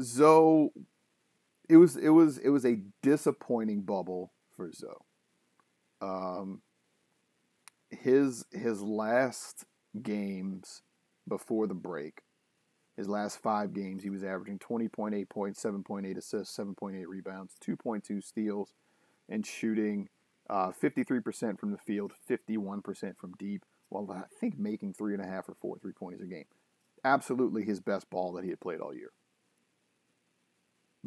Zoe, 0.00 0.70
it 1.68 1.76
was 1.76 1.96
it 1.96 2.08
was 2.08 2.38
it 2.38 2.48
was 2.48 2.64
a 2.64 2.80
disappointing 3.02 3.82
bubble 3.82 4.32
for 4.56 4.72
Zoe. 4.72 4.90
Um, 6.00 6.60
his 7.90 8.46
his 8.50 8.82
last 8.82 9.64
games 10.02 10.82
before 11.28 11.66
the 11.68 11.74
break, 11.74 12.22
his 12.96 13.08
last 13.08 13.42
five 13.42 13.72
games, 13.72 14.02
he 14.02 14.10
was 14.10 14.24
averaging 14.24 14.58
twenty 14.58 14.88
point 14.88 15.14
eight 15.14 15.28
points, 15.28 15.60
seven 15.60 15.82
point 15.82 16.06
eight 16.06 16.18
assists, 16.18 16.54
seven 16.54 16.74
point 16.74 16.96
eight 16.96 17.08
rebounds, 17.08 17.54
two 17.60 17.76
point 17.76 18.04
two 18.04 18.20
steals, 18.20 18.74
and 19.28 19.46
shooting 19.46 20.08
uh, 20.50 20.70
53% 20.70 21.58
from 21.58 21.70
the 21.70 21.78
field, 21.78 22.12
51% 22.28 23.16
from 23.16 23.32
deep, 23.38 23.64
while 23.88 24.10
I 24.10 24.24
think 24.40 24.58
making 24.58 24.92
three 24.92 25.14
and 25.14 25.22
a 25.22 25.26
half 25.26 25.48
or 25.48 25.54
four 25.54 25.78
three 25.78 25.92
pointers 25.92 26.20
a 26.20 26.26
game. 26.26 26.44
Absolutely 27.04 27.64
his 27.64 27.80
best 27.80 28.10
ball 28.10 28.32
that 28.32 28.44
he 28.44 28.50
had 28.50 28.60
played 28.60 28.80
all 28.80 28.94
year. 28.94 29.12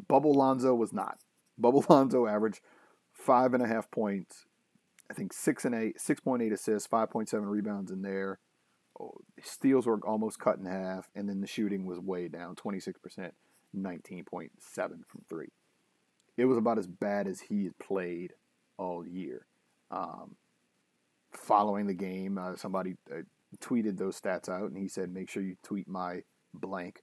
Bubble 0.08 0.34
Lonzo 0.34 0.74
was 0.76 0.94
not. 0.94 1.20
Bubble 1.58 1.86
Lonzo 1.90 2.28
averaged 2.28 2.62
five 3.14 3.54
and 3.54 3.64
a 3.64 3.68
half 3.68 3.90
points, 3.90 4.46
I 5.10 5.14
think 5.14 5.34
six 5.34 5.66
and 5.66 5.74
eight, 5.74 6.00
six 6.00 6.20
point 6.20 6.44
eight 6.44 6.52
assists, 6.52 6.88
five 6.88 7.10
point 7.10 7.30
seven 7.30 7.48
rebounds 7.48 7.92
in 7.92 8.02
there. 8.02 8.40
Steals 9.42 9.86
were 9.86 10.00
almost 10.06 10.40
cut 10.40 10.58
in 10.58 10.66
half, 10.66 11.10
and 11.16 11.30
then 11.30 11.42
the 11.42 11.48
shooting 11.48 11.86
was 11.86 12.00
way 12.00 12.28
down, 12.28 12.56
twenty 12.56 12.80
six 12.80 13.00
percent. 13.00 13.34
19.7 13.76 14.50
from 15.06 15.22
three. 15.30 15.50
It 16.36 16.46
was 16.46 16.58
about 16.58 16.78
as 16.78 16.88
bad 16.88 17.28
as 17.28 17.42
he 17.42 17.66
had 17.66 17.78
played 17.80 18.34
all 18.78 19.06
year. 19.06 19.46
Um, 19.90 20.36
following 21.32 21.88
the 21.88 21.94
game, 21.94 22.38
uh, 22.38 22.56
somebody 22.56 22.96
uh, 23.12 23.22
tweeted 23.60 23.98
those 23.98 24.20
stats 24.20 24.50
out, 24.50 24.70
and 24.70 24.78
he 24.78 24.88
said, 24.88 25.12
"Make 25.12 25.30
sure 25.30 25.42
you 25.42 25.56
tweet 25.64 25.88
my 25.88 26.24
blank 26.54 27.02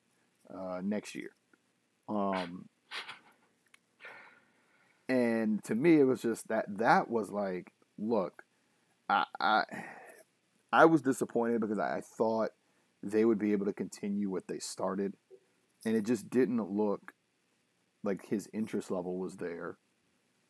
uh, 0.53 0.81
next 0.83 1.15
year." 1.15 1.31
Um, 2.09 2.69
and 5.09 5.63
to 5.65 5.75
me, 5.75 5.99
it 5.99 6.05
was 6.05 6.23
just 6.23 6.49
that 6.49 6.67
that 6.79 7.11
was 7.11 7.31
like, 7.31 7.73
look, 7.99 8.45
I 9.09 9.25
I, 9.41 9.65
I 10.75 10.87
was 10.87 11.03
disappointed 11.03 11.61
because 11.61 11.79
I, 11.79 12.01
thought 12.01 12.51
they 13.01 13.25
would 13.25 13.39
be 13.39 13.53
able 13.53 13.67
to 13.67 13.73
continue 13.73 14.29
what 14.29 14.49
they 14.49 14.59
started, 14.59 15.15
and 15.85 15.95
it 15.95 16.05
just 16.05 16.29
didn't 16.29 16.69
look 16.69 17.13
like 18.03 18.27
his 18.27 18.49
interest 18.53 18.91
level 18.91 19.17
was 19.17 19.37
there 19.37 19.79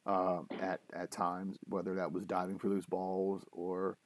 uh, 0.06 0.40
at 0.62 0.80
at 0.94 1.10
times, 1.10 1.58
whether 1.66 1.94
that 1.96 2.12
was 2.12 2.24
diving 2.24 2.58
for 2.58 2.68
loose 2.68 2.86
balls 2.86 3.44
or. 3.52 3.98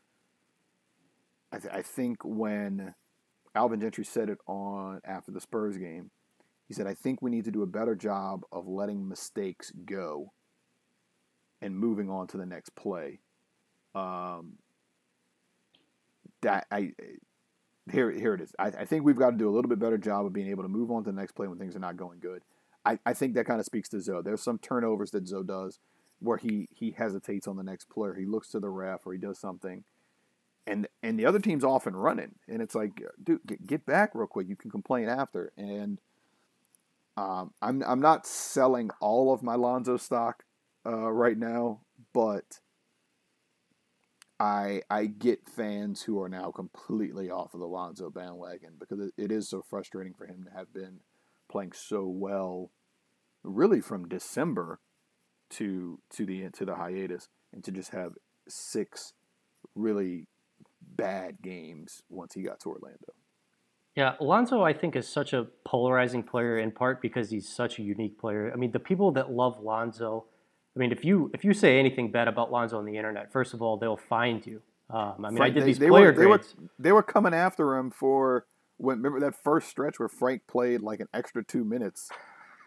I, 1.51 1.59
th- 1.59 1.73
I 1.73 1.81
think 1.81 2.19
when 2.25 2.95
Alvin 3.55 3.81
Gentry 3.81 4.05
said 4.05 4.29
it 4.29 4.37
on 4.47 5.01
after 5.03 5.31
the 5.31 5.41
Spurs 5.41 5.79
game, 5.79 6.11
he 6.67 6.75
said, 6.75 6.89
"I 6.89 6.95
think 6.95 7.23
we 7.23 7.31
need 7.31 7.45
to 7.45 7.53
do 7.53 7.63
a 7.63 7.67
better 7.67 7.95
job 7.95 8.43
of 8.51 8.67
letting 8.67 9.09
mistakes 9.09 9.71
go 9.71 10.33
and 11.63 11.79
moving 11.79 12.11
on 12.11 12.27
to 12.27 12.37
the 12.37 12.45
next 12.45 12.75
play." 12.75 13.21
Um, 13.95 14.59
that 16.42 16.66
I 16.70 16.92
here 17.90 18.11
here 18.11 18.35
it 18.35 18.40
is. 18.40 18.55
I, 18.59 18.66
I, 18.66 18.85
think 18.85 19.05
we've 19.05 19.16
got 19.16 19.31
to 19.31 19.37
do 19.37 19.48
a 19.48 19.53
little 19.53 19.68
bit 19.68 19.79
better 19.79 19.98
job 19.98 20.27
of 20.27 20.33
being 20.33 20.48
able 20.48 20.62
to 20.62 20.68
move 20.68 20.90
on 20.90 21.05
to 21.05 21.11
the 21.11 21.16
next 21.16 21.33
play 21.33 21.46
when 21.46 21.59
things 21.59 21.74
are 21.74 21.81
not 21.81 21.96
going 21.96 22.20
good. 22.20 22.42
I, 22.85 22.98
I 23.05 23.14
think 23.14 23.35
that 23.35 23.46
kind 23.46 23.61
of 23.61 23.66
speaks 23.66 23.88
to 23.90 24.01
Zoe. 24.01 24.22
There's 24.22 24.42
some 24.42 24.59
turnovers 24.59 25.11
that 25.12 25.27
Zoe 25.27 25.44
does 25.44 25.79
where 26.20 26.38
he 26.38 26.68
he 26.72 26.92
hesitates 26.92 27.46
on 27.46 27.57
the 27.57 27.62
next 27.62 27.88
player. 27.88 28.14
He 28.14 28.27
looks 28.27 28.48
to 28.48 28.61
the 28.61 28.68
ref 28.68 29.07
or 29.07 29.12
he 29.12 29.18
does 29.18 29.38
something, 29.38 29.85
and 30.66 30.88
and 31.03 31.18
the 31.18 31.27
other 31.27 31.38
team's 31.38 31.64
off 31.64 31.87
and 31.87 32.01
running, 32.01 32.37
and 32.46 32.62
it's 32.62 32.74
like, 32.74 33.03
dude, 33.22 33.40
get, 33.46 33.66
get 33.66 33.87
back 33.87 34.14
real 34.14 34.27
quick. 34.27 34.48
You 34.48 34.57
can 34.57 34.70
complain 34.70 35.09
after. 35.09 35.53
And 35.57 36.01
um, 37.16 37.53
I'm 37.61 37.83
I'm 37.83 38.01
not 38.01 38.27
selling 38.27 38.90
all 39.01 39.33
of 39.33 39.42
my 39.42 39.55
Lonzo 39.55 39.96
stock 39.96 40.44
uh, 40.87 41.11
right 41.11 41.37
now, 41.37 41.81
but 42.12 42.61
I 44.40 44.83
I 44.88 45.07
get 45.07 45.46
fans 45.46 46.03
who 46.03 46.22
are 46.22 46.29
now 46.29 46.51
completely 46.51 47.31
off 47.31 47.55
of 47.55 47.61
the 47.61 47.66
Lonzo 47.66 48.11
bandwagon 48.11 48.74
because 48.79 49.11
it, 49.16 49.33
is 49.33 49.48
so 49.48 49.62
frustrating 49.62 50.14
for 50.14 50.27
him 50.27 50.44
to 50.44 50.57
have 50.57 50.72
been 50.72 51.01
playing 51.51 51.72
so 51.72 52.07
well, 52.07 52.70
really 53.42 53.81
from 53.81 54.09
December 54.09 54.81
to 55.51 55.98
to 56.11 56.24
the 56.24 56.51
to 56.51 56.64
the 56.64 56.77
hiatus, 56.77 57.29
and 57.53 57.64
to 57.64 57.72
just 57.72 57.90
have 57.90 58.12
six 58.48 59.12
really 59.74 60.27
bad 60.81 61.42
games 61.42 62.03
once 62.09 62.35
he 62.35 62.42
got 62.42 62.61
to 62.61 62.68
Orlando. 62.68 63.14
Yeah, 63.96 64.14
Lonzo, 64.20 64.62
I 64.62 64.74
think, 64.74 64.94
is 64.94 65.09
such 65.09 65.33
a 65.33 65.48
polarizing 65.64 66.22
player 66.22 66.59
in 66.59 66.70
part 66.70 67.03
because 67.03 67.31
he's 67.31 67.48
such 67.48 67.81
a 67.81 67.83
unique 67.83 68.16
player. 68.16 68.53
I 68.53 68.57
mean, 68.57 68.70
the 68.70 68.79
people 68.79 69.11
that 69.12 69.33
love 69.33 69.59
Lonzo 69.61 70.27
I 70.79 70.81
mean, 70.81 70.93
if 70.93 71.05
you 71.05 71.29
if 71.35 71.45
you 71.45 71.53
say 71.53 71.81
anything 71.81 72.12
bad 72.12 72.29
about 72.29 72.53
Lonzo 72.53 72.79
on 72.79 72.85
the 72.85 72.97
internet, 72.97 73.33
first 73.33 73.53
of 73.53 73.61
all, 73.61 73.77
they'll 73.77 73.97
find 73.97 74.47
you. 74.47 74.62
Um, 74.91 75.25
I 75.25 75.29
mean, 75.29 75.37
Frank, 75.38 75.51
I 75.51 75.55
did 75.59 75.64
these 75.64 75.79
they, 75.81 75.88
player 75.88 76.12
they 76.12 76.27
were, 76.27 76.38
grades. 76.38 76.55
They 76.55 76.62
were, 76.62 76.69
they 76.79 76.93
were 76.93 77.03
coming 77.03 77.35
after 77.35 77.77
him 77.77 77.91
for 77.91 78.47
when 78.77 78.99
remember 78.99 79.19
that 79.21 79.35
first 79.43 79.69
stretch 79.69 79.99
where 79.99 80.09
Frank 80.09 80.43
played 80.47 80.81
like 80.81 81.01
an 81.01 81.09
extra 81.12 81.43
two 81.43 81.64
minutes, 81.64 82.11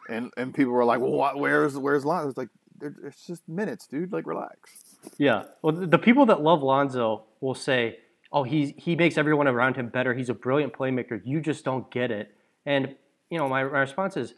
and 0.10 0.30
and 0.36 0.54
people 0.54 0.74
were 0.74 0.84
like, 0.84 1.00
"Well, 1.00 1.12
what, 1.12 1.40
where's 1.40 1.78
where's 1.78 2.04
Lonzo?" 2.04 2.28
It's 2.28 2.38
like 2.38 2.50
it's 2.82 3.26
just 3.26 3.48
minutes, 3.48 3.88
dude. 3.88 4.12
Like, 4.12 4.28
relax. 4.28 4.98
Yeah. 5.18 5.44
Well, 5.62 5.74
the 5.74 5.98
people 5.98 6.26
that 6.26 6.42
love 6.42 6.62
Lonzo 6.64 7.24
will 7.40 7.56
say, 7.56 8.00
"Oh, 8.34 8.44
he's 8.44 8.74
he 8.76 8.98
makes 8.98 9.18
everyone 9.18 9.48
around 9.48 9.78
him 9.78 9.88
better. 9.88 10.14
He's 10.14 10.30
a 10.30 10.34
brilliant 10.34 10.74
playmaker. 10.74 11.22
You 11.24 11.40
just 11.40 11.64
don't 11.64 11.90
get 11.92 12.12
it." 12.12 12.36
And 12.66 12.96
you 13.30 13.38
know, 13.38 13.48
my, 13.48 13.64
my 13.64 13.80
response 13.80 14.18
is, 14.18 14.34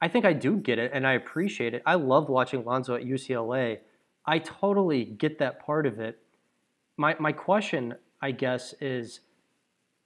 I 0.00 0.08
think 0.08 0.24
I 0.24 0.32
do 0.32 0.56
get 0.56 0.78
it 0.78 0.92
and 0.94 1.06
I 1.06 1.12
appreciate 1.14 1.74
it. 1.74 1.82
I 1.84 1.94
loved 1.94 2.28
watching 2.28 2.64
Lonzo 2.64 2.94
at 2.94 3.04
UCLA. 3.04 3.78
I 4.26 4.38
totally 4.38 5.04
get 5.04 5.38
that 5.38 5.64
part 5.64 5.86
of 5.86 5.98
it. 5.98 6.18
My 6.96 7.16
my 7.18 7.32
question, 7.32 7.94
I 8.20 8.32
guess, 8.32 8.74
is 8.80 9.20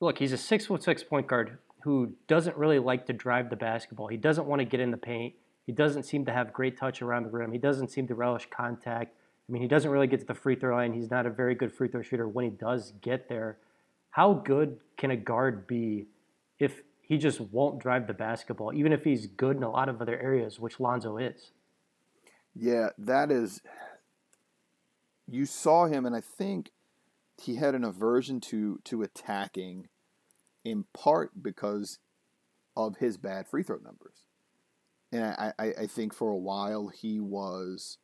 look, 0.00 0.18
he's 0.18 0.32
a 0.32 0.38
six 0.38 0.66
foot 0.66 0.82
six 0.82 1.02
point 1.02 1.26
guard 1.26 1.58
who 1.82 2.12
doesn't 2.28 2.56
really 2.56 2.78
like 2.78 3.06
to 3.06 3.12
drive 3.12 3.50
the 3.50 3.56
basketball. 3.56 4.06
He 4.06 4.16
doesn't 4.16 4.46
want 4.46 4.60
to 4.60 4.64
get 4.64 4.80
in 4.80 4.90
the 4.90 4.96
paint. 4.96 5.34
He 5.66 5.72
doesn't 5.72 6.04
seem 6.04 6.24
to 6.26 6.32
have 6.32 6.52
great 6.52 6.78
touch 6.78 7.02
around 7.02 7.24
the 7.24 7.30
rim. 7.30 7.52
He 7.52 7.58
doesn't 7.58 7.88
seem 7.88 8.06
to 8.08 8.14
relish 8.14 8.48
contact. 8.50 9.14
I 9.48 9.52
mean, 9.52 9.62
he 9.62 9.68
doesn't 9.68 9.90
really 9.90 10.06
get 10.06 10.20
to 10.20 10.26
the 10.26 10.34
free 10.34 10.54
throw 10.54 10.76
line. 10.76 10.92
He's 10.92 11.10
not 11.10 11.26
a 11.26 11.30
very 11.30 11.54
good 11.54 11.72
free 11.72 11.88
throw 11.88 12.02
shooter 12.02 12.28
when 12.28 12.44
he 12.44 12.50
does 12.50 12.92
get 13.00 13.28
there. 13.28 13.58
How 14.10 14.34
good 14.34 14.78
can 14.96 15.10
a 15.10 15.16
guard 15.16 15.66
be 15.66 16.06
if 16.58 16.82
he 17.02 17.18
just 17.18 17.40
won't 17.40 17.80
drive 17.80 18.06
the 18.06 18.14
basketball, 18.14 18.72
even 18.72 18.92
if 18.92 19.04
he's 19.04 19.26
good 19.26 19.56
in 19.56 19.62
a 19.62 19.70
lot 19.70 19.88
of 19.88 20.00
other 20.00 20.18
areas, 20.18 20.60
which 20.60 20.78
Lonzo 20.78 21.18
is. 21.18 21.50
Yeah, 22.54 22.90
that 22.96 23.30
is. 23.30 23.60
You 25.28 25.44
saw 25.44 25.86
him, 25.86 26.06
and 26.06 26.14
I 26.14 26.20
think 26.20 26.70
he 27.40 27.56
had 27.56 27.74
an 27.74 27.84
aversion 27.84 28.40
to 28.42 28.80
to 28.84 29.02
attacking, 29.02 29.88
in 30.64 30.84
part 30.94 31.42
because 31.42 31.98
of 32.76 32.96
his 32.98 33.16
bad 33.16 33.48
free 33.48 33.62
throw 33.62 33.78
numbers. 33.78 34.26
And 35.10 35.24
I, 35.24 35.52
I, 35.58 35.66
I 35.80 35.86
think 35.86 36.14
for 36.14 36.30
a 36.30 36.36
while 36.36 36.88
he 36.88 37.20
was 37.20 37.98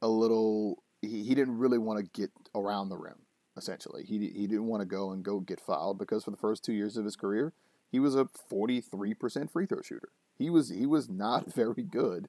a 0.00 0.08
little. 0.08 0.82
He, 1.02 1.24
he 1.24 1.34
didn't 1.34 1.58
really 1.58 1.78
want 1.78 1.98
to 1.98 2.20
get 2.20 2.30
around 2.54 2.90
the 2.90 2.98
rim 2.98 3.26
essentially. 3.60 4.04
He, 4.04 4.18
he 4.30 4.46
didn't 4.46 4.66
want 4.66 4.80
to 4.80 4.86
go 4.86 5.10
and 5.12 5.22
go 5.22 5.40
get 5.40 5.60
fouled 5.60 5.98
because 5.98 6.24
for 6.24 6.30
the 6.30 6.36
first 6.36 6.64
two 6.64 6.72
years 6.72 6.96
of 6.96 7.04
his 7.04 7.14
career, 7.14 7.52
he 7.92 8.00
was 8.00 8.16
a 8.16 8.28
43% 8.50 9.50
free 9.50 9.66
throw 9.66 9.82
shooter. 9.82 10.08
He 10.38 10.48
was 10.48 10.70
he 10.70 10.86
was 10.86 11.08
not 11.08 11.52
very 11.54 11.82
good 11.82 12.28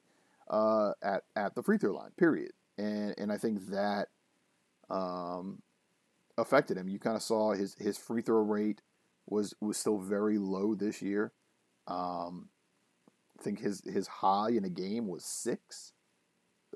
uh, 0.50 0.92
at 1.02 1.24
at 1.36 1.56
the 1.56 1.64
free 1.64 1.78
throw 1.78 1.94
line. 1.94 2.12
Period. 2.18 2.52
And 2.78 3.16
and 3.18 3.32
I 3.32 3.38
think 3.38 3.70
that 3.70 4.10
um, 4.90 5.62
affected 6.38 6.78
him. 6.78 6.90
You 6.90 7.00
kind 7.00 7.16
of 7.16 7.22
saw 7.22 7.54
his 7.54 7.76
his 7.80 7.98
free 7.98 8.22
throw 8.22 8.42
rate 8.42 8.82
was 9.28 9.54
was 9.62 9.78
still 9.78 9.98
very 9.98 10.38
low 10.38 10.76
this 10.76 11.02
year. 11.02 11.32
Um, 11.88 12.50
I 13.40 13.44
think 13.44 13.62
his 13.62 13.82
his 13.86 14.08
high 14.08 14.50
in 14.50 14.66
a 14.66 14.70
game 14.70 15.08
was 15.08 15.24
six. 15.24 15.94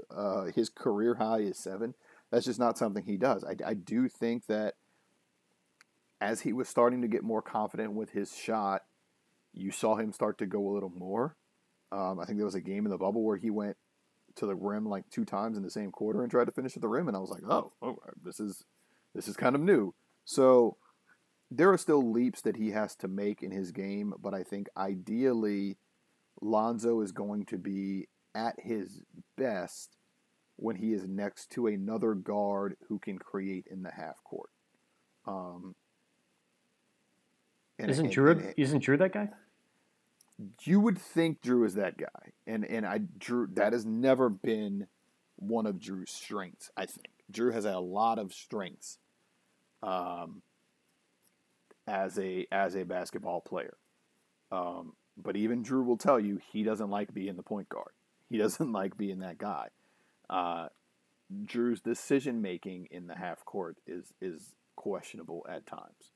Uh, 0.09 0.45
his 0.55 0.69
career 0.69 1.15
high 1.15 1.39
is 1.39 1.57
seven. 1.57 1.95
That's 2.31 2.45
just 2.45 2.59
not 2.59 2.77
something 2.77 3.03
he 3.05 3.17
does. 3.17 3.43
I, 3.43 3.55
I 3.65 3.73
do 3.73 4.09
think 4.09 4.47
that 4.47 4.75
as 6.19 6.41
he 6.41 6.53
was 6.53 6.67
starting 6.67 7.01
to 7.01 7.07
get 7.07 7.23
more 7.23 7.41
confident 7.41 7.93
with 7.93 8.11
his 8.11 8.35
shot, 8.35 8.81
you 9.53 9.71
saw 9.71 9.95
him 9.95 10.11
start 10.11 10.37
to 10.39 10.45
go 10.45 10.67
a 10.67 10.73
little 10.73 10.91
more. 10.95 11.35
Um, 11.91 12.19
I 12.19 12.25
think 12.25 12.37
there 12.37 12.45
was 12.45 12.55
a 12.55 12.61
game 12.61 12.85
in 12.85 12.91
the 12.91 12.97
bubble 12.97 13.23
where 13.23 13.37
he 13.37 13.49
went 13.49 13.77
to 14.35 14.45
the 14.45 14.55
rim 14.55 14.85
like 14.85 15.09
two 15.09 15.23
times 15.23 15.55
in 15.55 15.63
the 15.63 15.69
same 15.69 15.91
quarter 15.91 16.21
and 16.21 16.31
tried 16.31 16.45
to 16.45 16.51
finish 16.51 16.75
at 16.75 16.81
the 16.81 16.89
rim, 16.89 17.07
and 17.07 17.15
I 17.15 17.19
was 17.19 17.29
like, 17.29 17.43
oh, 17.47 17.71
oh 17.81 17.97
this 18.23 18.39
is 18.39 18.65
this 19.13 19.27
is 19.27 19.37
kind 19.37 19.55
of 19.55 19.61
new. 19.61 19.93
So 20.25 20.77
there 21.51 21.71
are 21.71 21.77
still 21.77 22.11
leaps 22.11 22.41
that 22.41 22.57
he 22.57 22.71
has 22.71 22.95
to 22.97 23.07
make 23.07 23.41
in 23.41 23.51
his 23.51 23.71
game, 23.71 24.13
but 24.21 24.33
I 24.33 24.43
think 24.43 24.67
ideally 24.75 25.77
Lonzo 26.41 27.01
is 27.01 27.11
going 27.11 27.45
to 27.45 27.57
be 27.57 28.07
at 28.33 28.55
his 28.59 29.01
best 29.37 29.94
when 30.57 30.75
he 30.75 30.93
is 30.93 31.05
next 31.07 31.51
to 31.51 31.67
another 31.67 32.13
guard 32.13 32.77
who 32.87 32.99
can 32.99 33.17
create 33.17 33.65
in 33.69 33.83
the 33.83 33.91
half 33.91 34.23
court. 34.23 34.49
Um, 35.27 35.75
and, 37.77 37.91
isn't 37.91 38.05
and, 38.05 38.15
Jrue 38.15 38.31
and, 38.31 38.53
isn't 38.57 38.83
Jrue 38.83 38.97
that 38.99 39.13
guy? 39.13 39.29
You 40.63 40.79
would 40.79 40.97
think 40.97 41.41
Jrue 41.41 41.65
is 41.65 41.75
that 41.75 41.97
guy, 41.97 42.31
and 42.45 42.65
and 42.65 42.85
I 42.85 42.99
Jrue 43.19 43.55
that 43.55 43.73
has 43.73 43.85
never 43.85 44.29
been 44.29 44.87
one 45.37 45.65
of 45.65 45.75
Jrue's 45.75 46.11
strengths. 46.11 46.69
I 46.75 46.85
think 46.85 47.07
Jrue 47.31 47.53
has 47.53 47.65
a 47.65 47.79
lot 47.79 48.19
of 48.19 48.33
strengths, 48.33 48.97
um, 49.81 50.41
as 51.87 52.19
a 52.19 52.45
as 52.51 52.75
a 52.75 52.83
basketball 52.83 53.41
player. 53.41 53.77
Um, 54.51 54.93
but 55.17 55.35
even 55.35 55.63
Jrue 55.63 55.85
will 55.85 55.97
tell 55.97 56.19
you 56.19 56.39
he 56.51 56.63
doesn't 56.63 56.89
like 56.89 57.13
being 57.13 57.35
the 57.35 57.43
point 57.43 57.69
guard. 57.69 57.91
He 58.29 58.37
doesn't 58.37 58.71
like 58.73 58.97
being 58.97 59.19
that 59.19 59.37
guy. 59.37 59.69
Uh, 60.29 60.67
Jrue's 61.45 61.81
decision 61.81 62.41
making 62.41 62.87
in 62.91 63.07
the 63.07 63.15
half 63.15 63.43
court 63.45 63.77
is 63.87 64.13
is 64.21 64.55
questionable 64.75 65.45
at 65.49 65.65
times. 65.65 66.11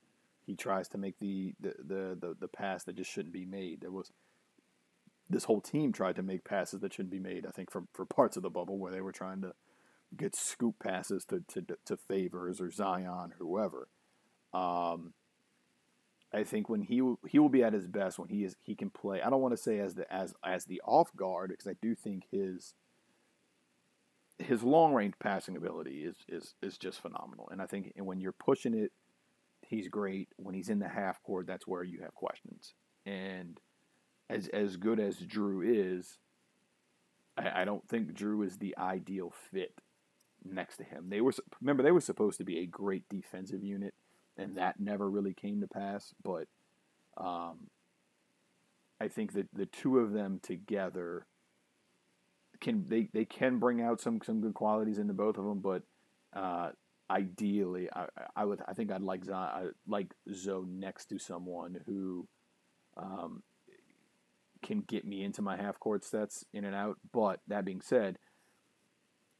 He 0.46 0.54
tries 0.54 0.88
to 0.88 0.98
make 0.98 1.18
the 1.18 1.54
the, 1.60 1.74
the, 1.78 2.18
the, 2.20 2.36
the 2.40 2.48
pass 2.48 2.84
that 2.84 2.96
just 2.96 3.10
shouldn't 3.10 3.34
be 3.34 3.44
made. 3.44 3.80
There 3.80 3.90
was 3.90 4.12
this 5.28 5.44
whole 5.44 5.60
team 5.60 5.92
tried 5.92 6.16
to 6.16 6.22
make 6.22 6.44
passes 6.44 6.80
that 6.80 6.92
shouldn't 6.92 7.12
be 7.12 7.20
made. 7.20 7.46
I 7.46 7.50
think 7.50 7.70
for, 7.70 7.84
for 7.92 8.04
parts 8.04 8.36
of 8.36 8.42
the 8.42 8.50
bubble 8.50 8.78
where 8.78 8.92
they 8.92 9.00
were 9.00 9.12
trying 9.12 9.42
to 9.42 9.54
get 10.16 10.34
scoop 10.34 10.76
passes 10.82 11.24
to 11.26 11.42
to, 11.48 11.64
to 11.84 11.96
Favors 11.96 12.60
or 12.60 12.70
Zion, 12.70 13.34
whoever. 13.38 13.88
Um, 14.52 15.14
I 16.32 16.44
think 16.44 16.68
when 16.68 16.82
he 16.82 17.02
he 17.28 17.38
will 17.38 17.48
be 17.48 17.64
at 17.64 17.72
his 17.72 17.86
best 17.86 18.18
when 18.18 18.28
he 18.28 18.44
is 18.44 18.56
he 18.62 18.74
can 18.74 18.90
play. 18.90 19.22
I 19.22 19.30
don't 19.30 19.40
want 19.40 19.56
to 19.56 19.62
say 19.62 19.78
as 19.78 19.94
the 19.94 20.12
as 20.12 20.34
as 20.44 20.64
the 20.64 20.80
off 20.84 21.14
guard 21.16 21.50
because 21.50 21.66
I 21.66 21.76
do 21.80 21.94
think 21.94 22.24
his 22.30 22.74
his 24.40 24.62
long 24.62 24.92
range 24.92 25.14
passing 25.18 25.56
ability 25.56 26.04
is 26.04 26.16
is 26.28 26.54
is 26.62 26.78
just 26.78 27.00
phenomenal. 27.00 27.48
And 27.50 27.60
I 27.60 27.66
think 27.66 27.92
when 27.96 28.20
you're 28.20 28.32
pushing 28.32 28.74
it, 28.74 28.92
he's 29.62 29.88
great. 29.88 30.28
When 30.36 30.54
he's 30.54 30.68
in 30.68 30.78
the 30.78 30.88
half 30.88 31.22
court, 31.22 31.46
that's 31.46 31.66
where 31.66 31.82
you 31.82 32.00
have 32.00 32.14
questions. 32.14 32.74
And 33.06 33.60
as 34.28 34.48
as 34.48 34.76
good 34.76 35.00
as 35.00 35.16
Jrue 35.16 35.62
is, 35.64 36.18
I, 37.36 37.62
I 37.62 37.64
don't 37.64 37.86
think 37.88 38.12
Jrue 38.12 38.46
is 38.46 38.58
the 38.58 38.76
ideal 38.78 39.32
fit 39.50 39.80
next 40.44 40.78
to 40.78 40.84
him. 40.84 41.06
They 41.08 41.20
were 41.20 41.32
remember 41.60 41.82
they 41.82 41.90
were 41.90 42.00
supposed 42.00 42.38
to 42.38 42.44
be 42.44 42.58
a 42.60 42.66
great 42.66 43.08
defensive 43.08 43.62
unit, 43.62 43.94
and 44.36 44.56
that 44.56 44.80
never 44.80 45.08
really 45.08 45.34
came 45.34 45.60
to 45.60 45.68
pass. 45.68 46.14
But 46.22 46.46
um, 47.16 47.68
I 49.00 49.08
think 49.08 49.32
that 49.34 49.48
the 49.52 49.66
two 49.66 49.98
of 49.98 50.12
them 50.12 50.40
together 50.42 51.26
can 52.60 52.84
they, 52.88 53.08
they 53.12 53.24
can 53.24 53.58
bring 53.58 53.80
out 53.80 54.00
some 54.00 54.20
some 54.24 54.40
good 54.40 54.54
qualities 54.54 54.98
into 54.98 55.14
both 55.14 55.38
of 55.38 55.44
them, 55.44 55.60
but 55.60 55.82
uh, 56.34 56.70
ideally, 57.10 57.88
I, 57.94 58.06
I 58.36 58.44
would 58.44 58.60
I 58.66 58.74
think 58.74 58.92
I'd 58.92 59.02
like 59.02 59.24
Zion, 59.24 59.72
like 59.86 60.14
Zoe 60.32 60.66
next 60.66 61.06
to 61.06 61.18
someone 61.18 61.80
who 61.86 62.28
um, 62.96 63.42
can 64.62 64.80
get 64.80 65.04
me 65.04 65.24
into 65.24 65.42
my 65.42 65.56
half 65.56 65.78
court 65.80 66.04
sets 66.04 66.44
in 66.52 66.64
and 66.64 66.74
out. 66.74 66.98
But 67.12 67.40
that 67.48 67.64
being 67.64 67.80
said, 67.80 68.18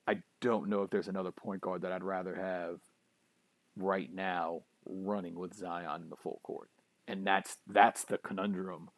I 0.07 0.23
don't 0.41 0.69
know 0.69 0.83
if 0.83 0.91
there's 0.91 1.09
another 1.09 1.33
point 1.33 1.61
guard 1.61 1.83
that 1.83 1.93
I'd 1.93 2.03
rather 2.03 2.35
have 2.35 2.81
right 3.77 4.13
now 4.13 4.63
running 4.87 5.39
with 5.39 5.55
Zion 5.55 6.03
in 6.03 6.11
the 6.11 6.17
full 6.17 6.41
court. 6.43 6.71
And 7.07 7.27
that's 7.27 7.59
that's 7.67 8.05
the 8.05 8.19
conundrum 8.19 8.89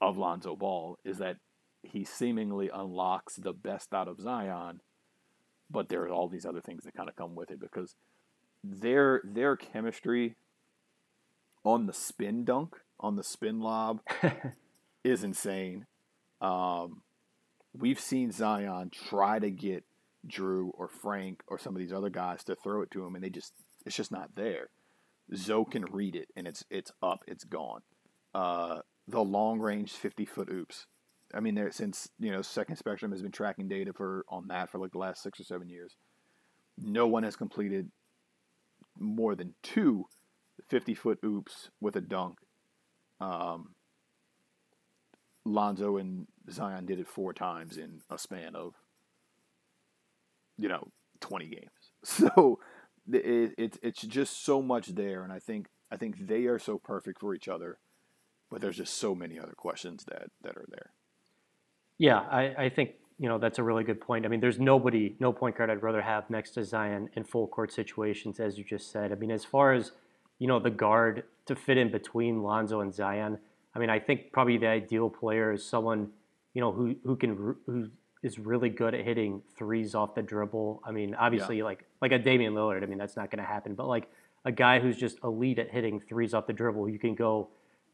of 0.00 0.16
Lonzo 0.16 0.56
Ball 0.56 0.98
is 1.04 1.18
that 1.18 1.36
he 1.82 2.04
seemingly 2.04 2.70
unlocks 2.72 3.36
the 3.36 3.52
best 3.52 3.92
out 3.94 4.08
of 4.08 4.20
Zion, 4.20 4.80
but 5.70 5.88
there 5.88 6.02
are 6.02 6.08
all 6.08 6.28
these 6.28 6.46
other 6.46 6.60
things 6.60 6.84
that 6.84 6.94
kind 6.94 7.08
of 7.08 7.16
come 7.16 7.34
with 7.34 7.50
it 7.50 7.60
because 7.60 7.94
their 8.64 9.20
their 9.24 9.56
chemistry 9.56 10.36
on 11.64 11.86
the 11.86 11.92
spin 11.92 12.44
dunk, 12.44 12.76
on 12.98 13.16
the 13.16 13.24
spin 13.24 13.60
lob, 13.60 14.00
is 15.04 15.22
insane. 15.22 15.86
Um, 16.40 17.02
we've 17.72 18.00
seen 18.00 18.30
Zion 18.30 18.90
try 18.90 19.38
to 19.38 19.50
get 19.50 19.84
Jrue 20.26 20.70
or 20.74 20.88
Frank 20.88 21.42
or 21.46 21.58
some 21.58 21.74
of 21.74 21.80
these 21.80 21.92
other 21.92 22.10
guys 22.10 22.44
to 22.44 22.54
throw 22.56 22.82
it 22.82 22.90
to 22.92 23.04
him, 23.04 23.14
and 23.14 23.22
they 23.22 23.30
just 23.30 23.52
it's 23.86 23.96
just 23.96 24.12
not 24.12 24.34
there. 24.34 24.70
Zoe 25.34 25.66
can 25.70 25.84
read 25.84 26.16
it, 26.16 26.28
and 26.36 26.46
it's 26.46 26.64
it's 26.70 26.92
up, 27.02 27.22
it's 27.26 27.44
gone. 27.44 27.82
Uh, 28.34 28.80
the 29.06 29.22
long 29.22 29.60
range 29.60 29.92
fifty 29.92 30.24
foot 30.24 30.48
oops. 30.50 30.86
I 31.34 31.40
mean, 31.40 31.54
there 31.54 31.70
since 31.70 32.08
you 32.18 32.30
know 32.30 32.42
Second 32.42 32.76
Spectrum 32.76 33.12
has 33.12 33.22
been 33.22 33.32
tracking 33.32 33.68
data 33.68 33.92
for 33.92 34.24
on 34.28 34.48
that 34.48 34.70
for 34.70 34.78
like 34.78 34.92
the 34.92 34.98
last 34.98 35.22
six 35.22 35.40
or 35.40 35.44
seven 35.44 35.68
years. 35.68 35.96
No 36.78 37.06
one 37.06 37.24
has 37.24 37.36
completed 37.36 37.90
more 38.98 39.34
than 39.34 39.54
two 39.62 40.06
50 40.68 40.94
foot 40.94 41.18
oops 41.24 41.70
with 41.80 41.96
a 41.96 42.00
dunk. 42.00 42.38
Um, 43.20 43.74
Lonzo 45.44 45.96
and 45.96 46.26
Zion 46.50 46.86
did 46.86 46.98
it 46.98 47.08
four 47.08 47.32
times 47.32 47.76
in 47.76 48.00
a 48.10 48.18
span 48.18 48.54
of, 48.54 48.74
you 50.56 50.68
know, 50.68 50.88
20 51.20 51.46
games. 51.46 51.62
So 52.04 52.60
it, 53.10 53.54
it, 53.58 53.78
it's 53.82 54.02
just 54.02 54.44
so 54.44 54.62
much 54.62 54.88
there, 54.88 55.24
and 55.24 55.32
I 55.32 55.40
think 55.40 55.66
I 55.90 55.96
think 55.96 56.28
they 56.28 56.44
are 56.44 56.60
so 56.60 56.78
perfect 56.78 57.18
for 57.18 57.34
each 57.34 57.48
other, 57.48 57.78
but 58.50 58.60
there's 58.60 58.76
just 58.76 58.94
so 58.94 59.16
many 59.16 59.38
other 59.38 59.54
questions 59.56 60.04
that 60.04 60.30
that 60.42 60.56
are 60.56 60.66
there. 60.68 60.92
Yeah, 61.98 62.18
I, 62.18 62.54
I 62.56 62.68
think 62.68 62.92
you 63.18 63.28
know 63.28 63.38
that's 63.38 63.58
a 63.58 63.62
really 63.62 63.84
good 63.84 64.00
point. 64.00 64.24
I 64.24 64.28
mean, 64.28 64.40
there's 64.40 64.60
nobody, 64.60 65.16
no 65.20 65.32
point 65.32 65.56
guard 65.56 65.70
I'd 65.70 65.82
rather 65.82 66.02
have 66.02 66.30
next 66.30 66.52
to 66.52 66.64
Zion 66.64 67.10
in 67.14 67.24
full 67.24 67.48
court 67.48 67.72
situations, 67.72 68.40
as 68.40 68.56
you 68.56 68.64
just 68.64 68.90
said. 68.90 69.12
I 69.12 69.16
mean, 69.16 69.30
as 69.30 69.44
far 69.44 69.72
as 69.72 69.92
you 70.38 70.46
know, 70.46 70.60
the 70.60 70.70
guard 70.70 71.24
to 71.46 71.56
fit 71.56 71.76
in 71.76 71.90
between 71.90 72.42
Lonzo 72.42 72.80
and 72.80 72.94
Zion. 72.94 73.38
I 73.74 73.78
mean, 73.80 73.90
I 73.90 73.98
think 73.98 74.32
probably 74.32 74.56
the 74.56 74.68
ideal 74.68 75.10
player 75.10 75.52
is 75.52 75.64
someone 75.64 76.10
you 76.54 76.60
know 76.60 76.72
who 76.72 76.94
who 77.04 77.16
can 77.16 77.56
who 77.66 77.90
is 78.22 78.38
really 78.38 78.68
good 78.68 78.94
at 78.94 79.04
hitting 79.04 79.42
threes 79.56 79.94
off 79.94 80.14
the 80.14 80.22
dribble. 80.22 80.82
I 80.84 80.92
mean, 80.92 81.14
obviously, 81.14 81.58
yeah. 81.58 81.64
like 81.64 81.84
like 82.00 82.12
a 82.12 82.18
Damian 82.18 82.54
Lillard. 82.54 82.82
I 82.82 82.86
mean, 82.86 82.98
that's 82.98 83.16
not 83.16 83.30
going 83.30 83.42
to 83.42 83.48
happen. 83.48 83.74
But 83.74 83.86
like 83.86 84.10
a 84.44 84.52
guy 84.52 84.80
who's 84.80 84.96
just 84.96 85.18
elite 85.24 85.58
at 85.58 85.70
hitting 85.70 86.00
threes 86.00 86.34
off 86.34 86.46
the 86.46 86.52
dribble, 86.52 86.88
you 86.88 86.98
can 86.98 87.14
go 87.14 87.48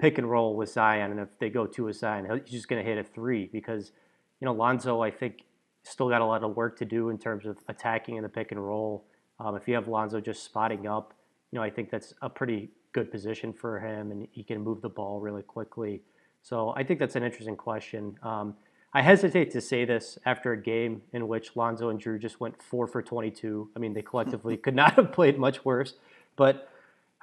pick 0.05 0.19
and 0.19 0.31
roll 0.31 0.55
with 0.55 0.71
Zion, 0.71 1.13
and 1.13 1.21
if 1.21 1.31
they 1.39 1.49
go 1.49 1.67
to 1.67 1.89
a 1.89 1.93
Zion, 1.95 2.29
he's 2.45 2.53
just 2.53 2.69
going 2.69 2.85
to 2.85 2.87
hit 2.87 2.99
a 2.99 3.03
three 3.03 3.49
because 3.51 3.93
you 4.39 4.45
know, 4.45 4.53
Lonzo, 4.53 5.01
I 5.01 5.11
think, 5.11 5.45
still 5.85 6.11
got 6.11 6.21
a 6.21 6.27
lot 6.27 6.45
of 6.45 6.55
work 6.55 6.79
to 6.81 6.85
do 6.85 7.09
in 7.09 7.17
terms 7.17 7.47
of 7.47 7.57
attacking 7.69 8.17
in 8.17 8.23
the 8.23 8.29
pick 8.29 8.53
and 8.53 8.63
roll. 8.63 9.07
Um, 9.41 9.57
if 9.57 9.67
you 9.67 9.75
have 9.75 9.89
Lonzo 9.89 10.21
just 10.21 10.45
spotting 10.45 10.87
up, 10.87 11.15
you 11.51 11.59
know, 11.59 11.63
I 11.63 11.71
think 11.71 11.91
that's 11.91 12.13
a 12.21 12.29
pretty 12.29 12.69
good 12.93 13.11
position 13.11 13.51
for 13.55 13.81
him, 13.81 14.11
and 14.11 14.29
he 14.31 14.43
can 14.43 14.61
move 14.61 14.83
the 14.83 14.91
ball 14.91 15.21
really 15.21 15.43
quickly. 15.43 16.03
So 16.43 16.75
I 16.77 16.85
think 16.85 17.01
that's 17.01 17.17
an 17.17 17.23
interesting 17.23 17.57
question. 17.57 18.19
Um, 18.23 18.55
I 18.93 19.01
hesitate 19.01 19.51
to 19.53 19.63
say 19.63 19.87
this 19.87 20.19
after 20.27 20.53
a 20.53 20.61
game 20.61 21.01
in 21.15 21.27
which 21.27 21.57
Lonzo 21.57 21.89
and 21.89 21.99
Jrue 21.99 22.21
just 22.21 22.41
went 22.41 22.63
four 22.63 22.87
for 22.87 23.01
22. 23.01 23.71
I 23.75 23.79
mean, 23.79 23.95
they 23.95 24.03
collectively 24.03 24.57
could 24.65 24.75
not 24.75 24.93
have 24.97 25.11
played 25.11 25.39
much 25.39 25.65
worse, 25.65 25.95
but 26.37 26.69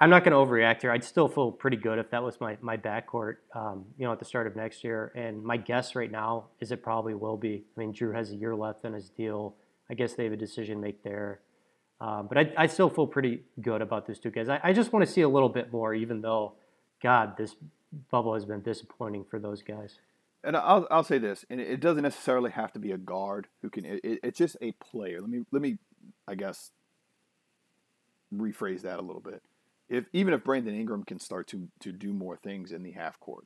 I'm 0.02 0.10
not 0.10 0.24
going 0.24 0.32
to 0.32 0.38
overreact 0.38 0.82
here. 0.82 0.90
I'd 0.90 1.04
still 1.04 1.28
feel 1.28 1.52
pretty 1.52 1.76
good 1.76 2.00
if 2.00 2.10
that 2.10 2.24
was 2.24 2.40
my 2.40 2.58
my 2.60 2.76
backcourt, 2.76 3.36
um, 3.54 3.84
you 3.96 4.04
know, 4.04 4.10
at 4.10 4.18
the 4.18 4.24
start 4.24 4.48
of 4.48 4.56
next 4.56 4.82
year. 4.82 5.12
And 5.14 5.44
my 5.44 5.56
guess 5.56 5.94
right 5.94 6.10
now 6.10 6.46
is 6.58 6.72
it 6.72 6.82
probably 6.82 7.14
will 7.14 7.36
be. 7.36 7.62
I 7.76 7.80
mean, 7.80 7.92
Jrue 7.94 8.12
has 8.12 8.32
a 8.32 8.34
year 8.34 8.56
left 8.56 8.84
on 8.84 8.94
his 8.94 9.10
deal. 9.10 9.54
I 9.88 9.94
guess 9.94 10.14
they 10.14 10.24
have 10.24 10.32
a 10.32 10.36
decision 10.36 10.78
to 10.78 10.80
make 10.80 11.04
there. 11.04 11.38
Um, 12.00 12.26
but 12.26 12.36
I, 12.36 12.52
I, 12.58 12.66
still 12.66 12.90
feel 12.90 13.06
pretty 13.06 13.42
good 13.60 13.80
about 13.80 14.08
those 14.08 14.18
two 14.18 14.32
guys. 14.32 14.48
I, 14.48 14.58
I 14.64 14.72
just 14.72 14.92
want 14.92 15.06
to 15.06 15.12
see 15.12 15.20
a 15.20 15.28
little 15.28 15.48
bit 15.48 15.72
more, 15.72 15.94
even 15.94 16.20
though, 16.20 16.54
God, 17.00 17.36
this 17.36 17.54
bubble 18.10 18.34
has 18.34 18.44
been 18.44 18.60
disappointing 18.60 19.24
for 19.30 19.38
those 19.38 19.62
guys. 19.62 20.00
And 20.42 20.56
I'll, 20.56 20.88
I'll 20.90 21.04
say 21.04 21.18
this, 21.18 21.44
and 21.48 21.60
it 21.60 21.78
doesn't 21.78 22.02
necessarily 22.02 22.50
have 22.50 22.72
to 22.72 22.80
be 22.80 22.90
a 22.90 22.98
guard 22.98 23.46
who 23.60 23.70
can. 23.70 23.84
It, 23.84 24.00
it's 24.02 24.38
just 24.38 24.56
a 24.60 24.72
player. 24.72 25.20
Let 25.20 25.30
me 25.30 25.44
let 25.52 25.62
me, 25.62 25.78
I 26.26 26.34
guess, 26.34 26.72
rephrase 28.34 28.82
that 28.82 28.98
a 28.98 29.02
little 29.02 29.22
bit 29.22 29.40
if 29.92 30.06
even 30.14 30.32
if 30.32 30.42
Brandon 30.42 30.74
Ingram 30.74 31.04
can 31.04 31.20
start 31.20 31.46
to 31.48 31.68
to 31.80 31.92
do 31.92 32.14
more 32.14 32.36
things 32.36 32.72
in 32.72 32.82
the 32.82 32.92
half 32.92 33.20
court, 33.20 33.44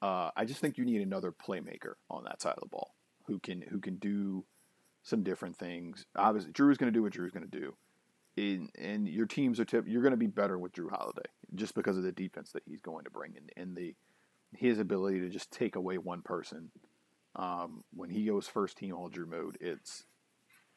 uh, 0.00 0.30
I 0.36 0.44
just 0.44 0.60
think 0.60 0.78
you 0.78 0.84
need 0.84 1.02
another 1.02 1.32
playmaker 1.32 1.94
on 2.08 2.22
that 2.24 2.40
side 2.40 2.54
of 2.54 2.62
the 2.62 2.68
ball 2.68 2.94
who 3.26 3.40
can 3.40 3.62
who 3.62 3.80
can 3.80 3.96
do 3.96 4.44
some 5.02 5.24
different 5.24 5.56
things. 5.56 6.06
Obviously, 6.14 6.52
Jrue 6.52 6.70
is 6.70 6.78
going 6.78 6.92
to 6.92 6.96
do 6.96 7.02
what 7.02 7.12
Jrue's 7.12 7.32
going 7.32 7.50
to 7.50 7.58
do, 7.58 7.74
in, 8.36 8.68
and 8.78 9.08
your 9.08 9.26
teams 9.26 9.58
are 9.58 9.64
tip. 9.64 9.84
You're 9.88 10.02
going 10.02 10.12
to 10.12 10.16
be 10.16 10.28
better 10.28 10.56
with 10.56 10.72
Jrue 10.72 10.90
Holiday 10.90 11.28
just 11.56 11.74
because 11.74 11.96
of 11.96 12.04
the 12.04 12.12
defense 12.12 12.52
that 12.52 12.62
he's 12.64 12.80
going 12.80 13.04
to 13.04 13.10
bring 13.10 13.34
and, 13.36 13.50
and 13.56 13.76
the 13.76 13.96
his 14.56 14.78
ability 14.78 15.18
to 15.18 15.30
just 15.30 15.50
take 15.50 15.74
away 15.74 15.98
one 15.98 16.22
person. 16.22 16.70
Um, 17.34 17.82
when 17.92 18.10
he 18.10 18.26
goes 18.26 18.46
first 18.46 18.78
team 18.78 18.94
all 18.94 19.10
Jrue 19.10 19.28
mode, 19.28 19.56
it's 19.60 20.04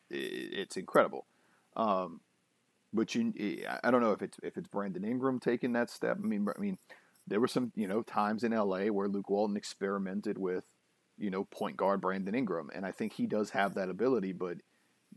it, 0.09 0.49
it's 0.53 0.77
incredible. 0.77 1.27
Um, 1.75 2.21
but 2.95 3.13
you, 3.13 3.33
eh, 3.37 3.77
I 3.83 3.91
don't 3.91 4.01
know 4.01 4.13
if 4.13 4.21
it's 4.21 4.39
if 4.41 4.57
it's 4.57 4.67
Brandon 4.67 5.03
Ingram 5.03 5.39
taking 5.39 5.73
that 5.73 5.89
step. 5.89 6.17
I 6.23 6.25
mean, 6.25 6.47
I 6.55 6.59
mean, 6.59 6.77
there 7.27 7.39
were 7.39 7.47
some 7.47 7.71
you 7.75 7.87
know 7.87 8.01
times 8.01 8.43
in 8.43 8.51
LA 8.53 8.85
where 8.85 9.07
Luke 9.07 9.29
Walton 9.29 9.57
experimented 9.57 10.37
with 10.37 10.63
you 11.17 11.29
know 11.29 11.43
point 11.43 11.77
guard 11.77 12.01
Brandon 12.01 12.33
Ingram, 12.33 12.69
and 12.73 12.85
I 12.85 12.91
think 12.91 13.13
he 13.13 13.27
does 13.27 13.51
have 13.51 13.75
that 13.75 13.89
ability. 13.89 14.31
But 14.31 14.57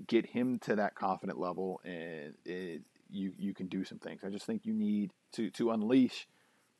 get 0.06 0.26
him 0.26 0.58
to 0.60 0.76
that 0.76 0.96
confident 0.96 1.38
level, 1.38 1.80
and 1.84 2.34
it, 2.44 2.82
you 3.10 3.32
you 3.38 3.54
can 3.54 3.68
do 3.68 3.84
some 3.84 3.98
things. 3.98 4.22
I 4.24 4.30
just 4.30 4.44
think 4.44 4.66
you 4.66 4.74
need 4.74 5.12
to 5.32 5.50
to 5.50 5.70
unleash 5.70 6.26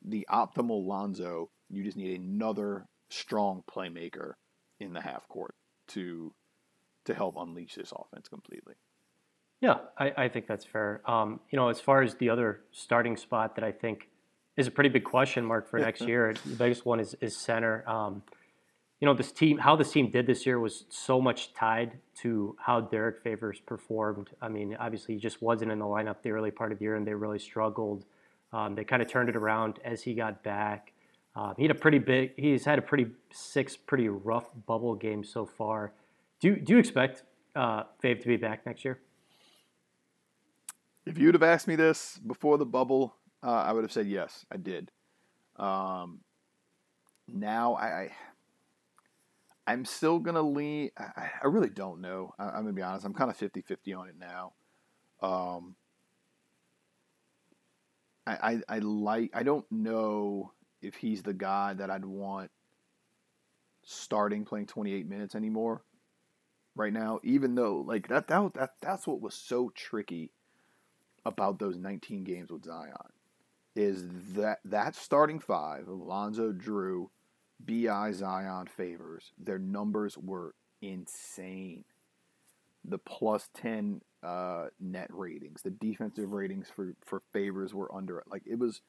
the 0.04 0.26
optimal 0.30 0.84
Lonzo. 0.84 1.50
You 1.70 1.84
just 1.84 1.96
need 1.96 2.20
another 2.20 2.86
strong 3.08 3.62
playmaker 3.70 4.32
in 4.80 4.92
the 4.92 5.00
half 5.00 5.28
court 5.28 5.54
to 5.88 6.34
to 7.04 7.14
help 7.14 7.36
unleash 7.36 7.76
this 7.76 7.92
offense 7.96 8.28
completely. 8.28 8.74
Yeah, 9.60 9.78
I, 9.96 10.12
I 10.16 10.28
think 10.28 10.46
that's 10.46 10.64
fair. 10.64 11.00
Um, 11.06 11.40
you 11.50 11.56
know, 11.56 11.68
as 11.68 11.80
far 11.80 12.02
as 12.02 12.14
the 12.14 12.30
other 12.30 12.60
starting 12.72 13.16
spot 13.16 13.56
that 13.56 13.64
I 13.64 13.72
think 13.72 14.08
is 14.56 14.66
a 14.66 14.70
pretty 14.70 14.90
big 14.90 15.04
question 15.04 15.44
mark 15.44 15.68
for 15.68 15.78
next 15.78 16.00
year, 16.06 16.34
the 16.44 16.54
biggest 16.54 16.86
one 16.86 17.00
is, 17.00 17.16
is 17.20 17.36
center. 17.36 17.88
Um, 17.88 18.22
you 19.00 19.06
know, 19.06 19.14
this 19.14 19.30
team, 19.30 19.58
how 19.58 19.76
this 19.76 19.92
team 19.92 20.10
did 20.10 20.26
this 20.26 20.44
year 20.44 20.58
was 20.58 20.84
so 20.90 21.20
much 21.20 21.54
tied 21.54 21.98
to 22.16 22.56
how 22.58 22.80
Derek 22.80 23.22
Favors 23.22 23.60
performed. 23.60 24.30
I 24.42 24.48
mean, 24.48 24.76
obviously, 24.78 25.14
he 25.14 25.20
just 25.20 25.40
wasn't 25.40 25.70
in 25.70 25.78
the 25.78 25.84
lineup 25.84 26.16
the 26.22 26.30
early 26.30 26.50
part 26.50 26.72
of 26.72 26.78
the 26.78 26.84
year, 26.84 26.96
and 26.96 27.06
they 27.06 27.14
really 27.14 27.38
struggled. 27.38 28.04
Um, 28.52 28.74
they 28.74 28.84
kind 28.84 29.02
of 29.02 29.08
turned 29.08 29.28
it 29.28 29.36
around 29.36 29.78
as 29.84 30.02
he 30.02 30.14
got 30.14 30.42
back. 30.42 30.92
Um, 31.36 31.54
he 31.56 31.62
had 31.62 31.70
a 31.70 31.78
pretty 31.78 31.98
big. 31.98 32.32
He's 32.36 32.64
had 32.64 32.78
a 32.78 32.82
pretty 32.82 33.06
six 33.30 33.76
pretty 33.76 34.08
rough 34.08 34.50
bubble 34.66 34.96
games 34.96 35.28
so 35.28 35.46
far. 35.46 35.92
Do 36.40 36.56
do 36.56 36.72
you 36.72 36.78
expect 36.80 37.22
uh, 37.54 37.84
Fave 38.02 38.20
to 38.22 38.26
be 38.26 38.36
back 38.36 38.66
next 38.66 38.84
year? 38.84 38.98
If 41.08 41.16
you'd 41.16 41.34
have 41.34 41.42
asked 41.42 41.66
me 41.66 41.74
this 41.74 42.20
before 42.26 42.58
the 42.58 42.66
bubble, 42.66 43.16
uh, 43.42 43.50
I 43.50 43.72
would 43.72 43.82
have 43.82 43.92
said 43.92 44.08
yes, 44.08 44.44
I 44.52 44.58
did. 44.58 44.90
Um, 45.56 46.20
now 47.26 47.76
I, 47.76 47.86
I 47.86 48.10
I'm 49.66 49.86
still 49.86 50.18
gonna 50.18 50.42
lean. 50.42 50.90
I, 50.98 51.30
I 51.42 51.46
really 51.46 51.70
don't 51.70 52.02
know. 52.02 52.34
I, 52.38 52.48
am 52.48 52.64
gonna 52.64 52.74
be 52.74 52.82
honest. 52.82 53.06
I'm 53.06 53.14
kind 53.14 53.30
of 53.30 53.38
50-50 53.38 53.98
on 53.98 54.08
it 54.08 54.16
now. 54.20 54.52
Um, 55.22 55.76
I, 58.26 58.60
I 58.68 58.76
I 58.76 58.78
like. 58.80 59.30
I 59.32 59.44
don't 59.44 59.64
know 59.72 60.52
if 60.82 60.96
he's 60.96 61.22
the 61.22 61.32
guy 61.32 61.72
that 61.72 61.90
I'd 61.90 62.04
want 62.04 62.50
starting 63.82 64.44
playing 64.44 64.66
28 64.66 65.08
minutes 65.08 65.34
anymore 65.34 65.84
right 66.76 66.92
now. 66.92 67.18
Even 67.24 67.54
though 67.54 67.78
like 67.78 68.08
that 68.08 68.28
that 68.28 68.52
that 68.52 68.70
that's 68.82 69.06
what 69.06 69.22
was 69.22 69.32
so 69.32 69.72
tricky 69.74 70.32
about 71.28 71.58
those 71.58 71.76
19 71.76 72.24
games 72.24 72.50
with 72.50 72.64
Zion 72.64 73.12
is 73.76 74.04
that 74.34 74.58
that 74.64 74.96
starting 74.96 75.38
five, 75.38 75.86
Alonzo, 75.86 76.52
Jrue, 76.52 77.08
Bi, 77.60 78.12
Zion, 78.12 78.66
Favors, 78.66 79.32
their 79.38 79.58
numbers 79.58 80.18
were 80.18 80.54
insane. 80.82 81.84
The 82.84 82.98
plus 82.98 83.50
10 83.54 84.00
uh, 84.22 84.66
net 84.80 85.08
ratings, 85.10 85.62
the 85.62 85.70
defensive 85.70 86.32
ratings 86.32 86.68
for, 86.74 86.94
for 87.04 87.22
Favors 87.32 87.74
were 87.74 87.94
under 87.94 88.22
like 88.28 88.42
it 88.46 88.58
was 88.58 88.80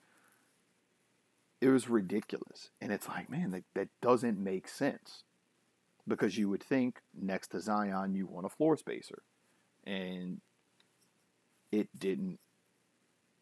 it 1.61 1.69
was 1.69 1.89
ridiculous. 1.89 2.69
And 2.81 2.91
it's 2.91 3.07
like, 3.07 3.29
man, 3.29 3.51
that, 3.51 3.63
that 3.75 3.89
doesn't 4.01 4.39
make 4.39 4.67
sense. 4.67 5.23
Because 6.07 6.37
you 6.37 6.49
would 6.49 6.63
think 6.63 7.01
next 7.13 7.49
to 7.49 7.59
Zion 7.59 8.15
you 8.15 8.25
want 8.25 8.45
a 8.45 8.49
floor 8.49 8.77
spacer. 8.77 9.21
And 9.85 10.41
it 11.71 11.87
didn't 11.97 12.39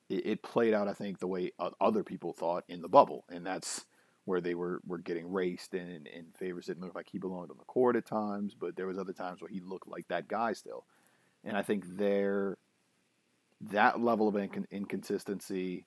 it, 0.10 0.26
it 0.26 0.44
played 0.44 0.74
out, 0.74 0.88
I 0.88 0.94
think, 0.94 1.20
the 1.20 1.28
way 1.28 1.52
other 1.80 2.04
people 2.04 2.34
thought 2.34 2.64
in 2.68 2.82
the 2.82 2.90
bubble, 2.90 3.26
and 3.30 3.46
that's 3.46 3.86
where 4.26 4.42
they 4.42 4.56
were, 4.56 4.82
were 4.86 4.98
getting 4.98 5.32
raced 5.32 5.74
and, 5.74 6.08
and 6.08 6.36
favors 6.38 6.66
didn't 6.66 6.84
look 6.84 6.96
like 6.96 7.08
he 7.10 7.18
belonged 7.18 7.50
on 7.50 7.58
the 7.58 7.64
court 7.64 7.96
at 7.96 8.06
times, 8.06 8.54
but 8.54 8.76
there 8.76 8.88
was 8.88 8.98
other 8.98 9.14
times 9.14 9.42
where 9.42 9.50
he 9.50 9.62
looked 9.62 9.88
like 9.88 10.06
that 10.10 10.28
guy 10.28 10.52
still. 10.52 10.84
And 11.46 11.56
I 11.56 11.62
think 11.62 11.86
there, 11.98 12.58
that 13.72 14.02
level 14.02 14.28
of 14.28 14.36
inc- 14.36 14.70
inconsistency 14.70 15.86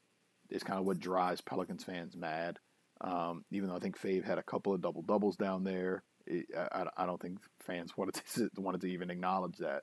is 0.48 0.62
kind 0.62 0.79
of 0.79 0.87
what 0.87 1.00
drives 1.00 1.42
Pelicans 1.42 1.85
fans 1.85 2.16
mad. 2.16 2.59
Um, 3.03 3.44
even 3.50 3.68
though 3.68 3.76
I 3.76 3.79
think 3.79 4.00
Fave 4.00 4.24
had 4.24 4.38
a 4.38 4.42
couple 4.42 4.72
of 4.72 4.81
double 4.81 5.03
doubles 5.03 5.37
down 5.37 5.64
there, 5.64 6.03
it, 6.26 6.46
I, 6.57 6.85
I, 6.96 7.07
don't 7.07 7.20
think 7.20 7.38
fans 7.61 7.96
wanted 7.96 8.22
to 8.35 8.50
wanted 8.57 8.83
to 8.83 8.88
even 8.88 9.11
acknowledge 9.11 9.59
that. 9.59 9.83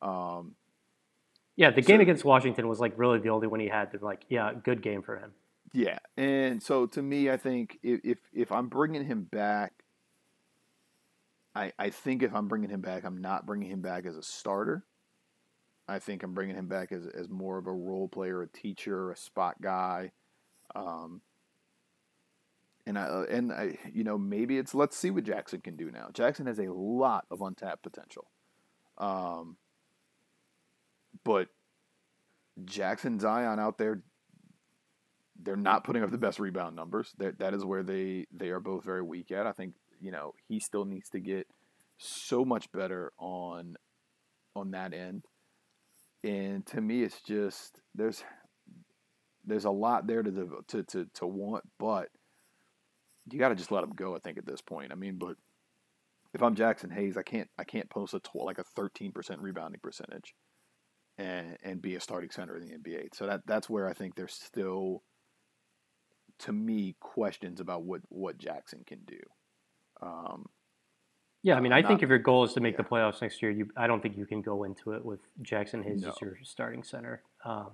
Um, 0.00 0.54
yeah, 1.56 1.70
the 1.70 1.82
game 1.82 1.98
so, 1.98 2.02
against 2.02 2.24
Washington 2.24 2.68
was 2.68 2.80
like 2.80 2.94
really 2.96 3.18
the 3.18 3.30
only 3.30 3.46
one 3.46 3.60
he 3.60 3.68
had. 3.68 3.92
To 3.92 4.04
like, 4.04 4.24
yeah, 4.28 4.52
good 4.52 4.82
game 4.82 5.02
for 5.02 5.16
him. 5.16 5.32
Yeah, 5.72 5.98
and 6.16 6.62
so 6.62 6.86
to 6.86 7.02
me, 7.02 7.30
I 7.30 7.36
think 7.36 7.78
if 7.82 8.00
if, 8.04 8.18
if 8.32 8.52
I'm 8.52 8.68
bringing 8.68 9.04
him 9.04 9.24
back, 9.24 9.72
I 11.54 11.72
I 11.78 11.90
think 11.90 12.22
if 12.22 12.34
I'm 12.34 12.48
bringing 12.48 12.70
him 12.70 12.80
back, 12.80 13.04
I'm 13.04 13.20
not 13.20 13.46
bringing 13.46 13.70
him 13.70 13.82
back 13.82 14.06
as 14.06 14.16
a 14.16 14.22
starter. 14.22 14.84
I 15.86 15.98
think 15.98 16.22
I'm 16.22 16.34
bringing 16.34 16.56
him 16.56 16.68
back 16.68 16.92
as 16.92 17.06
as 17.06 17.28
more 17.28 17.58
of 17.58 17.66
a 17.66 17.72
role 17.72 18.08
player, 18.08 18.42
a 18.42 18.48
teacher, 18.48 19.10
a 19.10 19.16
spot 19.16 19.60
guy. 19.60 20.12
Um, 20.74 21.20
and 22.86 22.98
I 22.98 23.24
and 23.30 23.52
I 23.52 23.78
you 23.92 24.04
know 24.04 24.18
maybe 24.18 24.58
it's 24.58 24.74
let's 24.74 24.96
see 24.96 25.10
what 25.10 25.24
Jaxson 25.24 25.62
can 25.62 25.76
do 25.76 25.90
now. 25.90 26.08
Jaxson 26.12 26.46
has 26.46 26.58
a 26.58 26.72
lot 26.72 27.26
of 27.30 27.42
untapped 27.42 27.82
potential. 27.82 28.26
Um, 28.98 29.56
but 31.24 31.48
Jaxson 32.62 33.20
Zion 33.20 33.58
out 33.58 33.78
there, 33.78 34.02
they're 35.42 35.56
not 35.56 35.84
putting 35.84 36.02
up 36.02 36.10
the 36.10 36.18
best 36.18 36.38
rebound 36.38 36.76
numbers. 36.76 37.12
That 37.18 37.38
that 37.38 37.54
is 37.54 37.64
where 37.64 37.82
they 37.82 38.26
they 38.32 38.50
are 38.50 38.60
both 38.60 38.84
very 38.84 39.02
weak 39.02 39.32
at. 39.32 39.46
I 39.46 39.52
think 39.52 39.74
you 40.00 40.10
know 40.10 40.34
he 40.48 40.60
still 40.60 40.84
needs 40.84 41.08
to 41.10 41.20
get 41.20 41.48
so 41.98 42.44
much 42.44 42.70
better 42.72 43.12
on 43.18 43.76
on 44.54 44.70
that 44.72 44.92
end. 44.92 45.24
And 46.22 46.64
to 46.66 46.80
me, 46.80 47.02
it's 47.02 47.20
just 47.20 47.80
there's 47.94 48.22
there's 49.44 49.64
a 49.64 49.70
lot 49.70 50.06
there 50.06 50.22
to 50.22 50.64
to 50.68 50.82
to, 50.84 51.06
to 51.14 51.26
want, 51.26 51.64
but 51.78 52.08
you 53.30 53.38
got 53.38 53.48
to 53.48 53.54
just 53.54 53.72
let 53.72 53.84
him 53.84 53.92
go. 53.94 54.14
I 54.14 54.20
think 54.20 54.38
at 54.38 54.46
this 54.46 54.60
point. 54.60 54.92
I 54.92 54.94
mean, 54.94 55.16
but 55.18 55.36
if 56.32 56.42
I'm 56.42 56.54
Jaxson 56.54 56.92
Hayes, 56.92 57.16
I 57.16 57.22
can't 57.22 57.48
I 57.58 57.64
can't 57.64 57.90
post 57.90 58.14
a 58.14 58.20
tw- 58.20 58.36
like 58.36 58.58
a 58.58 58.64
13% 58.78 59.12
rebounding 59.40 59.80
percentage 59.82 60.34
and 61.18 61.56
and 61.62 61.80
be 61.80 61.94
a 61.94 62.00
starting 62.00 62.30
center 62.30 62.56
in 62.56 62.66
the 62.66 62.74
NBA. 62.74 63.14
So 63.14 63.26
that 63.26 63.42
that's 63.46 63.68
where 63.70 63.88
I 63.88 63.92
think 63.92 64.14
there's 64.14 64.34
still, 64.34 65.02
to 66.40 66.52
me, 66.52 66.96
questions 67.00 67.60
about 67.60 67.82
what 67.82 68.02
what 68.08 68.38
Jaxson 68.38 68.86
can 68.86 69.00
do. 69.06 69.20
Um, 70.02 70.46
yeah, 71.42 71.56
I 71.56 71.60
mean, 71.60 71.72
I 71.72 71.80
not, 71.80 71.88
think 71.88 72.02
if 72.02 72.08
your 72.08 72.18
goal 72.18 72.44
is 72.44 72.54
to 72.54 72.60
make 72.60 72.74
yeah. 72.74 72.82
the 72.82 72.88
playoffs 72.88 73.20
next 73.20 73.42
year, 73.42 73.50
you 73.50 73.68
I 73.76 73.86
don't 73.86 74.02
think 74.02 74.16
you 74.16 74.26
can 74.26 74.42
go 74.42 74.64
into 74.64 74.92
it 74.92 75.04
with 75.04 75.20
Jaxson 75.42 75.84
Hayes 75.84 76.02
no. 76.02 76.10
as 76.10 76.20
your 76.20 76.38
starting 76.42 76.82
center. 76.82 77.22
Um, 77.44 77.70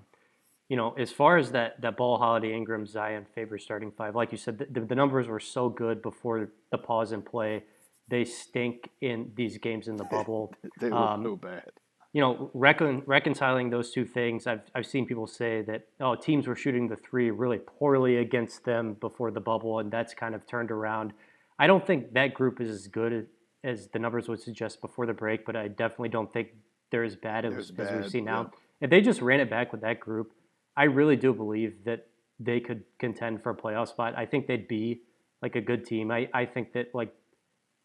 you 0.68 0.76
know, 0.76 0.94
as 0.98 1.10
far 1.10 1.36
as 1.36 1.52
that 1.52 1.80
that 1.80 1.96
ball, 1.96 2.18
Holiday, 2.18 2.52
Ingram, 2.52 2.86
Zion 2.86 3.26
favor 3.34 3.58
starting 3.58 3.90
five, 3.90 4.14
like 4.14 4.32
you 4.32 4.38
said, 4.38 4.66
the, 4.70 4.80
the 4.80 4.94
numbers 4.94 5.28
were 5.28 5.40
so 5.40 5.68
good 5.68 6.02
before 6.02 6.50
the 6.70 6.78
pause 6.78 7.12
in 7.12 7.22
play. 7.22 7.64
They 8.08 8.24
stink 8.24 8.90
in 9.00 9.32
these 9.34 9.56
games 9.58 9.88
in 9.88 9.96
the 9.96 10.04
bubble. 10.10 10.52
they 10.80 10.90
look 10.90 10.98
um, 10.98 11.22
so 11.22 11.36
bad 11.36 11.70
you 12.12 12.20
know, 12.20 12.50
recon, 12.54 13.02
reconciling 13.06 13.70
those 13.70 13.92
two 13.92 14.04
things, 14.04 14.46
I've, 14.46 14.62
I've 14.74 14.86
seen 14.86 15.06
people 15.06 15.26
say 15.26 15.62
that, 15.62 15.86
oh, 16.00 16.16
teams 16.16 16.48
were 16.48 16.56
shooting 16.56 16.88
the 16.88 16.96
three 16.96 17.30
really 17.30 17.58
poorly 17.58 18.16
against 18.16 18.64
them 18.64 18.94
before 18.94 19.30
the 19.30 19.40
bubble, 19.40 19.78
and 19.78 19.90
that's 19.92 20.12
kind 20.12 20.34
of 20.34 20.46
turned 20.46 20.70
around. 20.70 21.12
I 21.58 21.66
don't 21.66 21.86
think 21.86 22.12
that 22.14 22.34
group 22.34 22.60
is 22.60 22.70
as 22.70 22.88
good 22.88 23.28
as 23.62 23.88
the 23.88 23.98
numbers 23.98 24.28
would 24.28 24.40
suggest 24.40 24.80
before 24.80 25.06
the 25.06 25.12
break, 25.12 25.46
but 25.46 25.54
I 25.54 25.68
definitely 25.68 26.08
don't 26.08 26.32
think 26.32 26.48
they're 26.90 27.04
as 27.04 27.14
bad 27.14 27.44
as, 27.44 27.70
bad, 27.70 27.86
as 27.86 28.04
we 28.04 28.10
see 28.10 28.20
now. 28.20 28.42
Yeah. 28.42 28.86
If 28.86 28.90
they 28.90 29.00
just 29.02 29.20
ran 29.20 29.40
it 29.40 29.50
back 29.50 29.70
with 29.70 29.82
that 29.82 30.00
group, 30.00 30.32
I 30.76 30.84
really 30.84 31.16
do 31.16 31.32
believe 31.32 31.84
that 31.84 32.06
they 32.40 32.58
could 32.58 32.82
contend 32.98 33.42
for 33.42 33.50
a 33.50 33.54
playoff 33.54 33.88
spot. 33.88 34.14
I 34.16 34.26
think 34.26 34.46
they'd 34.46 34.66
be 34.66 35.02
like 35.42 35.54
a 35.54 35.60
good 35.60 35.84
team. 35.84 36.10
I, 36.10 36.28
I 36.32 36.46
think 36.46 36.72
that 36.72 36.94
like 36.94 37.14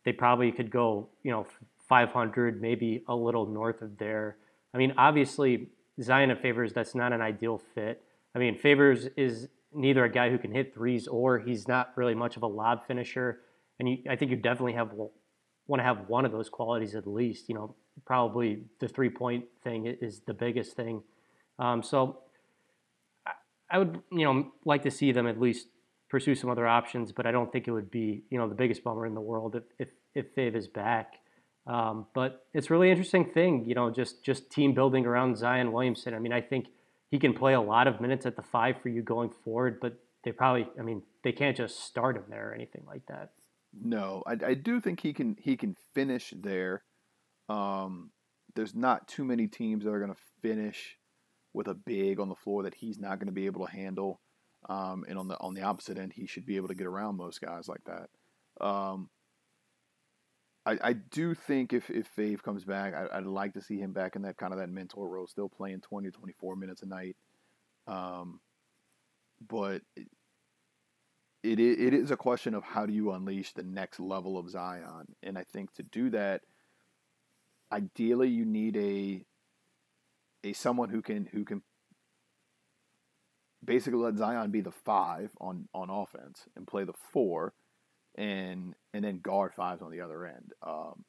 they 0.06 0.14
probably 0.14 0.52
could 0.52 0.72
go, 0.72 1.10
you 1.24 1.32
know, 1.32 1.46
500, 1.88 2.62
maybe 2.62 3.04
a 3.08 3.16
little 3.16 3.46
north 3.46 3.82
of 3.82 3.98
there. 3.98 4.38
I 4.74 4.78
mean, 4.78 4.94
obviously, 4.98 5.70
Zion 6.02 6.32
and 6.32 6.40
Favors, 6.40 6.74
that's 6.74 6.96
not 6.96 7.14
an 7.14 7.22
ideal 7.22 7.62
fit. 7.74 8.04
I 8.34 8.40
mean, 8.40 8.58
Favors 8.58 9.08
is 9.16 9.48
neither 9.74 10.04
a 10.04 10.10
guy 10.10 10.30
who 10.30 10.38
can 10.38 10.52
hit 10.52 10.74
threes 10.74 11.08
or 11.08 11.40
he's 11.40 11.68
not 11.68 11.92
really 11.96 12.16
much 12.16 12.38
of 12.38 12.44
a 12.44 12.48
lob 12.48 12.86
finisher. 12.88 13.42
And 13.80 13.90
you, 13.90 13.98
I 14.10 14.16
think 14.16 14.32
you 14.32 14.38
definitely 14.38 14.74
have 14.74 14.92
want 15.68 15.80
to 15.80 15.84
have 15.84 16.08
one 16.08 16.26
of 16.26 16.32
those 16.32 16.50
qualities 16.50 16.96
at 16.96 17.08
least. 17.08 17.50
You 17.50 17.56
know, 17.56 17.76
probably 18.06 18.64
the 18.80 18.88
three 18.88 19.10
point 19.10 19.46
thing 19.64 19.86
is 19.86 20.22
the 20.26 20.34
biggest 20.34 20.76
thing. 20.76 21.02
Um, 21.60 21.84
so 21.84 22.20
I 23.70 23.78
would, 23.78 24.02
you 24.12 24.26
know, 24.26 24.52
like 24.66 24.84
to 24.84 24.92
see 24.92 25.12
them 25.12 25.28
at 25.28 25.40
least 25.40 25.68
pursue 26.10 26.36
some 26.36 26.50
other 26.50 26.68
options, 26.68 27.12
but 27.12 27.26
I 27.26 27.32
don't 27.32 27.52
think 27.52 27.68
it 27.68 27.72
would 27.72 27.92
be, 27.92 28.24
you 28.30 28.38
know, 28.38 28.48
the 28.48 28.56
biggest 28.56 28.84
bummer 28.84 29.06
in 29.06 29.14
the 29.14 29.22
world 29.22 29.56
if 29.56 29.64
if, 29.80 29.90
if 30.14 30.36
Fave 30.36 30.56
is 30.56 30.68
back. 30.68 31.16
Um, 31.68 32.06
but 32.14 32.46
it's 32.54 32.70
really 32.70 32.92
interesting 32.92 33.26
thing, 33.26 33.66
you 33.66 33.74
know, 33.74 33.90
just 33.90 34.24
just 34.24 34.52
team 34.52 34.74
building 34.74 35.06
around 35.06 35.38
Zion 35.38 35.72
Williamson. 35.72 36.14
I 36.14 36.20
mean, 36.20 36.34
I 36.34 36.42
think 36.42 36.68
he 37.10 37.18
can 37.18 37.34
play 37.34 37.54
a 37.54 37.62
lot 37.62 37.88
of 37.88 38.00
minutes 38.00 38.26
at 38.26 38.36
the 38.36 38.44
five 38.44 38.76
for 38.82 38.90
you 38.90 39.02
going 39.02 39.32
forward, 39.44 39.80
but 39.82 39.98
they 40.24 40.32
probably, 40.32 40.68
I 40.80 40.84
mean, 40.84 41.02
they 41.24 41.32
can't 41.32 41.58
just 41.58 41.80
start 41.84 42.18
him 42.18 42.26
there 42.30 42.50
or 42.50 42.54
anything 42.54 42.84
like 42.86 43.06
that. 43.08 43.32
No, 43.74 44.24
I, 44.26 44.38
I 44.46 44.54
do 44.54 44.80
think 44.80 45.02
he 45.02 45.14
can 45.14 45.38
he 45.40 45.58
can 45.58 45.76
finish 45.94 46.34
there. 46.36 46.84
Um, 47.50 48.12
there's 48.56 48.76
not 48.76 49.08
too 49.08 49.26
many 49.26 49.48
teams 49.48 49.84
that 49.84 49.92
are 49.92 50.00
going 50.00 50.14
to 50.14 50.22
finish 50.42 50.98
with 51.54 51.68
a 51.68 51.74
big 51.74 52.20
on 52.20 52.30
the 52.30 52.36
floor 52.36 52.64
that 52.64 52.76
he's 52.76 53.00
not 53.00 53.20
going 53.20 53.28
to 53.28 53.34
be 53.34 53.46
able 53.46 53.66
to 53.66 53.72
handle. 53.72 54.22
Um, 54.68 55.06
and 55.08 55.18
on 55.18 55.28
the 55.28 55.40
on 55.40 55.54
the 55.54 55.62
opposite 55.62 55.98
end, 55.98 56.14
he 56.14 56.26
should 56.26 56.46
be 56.46 56.56
able 56.58 56.70
to 56.70 56.76
get 56.76 56.88
around 56.88 57.18
most 57.18 57.42
guys 57.42 57.68
like 57.68 57.84
that. 57.86 58.66
Um, 58.66 59.10
I, 60.66 60.78
I 60.82 60.94
do 60.94 61.36
think 61.36 61.74
if, 61.74 61.90
if 61.90 62.08
Fave 62.16 62.42
comes 62.42 62.66
back, 62.66 62.94
I, 62.94 63.20
would 63.20 63.28
like 63.28 63.54
to 63.54 63.62
see 63.62 63.78
him 63.78 63.94
back 63.94 64.16
in 64.16 64.24
that 64.24 64.38
kind 64.38 64.52
of 64.52 64.60
that 64.60 64.70
mentor 64.70 65.08
role, 65.08 65.28
still 65.28 65.50
playing 65.50 65.82
20, 65.82 66.10
to 66.10 66.18
24 66.18 66.56
minutes 66.56 66.82
a 66.82 66.88
night. 66.88 67.16
Um, 67.88 68.40
but 69.48 69.82
it, 69.96 71.60
it, 71.60 71.60
it 71.60 71.94
is 71.94 72.10
a 72.10 72.18
question 72.18 72.56
of 72.56 72.64
how 72.64 72.86
do 72.86 72.94
you 72.94 73.12
unleash 73.12 73.54
the 73.54 73.64
next 73.64 74.00
level 74.00 74.38
of 74.38 74.50
Zion. 74.50 75.16
And 75.22 75.38
I 75.38 75.44
think 75.44 75.74
to 75.76 75.84
do 75.84 76.10
that, 76.12 76.42
ideally 77.72 78.30
you 78.30 78.46
need 78.46 78.78
a 78.78 79.26
a 80.44 80.54
someone 80.54 80.90
who 80.90 81.02
can 81.02 81.26
who 81.26 81.44
can 81.44 81.64
basically 83.64 84.00
let 84.00 84.18
Zion 84.18 84.52
be 84.52 84.62
the 84.62 84.72
five 84.72 85.32
on, 85.42 85.68
on 85.74 85.90
offense 85.90 86.44
and 86.56 86.68
play 86.68 86.84
the 86.84 86.94
four 87.12 87.54
and 88.18 88.74
and 88.94 89.04
then 89.04 89.20
guard 89.20 89.54
fives 89.54 89.82
on 89.82 89.92
the 89.92 90.02
other 90.02 90.26
end. 90.26 90.52
Um, 90.66 91.04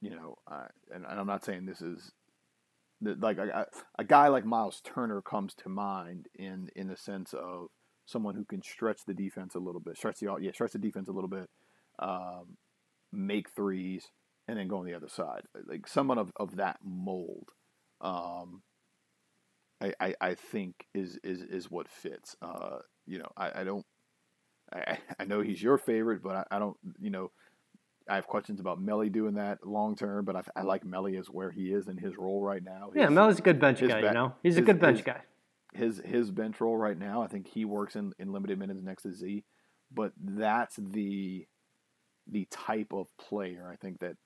you 0.00 0.10
know, 0.10 0.36
uh, 0.50 0.66
and, 0.94 1.04
and, 1.04 1.18
I'm 1.18 1.26
not 1.26 1.44
saying 1.44 1.64
this 1.64 1.80
is 1.80 2.12
like 3.02 3.38
a, 3.38 3.66
a, 3.98 4.04
guy 4.04 4.28
like 4.28 4.44
Myles 4.44 4.80
Turner 4.84 5.22
comes 5.22 5.54
to 5.54 5.68
mind 5.68 6.26
in 6.34 6.68
in 6.76 6.88
the 6.88 6.96
sense 6.96 7.34
of 7.34 7.68
someone 8.06 8.34
who 8.34 8.44
can 8.44 8.62
stretch 8.62 9.00
the 9.06 9.14
defense 9.14 9.54
a 9.54 9.58
little 9.58 9.80
bit, 9.80 9.96
stretch 9.96 10.20
the 10.20 10.36
yeah, 10.40 10.52
stretch 10.52 10.72
the 10.72 10.78
defense 10.78 11.08
a 11.08 11.12
little 11.12 11.28
bit, 11.28 11.48
um, 11.98 12.56
make 13.12 13.50
threes, 13.50 14.10
and 14.48 14.58
then 14.58 14.68
go 14.68 14.78
on 14.78 14.86
the 14.86 14.94
other 14.94 15.08
side. 15.08 15.42
Like 15.66 15.86
someone 15.86 16.18
of, 16.18 16.32
of 16.36 16.56
that 16.56 16.78
mold, 16.84 17.50
um, 18.00 18.62
I, 19.80 19.92
I, 20.00 20.14
I 20.20 20.34
think 20.34 20.86
is 20.94 21.18
is 21.22 21.42
is 21.42 21.70
what 21.70 21.88
fits. 21.88 22.36
Uh, 22.40 22.78
you 23.06 23.18
know, 23.18 23.30
I, 23.36 23.60
I 23.60 23.64
don't. 23.64 23.84
I, 24.72 24.98
I 25.18 25.24
know 25.24 25.40
he's 25.40 25.62
your 25.62 25.78
favorite, 25.78 26.22
but 26.22 26.36
I, 26.36 26.56
I 26.56 26.58
don't. 26.58 26.76
You 26.98 27.10
know, 27.10 27.30
I 28.08 28.14
have 28.16 28.26
questions 28.26 28.60
about 28.60 28.80
Melli 28.80 29.10
doing 29.10 29.34
that 29.34 29.66
long 29.66 29.96
term, 29.96 30.24
but 30.24 30.36
I, 30.36 30.42
I 30.56 30.62
like 30.62 30.84
Melli 30.84 31.18
as 31.18 31.26
where 31.26 31.50
he 31.50 31.72
is 31.72 31.88
in 31.88 31.96
his 31.96 32.16
role 32.16 32.42
right 32.42 32.62
now. 32.62 32.90
His, 32.92 33.00
yeah, 33.02 33.08
Melli's 33.08 33.38
a 33.38 33.42
good 33.42 33.60
bench 33.60 33.80
guy. 33.80 34.00
Be- 34.00 34.06
you 34.06 34.12
know, 34.12 34.34
he's 34.42 34.54
his, 34.54 34.62
a 34.62 34.66
good 34.66 34.80
bench 34.80 34.98
his, 34.98 35.06
guy. 35.06 35.20
His 35.74 36.02
his 36.04 36.30
bench 36.30 36.60
role 36.60 36.76
right 36.76 36.98
now, 36.98 37.22
I 37.22 37.28
think 37.28 37.48
he 37.48 37.64
works 37.64 37.96
in, 37.96 38.12
in 38.18 38.32
limited 38.32 38.58
minutes 38.58 38.80
next 38.82 39.02
to 39.02 39.12
Z, 39.12 39.44
but 39.92 40.12
that's 40.18 40.76
the 40.76 41.46
the 42.30 42.46
type 42.50 42.92
of 42.92 43.06
player 43.18 43.70
I 43.72 43.76
think 43.76 44.00
that 44.00 44.16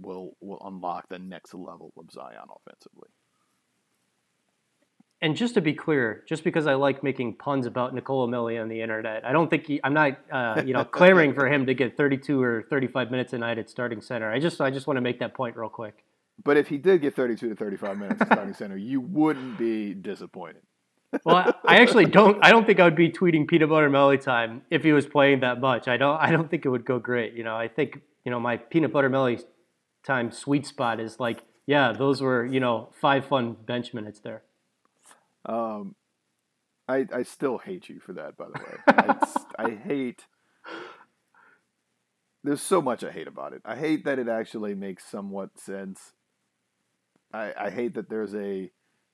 will 0.00 0.36
will 0.40 0.62
unlock 0.64 1.08
the 1.08 1.18
next 1.18 1.54
level 1.54 1.92
of 1.96 2.10
Zion 2.10 2.48
offensively. 2.54 3.08
And 5.22 5.36
just 5.36 5.52
to 5.54 5.60
be 5.60 5.74
clear, 5.74 6.24
just 6.26 6.44
because 6.44 6.66
I 6.66 6.74
like 6.74 7.02
making 7.02 7.34
puns 7.36 7.66
about 7.66 7.94
Nicolo 7.94 8.26
Melli 8.26 8.60
on 8.60 8.68
the 8.68 8.80
internet, 8.80 9.24
I 9.24 9.32
don't 9.32 9.50
think 9.50 9.66
he, 9.66 9.78
I'm 9.84 9.92
not, 9.92 10.18
uh, 10.32 10.62
you 10.64 10.72
know, 10.72 10.84
clamoring 10.90 11.34
for 11.34 11.46
him 11.46 11.66
to 11.66 11.74
get 11.74 11.96
32 11.96 12.42
or 12.42 12.64
35 12.70 13.10
minutes 13.10 13.34
a 13.34 13.38
night 13.38 13.58
at 13.58 13.68
starting 13.68 14.00
center. 14.00 14.32
I 14.32 14.38
just, 14.38 14.60
I 14.62 14.70
just 14.70 14.86
want 14.86 14.96
to 14.96 15.02
make 15.02 15.18
that 15.20 15.34
point 15.34 15.56
real 15.56 15.68
quick. 15.68 16.04
But 16.42 16.56
if 16.56 16.68
he 16.68 16.78
did 16.78 17.02
get 17.02 17.14
32 17.14 17.50
to 17.50 17.54
35 17.54 17.98
minutes 17.98 18.22
at 18.22 18.28
starting 18.28 18.54
center, 18.54 18.78
you 18.78 19.00
wouldn't 19.00 19.58
be 19.58 19.92
disappointed. 19.92 20.62
well, 21.24 21.54
I 21.66 21.78
actually 21.78 22.06
don't. 22.06 22.38
I 22.40 22.50
don't 22.50 22.64
think 22.64 22.78
I 22.78 22.84
would 22.84 22.94
be 22.94 23.10
tweeting 23.10 23.46
peanut 23.48 23.68
butter 23.68 23.90
Melli 23.90 24.20
time 24.20 24.62
if 24.70 24.84
he 24.84 24.92
was 24.92 25.06
playing 25.06 25.40
that 25.40 25.60
much. 25.60 25.88
I 25.88 25.96
don't. 25.96 26.16
I 26.16 26.30
don't 26.30 26.48
think 26.48 26.64
it 26.64 26.68
would 26.68 26.84
go 26.84 26.98
great. 26.98 27.34
You 27.34 27.42
know, 27.42 27.56
I 27.56 27.66
think 27.66 28.00
you 28.24 28.30
know 28.30 28.38
my 28.38 28.56
peanut 28.56 28.92
butter 28.92 29.10
Melli 29.10 29.42
time 30.04 30.30
sweet 30.30 30.66
spot 30.66 31.00
is 31.00 31.18
like, 31.18 31.42
yeah, 31.66 31.92
those 31.92 32.22
were 32.22 32.46
you 32.46 32.60
know 32.60 32.90
five 33.00 33.26
fun 33.26 33.56
bench 33.66 33.92
minutes 33.92 34.20
there. 34.20 34.42
Um, 35.46 35.94
I 36.88 37.06
I 37.12 37.22
still 37.22 37.58
hate 37.58 37.88
you 37.88 38.00
for 38.00 38.12
that, 38.14 38.36
by 38.36 38.46
the 38.46 38.60
way. 38.60 38.76
I, 38.88 39.64
I 39.66 39.70
hate. 39.70 40.26
There's 42.42 42.62
so 42.62 42.80
much 42.80 43.04
I 43.04 43.10
hate 43.10 43.28
about 43.28 43.52
it. 43.52 43.62
I 43.64 43.76
hate 43.76 44.04
that 44.04 44.18
it 44.18 44.28
actually 44.28 44.74
makes 44.74 45.04
somewhat 45.04 45.58
sense. 45.58 46.12
I 47.32 47.52
I 47.56 47.70
hate 47.70 47.94
that 47.94 48.08
there's 48.08 48.34
a 48.34 48.70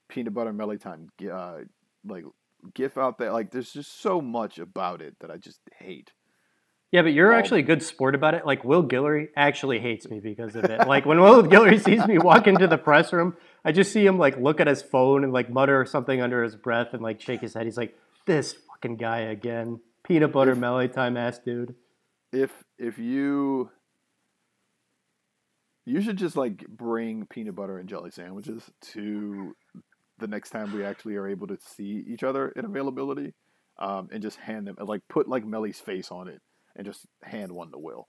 peanut 0.09 0.35
butter 0.35 0.53
Melli 0.53 0.81
time 0.81 1.11
uh, 1.31 1.59
like 2.05 2.25
gif 2.75 2.97
out 2.97 3.19
there. 3.19 3.33
Like 3.33 3.51
there's 3.51 3.73
just 3.73 4.01
so 4.01 4.21
much 4.21 4.59
about 4.59 5.03
it 5.03 5.17
that 5.21 5.31
I 5.31 5.37
just 5.37 5.61
hate. 5.79 6.13
Yeah, 6.93 7.03
but 7.03 7.13
you're 7.13 7.33
actually 7.33 7.61
a 7.61 7.65
good 7.65 7.83
sport 7.83 8.15
about 8.15 8.35
it. 8.35 8.47
Like 8.47 8.65
Will 8.65 8.85
Guillory 8.85 9.29
actually 9.37 9.81
hates 9.81 10.09
me 10.09 10.21
because 10.21 10.55
of 10.55 10.65
it. 10.65 10.81
Like 10.87 11.05
when 11.05 11.21
Will 11.21 11.43
Guillory 11.43 11.83
sees 11.83 12.07
me 12.07 12.19
walk 12.19 12.47
into 12.47 12.69
the 12.69 12.79
press 12.79 13.13
room, 13.13 13.37
I 13.65 13.73
just 13.73 13.93
see 13.93 14.07
him 14.07 14.19
like 14.19 14.37
look 14.37 14.61
at 14.61 14.69
his 14.69 14.83
phone 14.83 15.25
and 15.25 15.33
like 15.33 15.51
mutter 15.51 15.85
something 15.85 16.21
under 16.21 16.45
his 16.45 16.55
breath 16.55 16.89
and 16.93 17.03
like 17.03 17.21
shake 17.21 17.41
his 17.41 17.55
head. 17.55 17.65
He's 17.65 17.77
like, 17.77 17.99
"This 18.25 18.55
fucking 18.69 18.97
guy 18.97 19.19
again, 19.19 19.81
peanut 20.05 20.33
butter 20.33 20.53
if, 20.53 20.59
Melli 20.59 20.93
time 20.93 21.17
ass 21.17 21.41
dude." 21.41 21.75
If 22.33 22.53
if 22.79 22.99
you 22.99 23.71
you 25.85 26.01
should 26.01 26.19
just 26.19 26.37
like 26.37 26.67
bring 26.69 27.27
peanut 27.27 27.57
butter 27.57 27.79
and 27.79 27.89
jelly 27.89 28.11
sandwiches 28.13 28.71
to 28.93 29.57
the 30.19 30.29
next 30.29 30.51
time 30.51 30.73
we 30.73 30.85
actually 30.85 31.17
are 31.17 31.29
able 31.29 31.49
to 31.49 31.59
see 31.61 32.05
each 32.07 32.23
other 32.23 32.49
in 32.51 32.65
availability, 32.65 33.35
um, 33.79 34.09
and 34.13 34.23
just 34.23 34.39
hand 34.39 34.69
them 34.69 34.77
like 34.81 35.03
put 35.09 35.29
like 35.29 35.45
Melli's 35.45 35.81
face 35.81 36.13
on 36.13 36.29
it 36.29 36.41
and 36.77 36.87
just 36.87 37.07
hand 37.23 37.53
one 37.53 37.73
to 37.73 37.79
Will. 37.79 38.09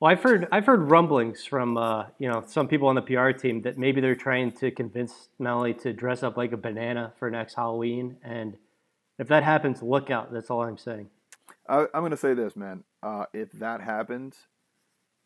Well, 0.00 0.10
I've 0.10 0.22
heard 0.22 0.48
I've 0.52 0.66
heard 0.66 0.90
rumblings 0.90 1.44
from 1.44 1.76
uh, 1.76 2.06
you 2.18 2.28
know 2.28 2.44
some 2.46 2.68
people 2.68 2.88
on 2.88 2.94
the 2.94 3.02
PR 3.02 3.30
team 3.30 3.62
that 3.62 3.78
maybe 3.78 4.00
they're 4.00 4.14
trying 4.14 4.52
to 4.52 4.70
convince 4.70 5.28
Melli 5.40 5.80
to 5.82 5.92
dress 5.92 6.22
up 6.22 6.36
like 6.36 6.52
a 6.52 6.56
banana 6.56 7.12
for 7.18 7.30
next 7.30 7.54
Halloween, 7.54 8.16
and 8.22 8.56
if 9.18 9.28
that 9.28 9.42
happens, 9.42 9.82
look 9.82 10.10
out. 10.10 10.32
That's 10.32 10.50
all 10.50 10.62
I'm 10.62 10.78
saying. 10.78 11.08
I, 11.68 11.80
am 11.80 12.00
going 12.00 12.10
to 12.10 12.16
say 12.16 12.34
this, 12.34 12.56
man. 12.56 12.84
Uh, 13.02 13.26
if 13.32 13.50
that 13.52 13.80
happens, 13.80 14.36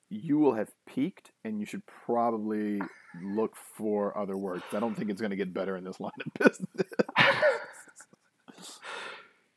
you 0.09 0.39
will 0.39 0.55
have 0.55 0.71
peaked, 0.87 1.33
and 1.45 1.61
you 1.61 1.67
should 1.67 1.83
probably 1.87 2.81
look 3.23 3.57
for 3.57 4.17
other 4.17 4.37
work. 4.37 4.63
I 4.73 4.81
don't 4.81 4.95
think 4.95 5.11
it's 5.11 5.21
going 5.21 5.31
to 5.31 5.37
get 5.37 5.53
better 5.53 5.77
in 5.77 5.85
this 5.85 6.01
line 6.01 6.13
of 6.25 6.35
business. 6.35 6.93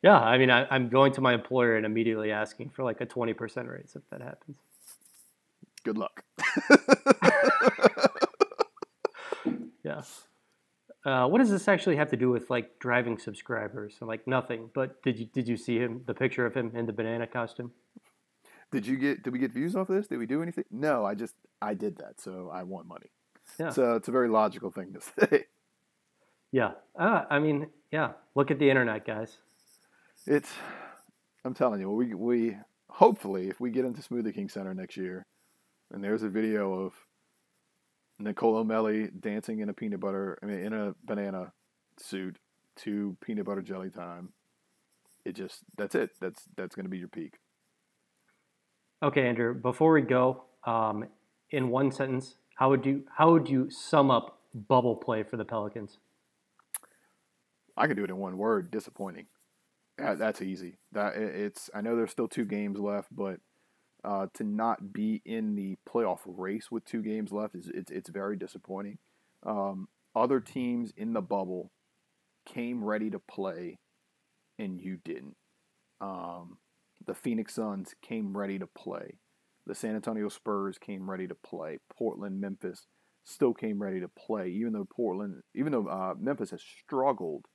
Yeah, 0.02 0.18
I 0.20 0.38
mean, 0.38 0.50
I, 0.50 0.66
I'm 0.70 0.90
going 0.90 1.14
to 1.14 1.22
my 1.22 1.34
employer 1.34 1.76
and 1.76 1.86
immediately 1.86 2.32
asking 2.32 2.70
for 2.70 2.84
like 2.84 3.02
a 3.02 3.06
20% 3.06 3.38
raise 3.70 3.96
if 3.96 4.02
that 4.10 4.22
happens. 4.22 4.58
Good 5.84 5.98
luck. 5.98 6.24
yeah. 9.84 10.02
Uh, 11.06 11.28
what 11.28 11.40
does 11.40 11.50
this 11.50 11.68
actually 11.68 11.96
have 11.96 12.10
to 12.10 12.18
do 12.18 12.30
with 12.30 12.50
like 12.50 12.80
driving 12.80 13.18
subscribers? 13.18 13.96
I'm 14.02 14.08
like 14.08 14.28
nothing. 14.28 14.70
But 14.74 15.02
did 15.02 15.18
you 15.18 15.26
did 15.26 15.48
you 15.48 15.56
see 15.56 15.78
him 15.78 16.02
the 16.06 16.14
picture 16.14 16.46
of 16.46 16.54
him 16.54 16.72
in 16.76 16.86
the 16.86 16.94
banana 16.94 17.26
costume? 17.28 17.72
Did 18.72 18.86
you 18.86 18.98
get 18.98 19.24
did 19.24 19.32
we 19.32 19.40
get 19.40 19.52
views 19.52 19.76
off 19.76 19.90
of 19.90 19.96
this? 19.96 20.08
Did 20.08 20.20
we 20.20 20.26
do 20.26 20.44
anything? 20.44 20.66
No, 20.70 21.06
I 21.06 21.16
just 21.16 21.36
I 21.62 21.74
did 21.74 21.98
that, 21.98 22.20
so 22.20 22.52
I 22.54 22.64
want 22.64 22.88
money. 22.88 23.12
Yeah. 23.58 23.70
So 23.70 23.96
it's 23.96 24.10
a 24.10 24.12
very 24.12 24.28
logical 24.28 24.72
thing 24.72 24.94
to 24.94 25.02
say. 25.28 25.46
Yeah. 26.52 26.72
Uh, 26.98 27.24
I 27.30 27.40
mean, 27.40 27.68
yeah. 27.92 28.12
Look 28.36 28.52
at 28.52 28.60
the 28.60 28.70
internet, 28.70 29.06
guys. 29.06 29.38
It's. 30.30 30.52
I'm 31.44 31.56
telling 31.56 31.82
you, 31.82 31.90
we 31.90 32.14
we 32.14 32.56
hopefully 32.88 33.50
if 33.50 33.60
we 33.60 33.72
get 33.72 33.84
into 33.84 34.02
Smoothie 34.02 34.36
King 34.36 34.48
Center 34.48 34.76
next 34.76 34.96
year, 34.96 35.26
and 35.92 36.04
there's 36.04 36.22
a 36.22 36.30
video 36.30 36.72
of 36.72 36.94
Nicolo 38.20 38.64
Melli 38.64 39.10
dancing 39.20 39.62
in 39.62 39.70
a 39.70 39.74
peanut 39.74 40.00
butter, 40.00 40.38
I 40.44 40.46
mean, 40.46 40.60
in 40.60 40.74
a 40.74 40.94
banana 41.04 41.52
suit 41.98 42.38
to 42.84 43.18
peanut 43.26 43.48
butter 43.48 43.64
jelly 43.64 43.90
time. 43.90 44.30
It 45.26 45.34
just 45.34 45.62
that's 45.76 45.96
it. 45.96 46.12
That's 46.22 46.44
that's 46.56 46.76
going 46.76 46.86
to 46.86 46.92
be 46.92 47.00
your 47.00 47.08
peak. 47.08 47.40
Okay, 49.02 49.28
Andrew. 49.28 49.56
Before 49.56 49.94
we 49.94 50.02
go, 50.02 50.44
um, 50.64 51.06
in 51.50 51.70
one 51.70 51.92
sentence, 51.92 52.36
how 52.54 52.70
would 52.70 52.86
you 52.86 53.04
how 53.18 53.32
would 53.32 53.50
you 53.50 53.72
sum 53.72 54.12
up 54.12 54.42
bubble 54.54 54.96
play 54.96 55.24
for 55.24 55.38
the 55.38 55.46
Pelicans? 55.46 55.98
I 57.76 57.88
can 57.88 57.96
do 57.96 58.04
it 58.04 58.12
in 58.12 58.18
one 58.18 58.38
word: 58.38 58.70
disappointing. 58.70 59.26
That's 60.00 60.42
easy. 60.42 60.78
That 60.92 61.16
it's. 61.16 61.70
I 61.74 61.82
know 61.82 61.96
there's 61.96 62.12
still 62.12 62.28
two 62.28 62.46
games 62.46 62.80
left, 62.80 63.10
but 63.12 63.40
uh, 64.04 64.28
to 64.36 64.44
not 64.44 64.94
be 64.94 65.22
in 65.26 65.56
the 65.56 65.78
playoff 65.88 66.20
race 66.26 66.72
with 66.72 66.86
two 66.86 67.02
games 67.02 67.32
left 67.32 67.56
is 67.56 67.70
it's, 67.74 67.92
it's 67.92 68.10
very 68.10 68.38
disappointing. 68.38 68.98
Um, 69.46 69.88
other 70.16 70.40
teams 70.40 70.94
in 70.96 71.14
the 71.14 71.22
bubble 71.22 71.72
came 72.46 72.84
ready 72.84 73.10
to 73.10 73.20
play, 73.20 73.80
and 74.58 74.80
you 74.82 74.98
didn't. 75.04 75.36
Um, 76.02 76.58
the 77.06 77.14
Phoenix 77.14 77.56
Suns 77.56 77.94
came 78.02 78.38
ready 78.38 78.60
to 78.60 78.68
play. 78.68 79.16
The 79.68 79.76
San 79.76 79.96
Antonio 79.96 80.30
Spurs 80.30 80.78
came 80.78 81.10
ready 81.10 81.28
to 81.28 81.36
play. 81.36 81.80
Portland, 81.96 82.40
Memphis 82.40 82.88
still 83.26 83.54
came 83.54 83.82
ready 83.82 84.00
to 84.00 84.08
play, 84.08 84.50
even 84.50 84.74
though 84.74 84.88
Portland, 84.90 85.42
even 85.54 85.72
though 85.72 85.88
uh, 85.88 86.14
Memphis 86.18 86.52
has 86.52 86.64
struggled 86.64 87.46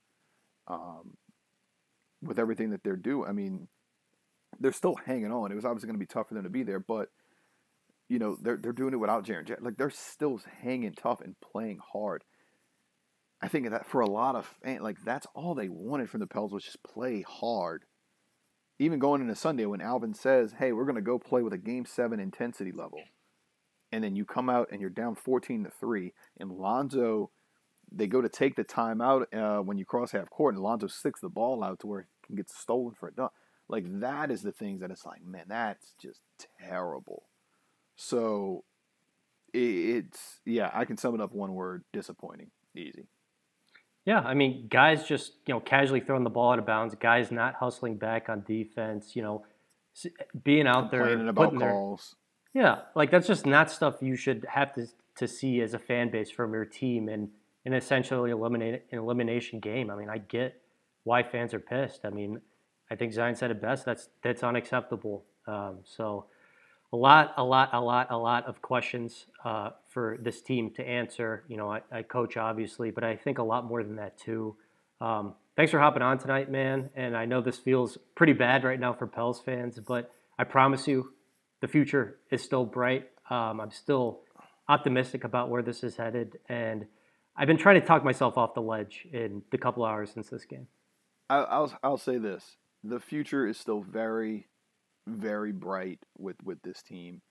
um, 0.67 1.17
with 2.21 2.39
everything 2.39 2.71
that 2.71 2.83
they're 2.83 2.95
doing. 2.95 3.29
I 3.29 3.33
mean, 3.33 3.67
they're 4.59 4.71
still 4.71 4.95
hanging 5.05 5.31
on. 5.31 5.51
It 5.51 5.55
was 5.55 5.65
obviously 5.65 5.87
going 5.87 5.99
to 5.99 6.05
be 6.05 6.05
tough 6.05 6.29
for 6.29 6.33
them 6.33 6.43
to 6.43 6.49
be 6.49 6.63
there, 6.63 6.79
but 6.79 7.09
you 8.07 8.19
know 8.19 8.37
they're 8.41 8.57
they're 8.57 8.71
doing 8.71 8.93
it 8.93 8.99
without 8.99 9.25
Jaren. 9.25 9.61
Like 9.61 9.77
they're 9.77 9.89
still 9.89 10.39
hanging 10.61 10.93
tough 10.93 11.21
and 11.21 11.35
playing 11.39 11.79
hard. 11.93 12.23
I 13.41 13.47
think 13.47 13.69
that 13.69 13.85
for 13.85 14.01
a 14.01 14.09
lot 14.09 14.35
of 14.35 14.45
fans, 14.63 14.81
like 14.81 14.97
that's 15.03 15.27
all 15.35 15.55
they 15.55 15.69
wanted 15.69 16.09
from 16.09 16.19
the 16.19 16.27
Pels 16.27 16.51
was 16.51 16.63
just 16.63 16.83
play 16.83 17.23
hard. 17.27 17.85
Even 18.77 18.99
going 18.99 19.21
into 19.21 19.35
Sunday 19.35 19.65
when 19.65 19.81
Alvin 19.81 20.13
says, 20.13 20.55
"Hey, 20.59 20.71
we're 20.71 20.85
going 20.85 20.95
to 20.95 21.01
go 21.01 21.17
play 21.17 21.41
with 21.41 21.53
a 21.53 21.57
Game 21.57 21.85
Seven 21.85 22.19
intensity 22.19 22.71
level," 22.71 22.99
and 23.91 24.03
then 24.03 24.15
you 24.15 24.25
come 24.25 24.49
out 24.49 24.69
and 24.71 24.81
you're 24.81 24.89
down 24.89 25.15
fourteen 25.15 25.63
to 25.63 25.69
three, 25.69 26.13
and 26.39 26.51
Lonzo, 26.51 27.31
they 27.91 28.07
go 28.07 28.21
to 28.21 28.29
take 28.29 28.55
the 28.55 28.63
time 28.63 29.01
out 29.01 29.33
uh, 29.33 29.59
when 29.59 29.77
you 29.77 29.85
cross 29.85 30.11
half 30.11 30.29
court, 30.29 30.55
and 30.55 30.63
Lonzo 30.63 30.87
sticks 30.87 31.21
the 31.21 31.29
ball 31.29 31.63
out 31.63 31.79
to 31.79 31.87
where 31.87 32.01
it 32.01 32.07
can 32.25 32.35
get 32.35 32.49
stolen 32.49 32.93
for 32.93 33.09
a 33.09 33.13
dunk. 33.13 33.31
Like 33.67 33.85
that 33.99 34.31
is 34.31 34.41
the 34.41 34.51
things 34.51 34.81
that 34.81 34.91
it's 34.91 35.05
like, 35.05 35.23
man, 35.25 35.45
that's 35.47 35.93
just 36.01 36.21
terrible. 36.59 37.23
So 37.95 38.63
it's 39.53 40.39
yeah, 40.45 40.69
I 40.73 40.85
can 40.85 40.97
sum 40.97 41.15
it 41.15 41.21
up 41.21 41.33
one 41.33 41.53
word: 41.53 41.83
disappointing. 41.93 42.51
Easy. 42.75 43.07
Yeah, 44.05 44.19
I 44.19 44.35
mean, 44.35 44.67
guys 44.69 45.07
just 45.07 45.33
you 45.47 45.53
know 45.53 45.59
casually 45.59 45.99
throwing 45.99 46.23
the 46.23 46.29
ball 46.29 46.53
out 46.53 46.59
of 46.59 46.65
bounds. 46.65 46.93
Guys 46.95 47.31
not 47.31 47.55
hustling 47.55 47.97
back 47.97 48.29
on 48.29 48.43
defense. 48.45 49.15
You 49.15 49.23
know, 49.23 49.45
being 50.43 50.67
out 50.67 50.91
there 50.91 51.27
about 51.27 51.57
calls. 51.57 52.15
Their, 52.53 52.63
yeah, 52.63 52.79
like 52.95 53.09
that's 53.09 53.27
just 53.27 53.45
not 53.45 53.71
stuff 53.71 53.95
you 54.01 54.15
should 54.15 54.45
have 54.49 54.73
to 54.75 54.87
to 55.17 55.27
see 55.27 55.61
as 55.61 55.73
a 55.73 55.79
fan 55.79 56.11
base 56.11 56.29
from 56.29 56.53
your 56.53 56.65
team 56.65 57.07
and 57.07 57.29
an 57.65 57.73
essentially 57.73 58.31
eliminate 58.31 58.83
an 58.91 58.99
elimination 58.99 59.59
game. 59.59 59.89
I 59.89 59.95
mean, 59.95 60.09
I 60.09 60.19
get 60.19 60.61
why 61.03 61.23
fans 61.23 61.53
are 61.53 61.59
pissed. 61.59 62.01
I 62.05 62.09
mean, 62.09 62.41
I 62.89 62.95
think 62.95 63.13
Zion 63.13 63.35
said 63.35 63.51
it 63.51 63.61
best. 63.61 63.85
That's 63.85 64.09
that's 64.23 64.43
unacceptable. 64.43 65.23
Um, 65.47 65.79
so 65.83 66.25
a 66.93 66.97
lot, 66.97 67.33
a 67.37 67.43
lot, 67.43 67.69
a 67.73 67.81
lot, 67.81 68.07
a 68.09 68.17
lot 68.17 68.45
of 68.45 68.61
questions 68.61 69.25
uh, 69.43 69.71
for 69.89 70.17
this 70.21 70.41
team 70.41 70.71
to 70.75 70.87
answer. 70.87 71.43
You 71.47 71.57
know, 71.57 71.71
I, 71.71 71.81
I, 71.91 72.03
coach 72.03 72.37
obviously, 72.37 72.91
but 72.91 73.03
I 73.03 73.15
think 73.15 73.37
a 73.37 73.43
lot 73.43 73.65
more 73.65 73.83
than 73.83 73.97
that 73.97 74.17
too. 74.17 74.55
Um, 75.01 75.33
thanks 75.55 75.71
for 75.71 75.79
hopping 75.79 76.01
on 76.01 76.19
tonight, 76.19 76.49
man. 76.49 76.89
And 76.95 77.17
I 77.17 77.25
know 77.25 77.41
this 77.41 77.57
feels 77.57 77.97
pretty 78.15 78.33
bad 78.33 78.63
right 78.63 78.79
now 78.79 78.93
for 78.93 79.07
Pels 79.07 79.41
fans, 79.41 79.79
but 79.85 80.11
I 80.39 80.45
promise 80.45 80.87
you, 80.87 81.11
the 81.61 81.67
future 81.67 82.17
is 82.31 82.41
still 82.41 82.65
bright. 82.65 83.09
Um, 83.29 83.59
I'm 83.59 83.71
still 83.71 84.21
optimistic 84.69 85.23
about 85.23 85.49
where 85.49 85.61
this 85.61 85.83
is 85.83 85.97
headed, 85.97 86.37
and 86.47 86.85
I've 87.37 87.47
been 87.47 87.57
trying 87.57 87.79
to 87.79 87.85
talk 87.85 88.03
myself 88.03 88.37
off 88.37 88.53
the 88.53 88.61
ledge 88.61 89.07
in 89.11 89.41
the 89.51 89.57
couple 89.57 89.83
hours 89.83 90.11
since 90.11 90.29
this 90.29 90.45
game. 90.45 90.67
I'll 91.29 91.73
I'll 91.83 91.97
say 91.97 92.17
this: 92.17 92.57
the 92.83 92.99
future 92.99 93.47
is 93.47 93.57
still 93.57 93.81
very, 93.81 94.47
very 95.07 95.51
bright 95.51 95.99
with 96.17 96.37
with 96.43 96.61
this 96.61 96.81
team. 96.81 97.21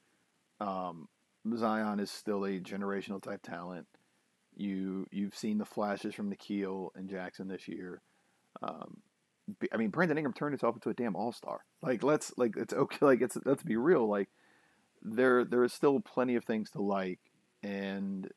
Um, 0.60 1.08
Zion 1.56 2.00
is 2.00 2.10
still 2.10 2.44
a 2.44 2.60
generational 2.60 3.22
type 3.22 3.42
talent. 3.42 3.86
You 4.56 5.06
you've 5.10 5.36
seen 5.36 5.58
the 5.58 5.64
flashes 5.64 6.14
from 6.14 6.32
Nickeil 6.32 6.90
and 6.94 7.08
Jaxson 7.08 7.48
this 7.48 7.68
year. 7.68 8.02
Um, 8.62 8.98
I 9.72 9.76
mean, 9.76 9.90
Brandon 9.90 10.16
Ingram 10.18 10.32
turned 10.32 10.52
himself 10.52 10.76
into 10.76 10.90
a 10.90 10.94
damn 10.94 11.16
all 11.16 11.32
star. 11.32 11.64
Like 11.82 12.02
let's 12.02 12.32
like 12.36 12.56
it's 12.56 12.74
okay. 12.74 12.98
Like 13.00 13.22
it's 13.22 13.38
let's 13.44 13.62
be 13.62 13.76
real. 13.76 14.08
Like 14.08 14.28
there 15.02 15.44
there 15.44 15.64
is 15.64 15.72
still 15.72 16.00
plenty 16.00 16.34
of 16.34 16.44
things 16.44 16.70
to 16.70 16.82
like, 16.82 17.20
and 17.62 18.28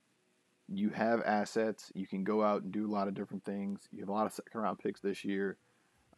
you 0.67 0.89
have 0.89 1.21
assets. 1.25 1.91
You 1.95 2.07
can 2.07 2.23
go 2.23 2.43
out 2.43 2.63
and 2.63 2.71
do 2.71 2.85
a 2.85 2.91
lot 2.91 3.07
of 3.07 3.13
different 3.13 3.45
things. 3.45 3.87
You 3.91 4.01
have 4.01 4.09
a 4.09 4.13
lot 4.13 4.25
of 4.25 4.33
second 4.33 4.59
round 4.59 4.79
picks 4.79 5.01
this 5.01 5.23
year. 5.23 5.57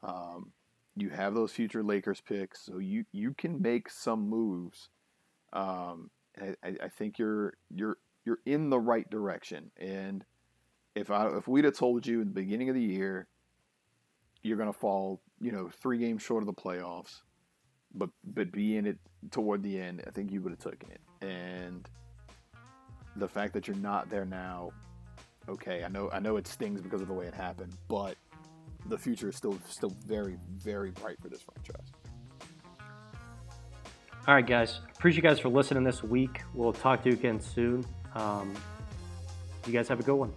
Um, 0.04 0.52
you 0.96 1.10
have 1.10 1.34
those 1.34 1.52
future 1.52 1.84
Lakers 1.84 2.22
picks, 2.22 2.62
so 2.62 2.80
you 2.80 3.06
you 3.12 3.34
can 3.34 3.62
make 3.62 3.90
some 3.90 4.28
moves. 4.28 4.90
Um, 5.54 6.10
I, 6.42 6.56
I 6.84 6.88
think 6.88 7.20
you're 7.20 7.54
you're 7.70 7.98
you're 8.26 8.40
in 8.46 8.70
the 8.70 8.80
right 8.80 9.10
direction. 9.10 9.72
And 9.78 10.26
if 10.96 11.12
I 11.12 11.28
if 11.38 11.48
we'd 11.48 11.66
have 11.66 11.78
told 11.78 12.06
you 12.06 12.22
in 12.22 12.28
the 12.28 12.34
beginning 12.34 12.70
of 12.70 12.76
the 12.76 12.82
year 12.82 13.28
you're 14.42 14.58
going 14.58 14.72
to 14.72 14.78
fall, 14.78 15.22
you 15.40 15.52
know, 15.52 15.70
three 15.70 15.98
games 15.98 16.22
short 16.22 16.44
of 16.44 16.48
the 16.48 16.54
playoffs, 16.54 17.22
but 17.94 18.10
but 18.24 18.52
be 18.52 18.78
in 18.78 18.86
it 18.86 18.98
toward 19.32 19.64
the 19.64 19.80
end, 19.80 20.04
I 20.08 20.12
think 20.12 20.32
you 20.32 20.42
would 20.42 20.52
have 20.52 20.60
taken 20.60 20.92
it. 20.92 21.02
And 21.22 21.88
the 23.20 23.28
fact 23.28 23.54
that 23.54 23.68
you're 23.68 23.78
not 23.78 24.10
there 24.10 24.26
now, 24.26 24.72
okay, 25.48 25.84
I 25.84 25.88
know 25.90 26.10
I 26.12 26.20
know 26.20 26.38
it 26.38 26.48
stings 26.48 26.82
because 26.82 27.02
of 27.02 27.08
the 27.08 27.14
way 27.14 27.26
it 27.26 27.34
happened, 27.34 27.74
but 27.88 28.16
the 28.88 28.98
future 28.98 29.30
is 29.30 29.36
still 29.36 29.58
still 29.68 29.94
very 30.06 30.38
very 30.56 30.92
bright 30.92 31.20
for 31.22 31.30
this 31.30 31.42
franchise. 31.42 31.92
All 34.28 34.36
right, 34.36 34.46
guys. 34.46 34.82
Appreciate 34.96 35.24
you 35.24 35.30
guys 35.30 35.40
for 35.40 35.50
listening 35.50 35.84
this 35.84 36.04
week. 36.04 36.42
We'll 36.54 36.74
talk 36.74 37.04
to 37.04 37.10
you 37.10 37.16
again 37.16 37.40
soon. 37.40 37.86
Um, 38.16 38.54
you 39.66 39.74
guys 39.74 39.88
have 39.88 40.00
a 40.00 40.04
good 40.04 40.16
one. 40.16 40.34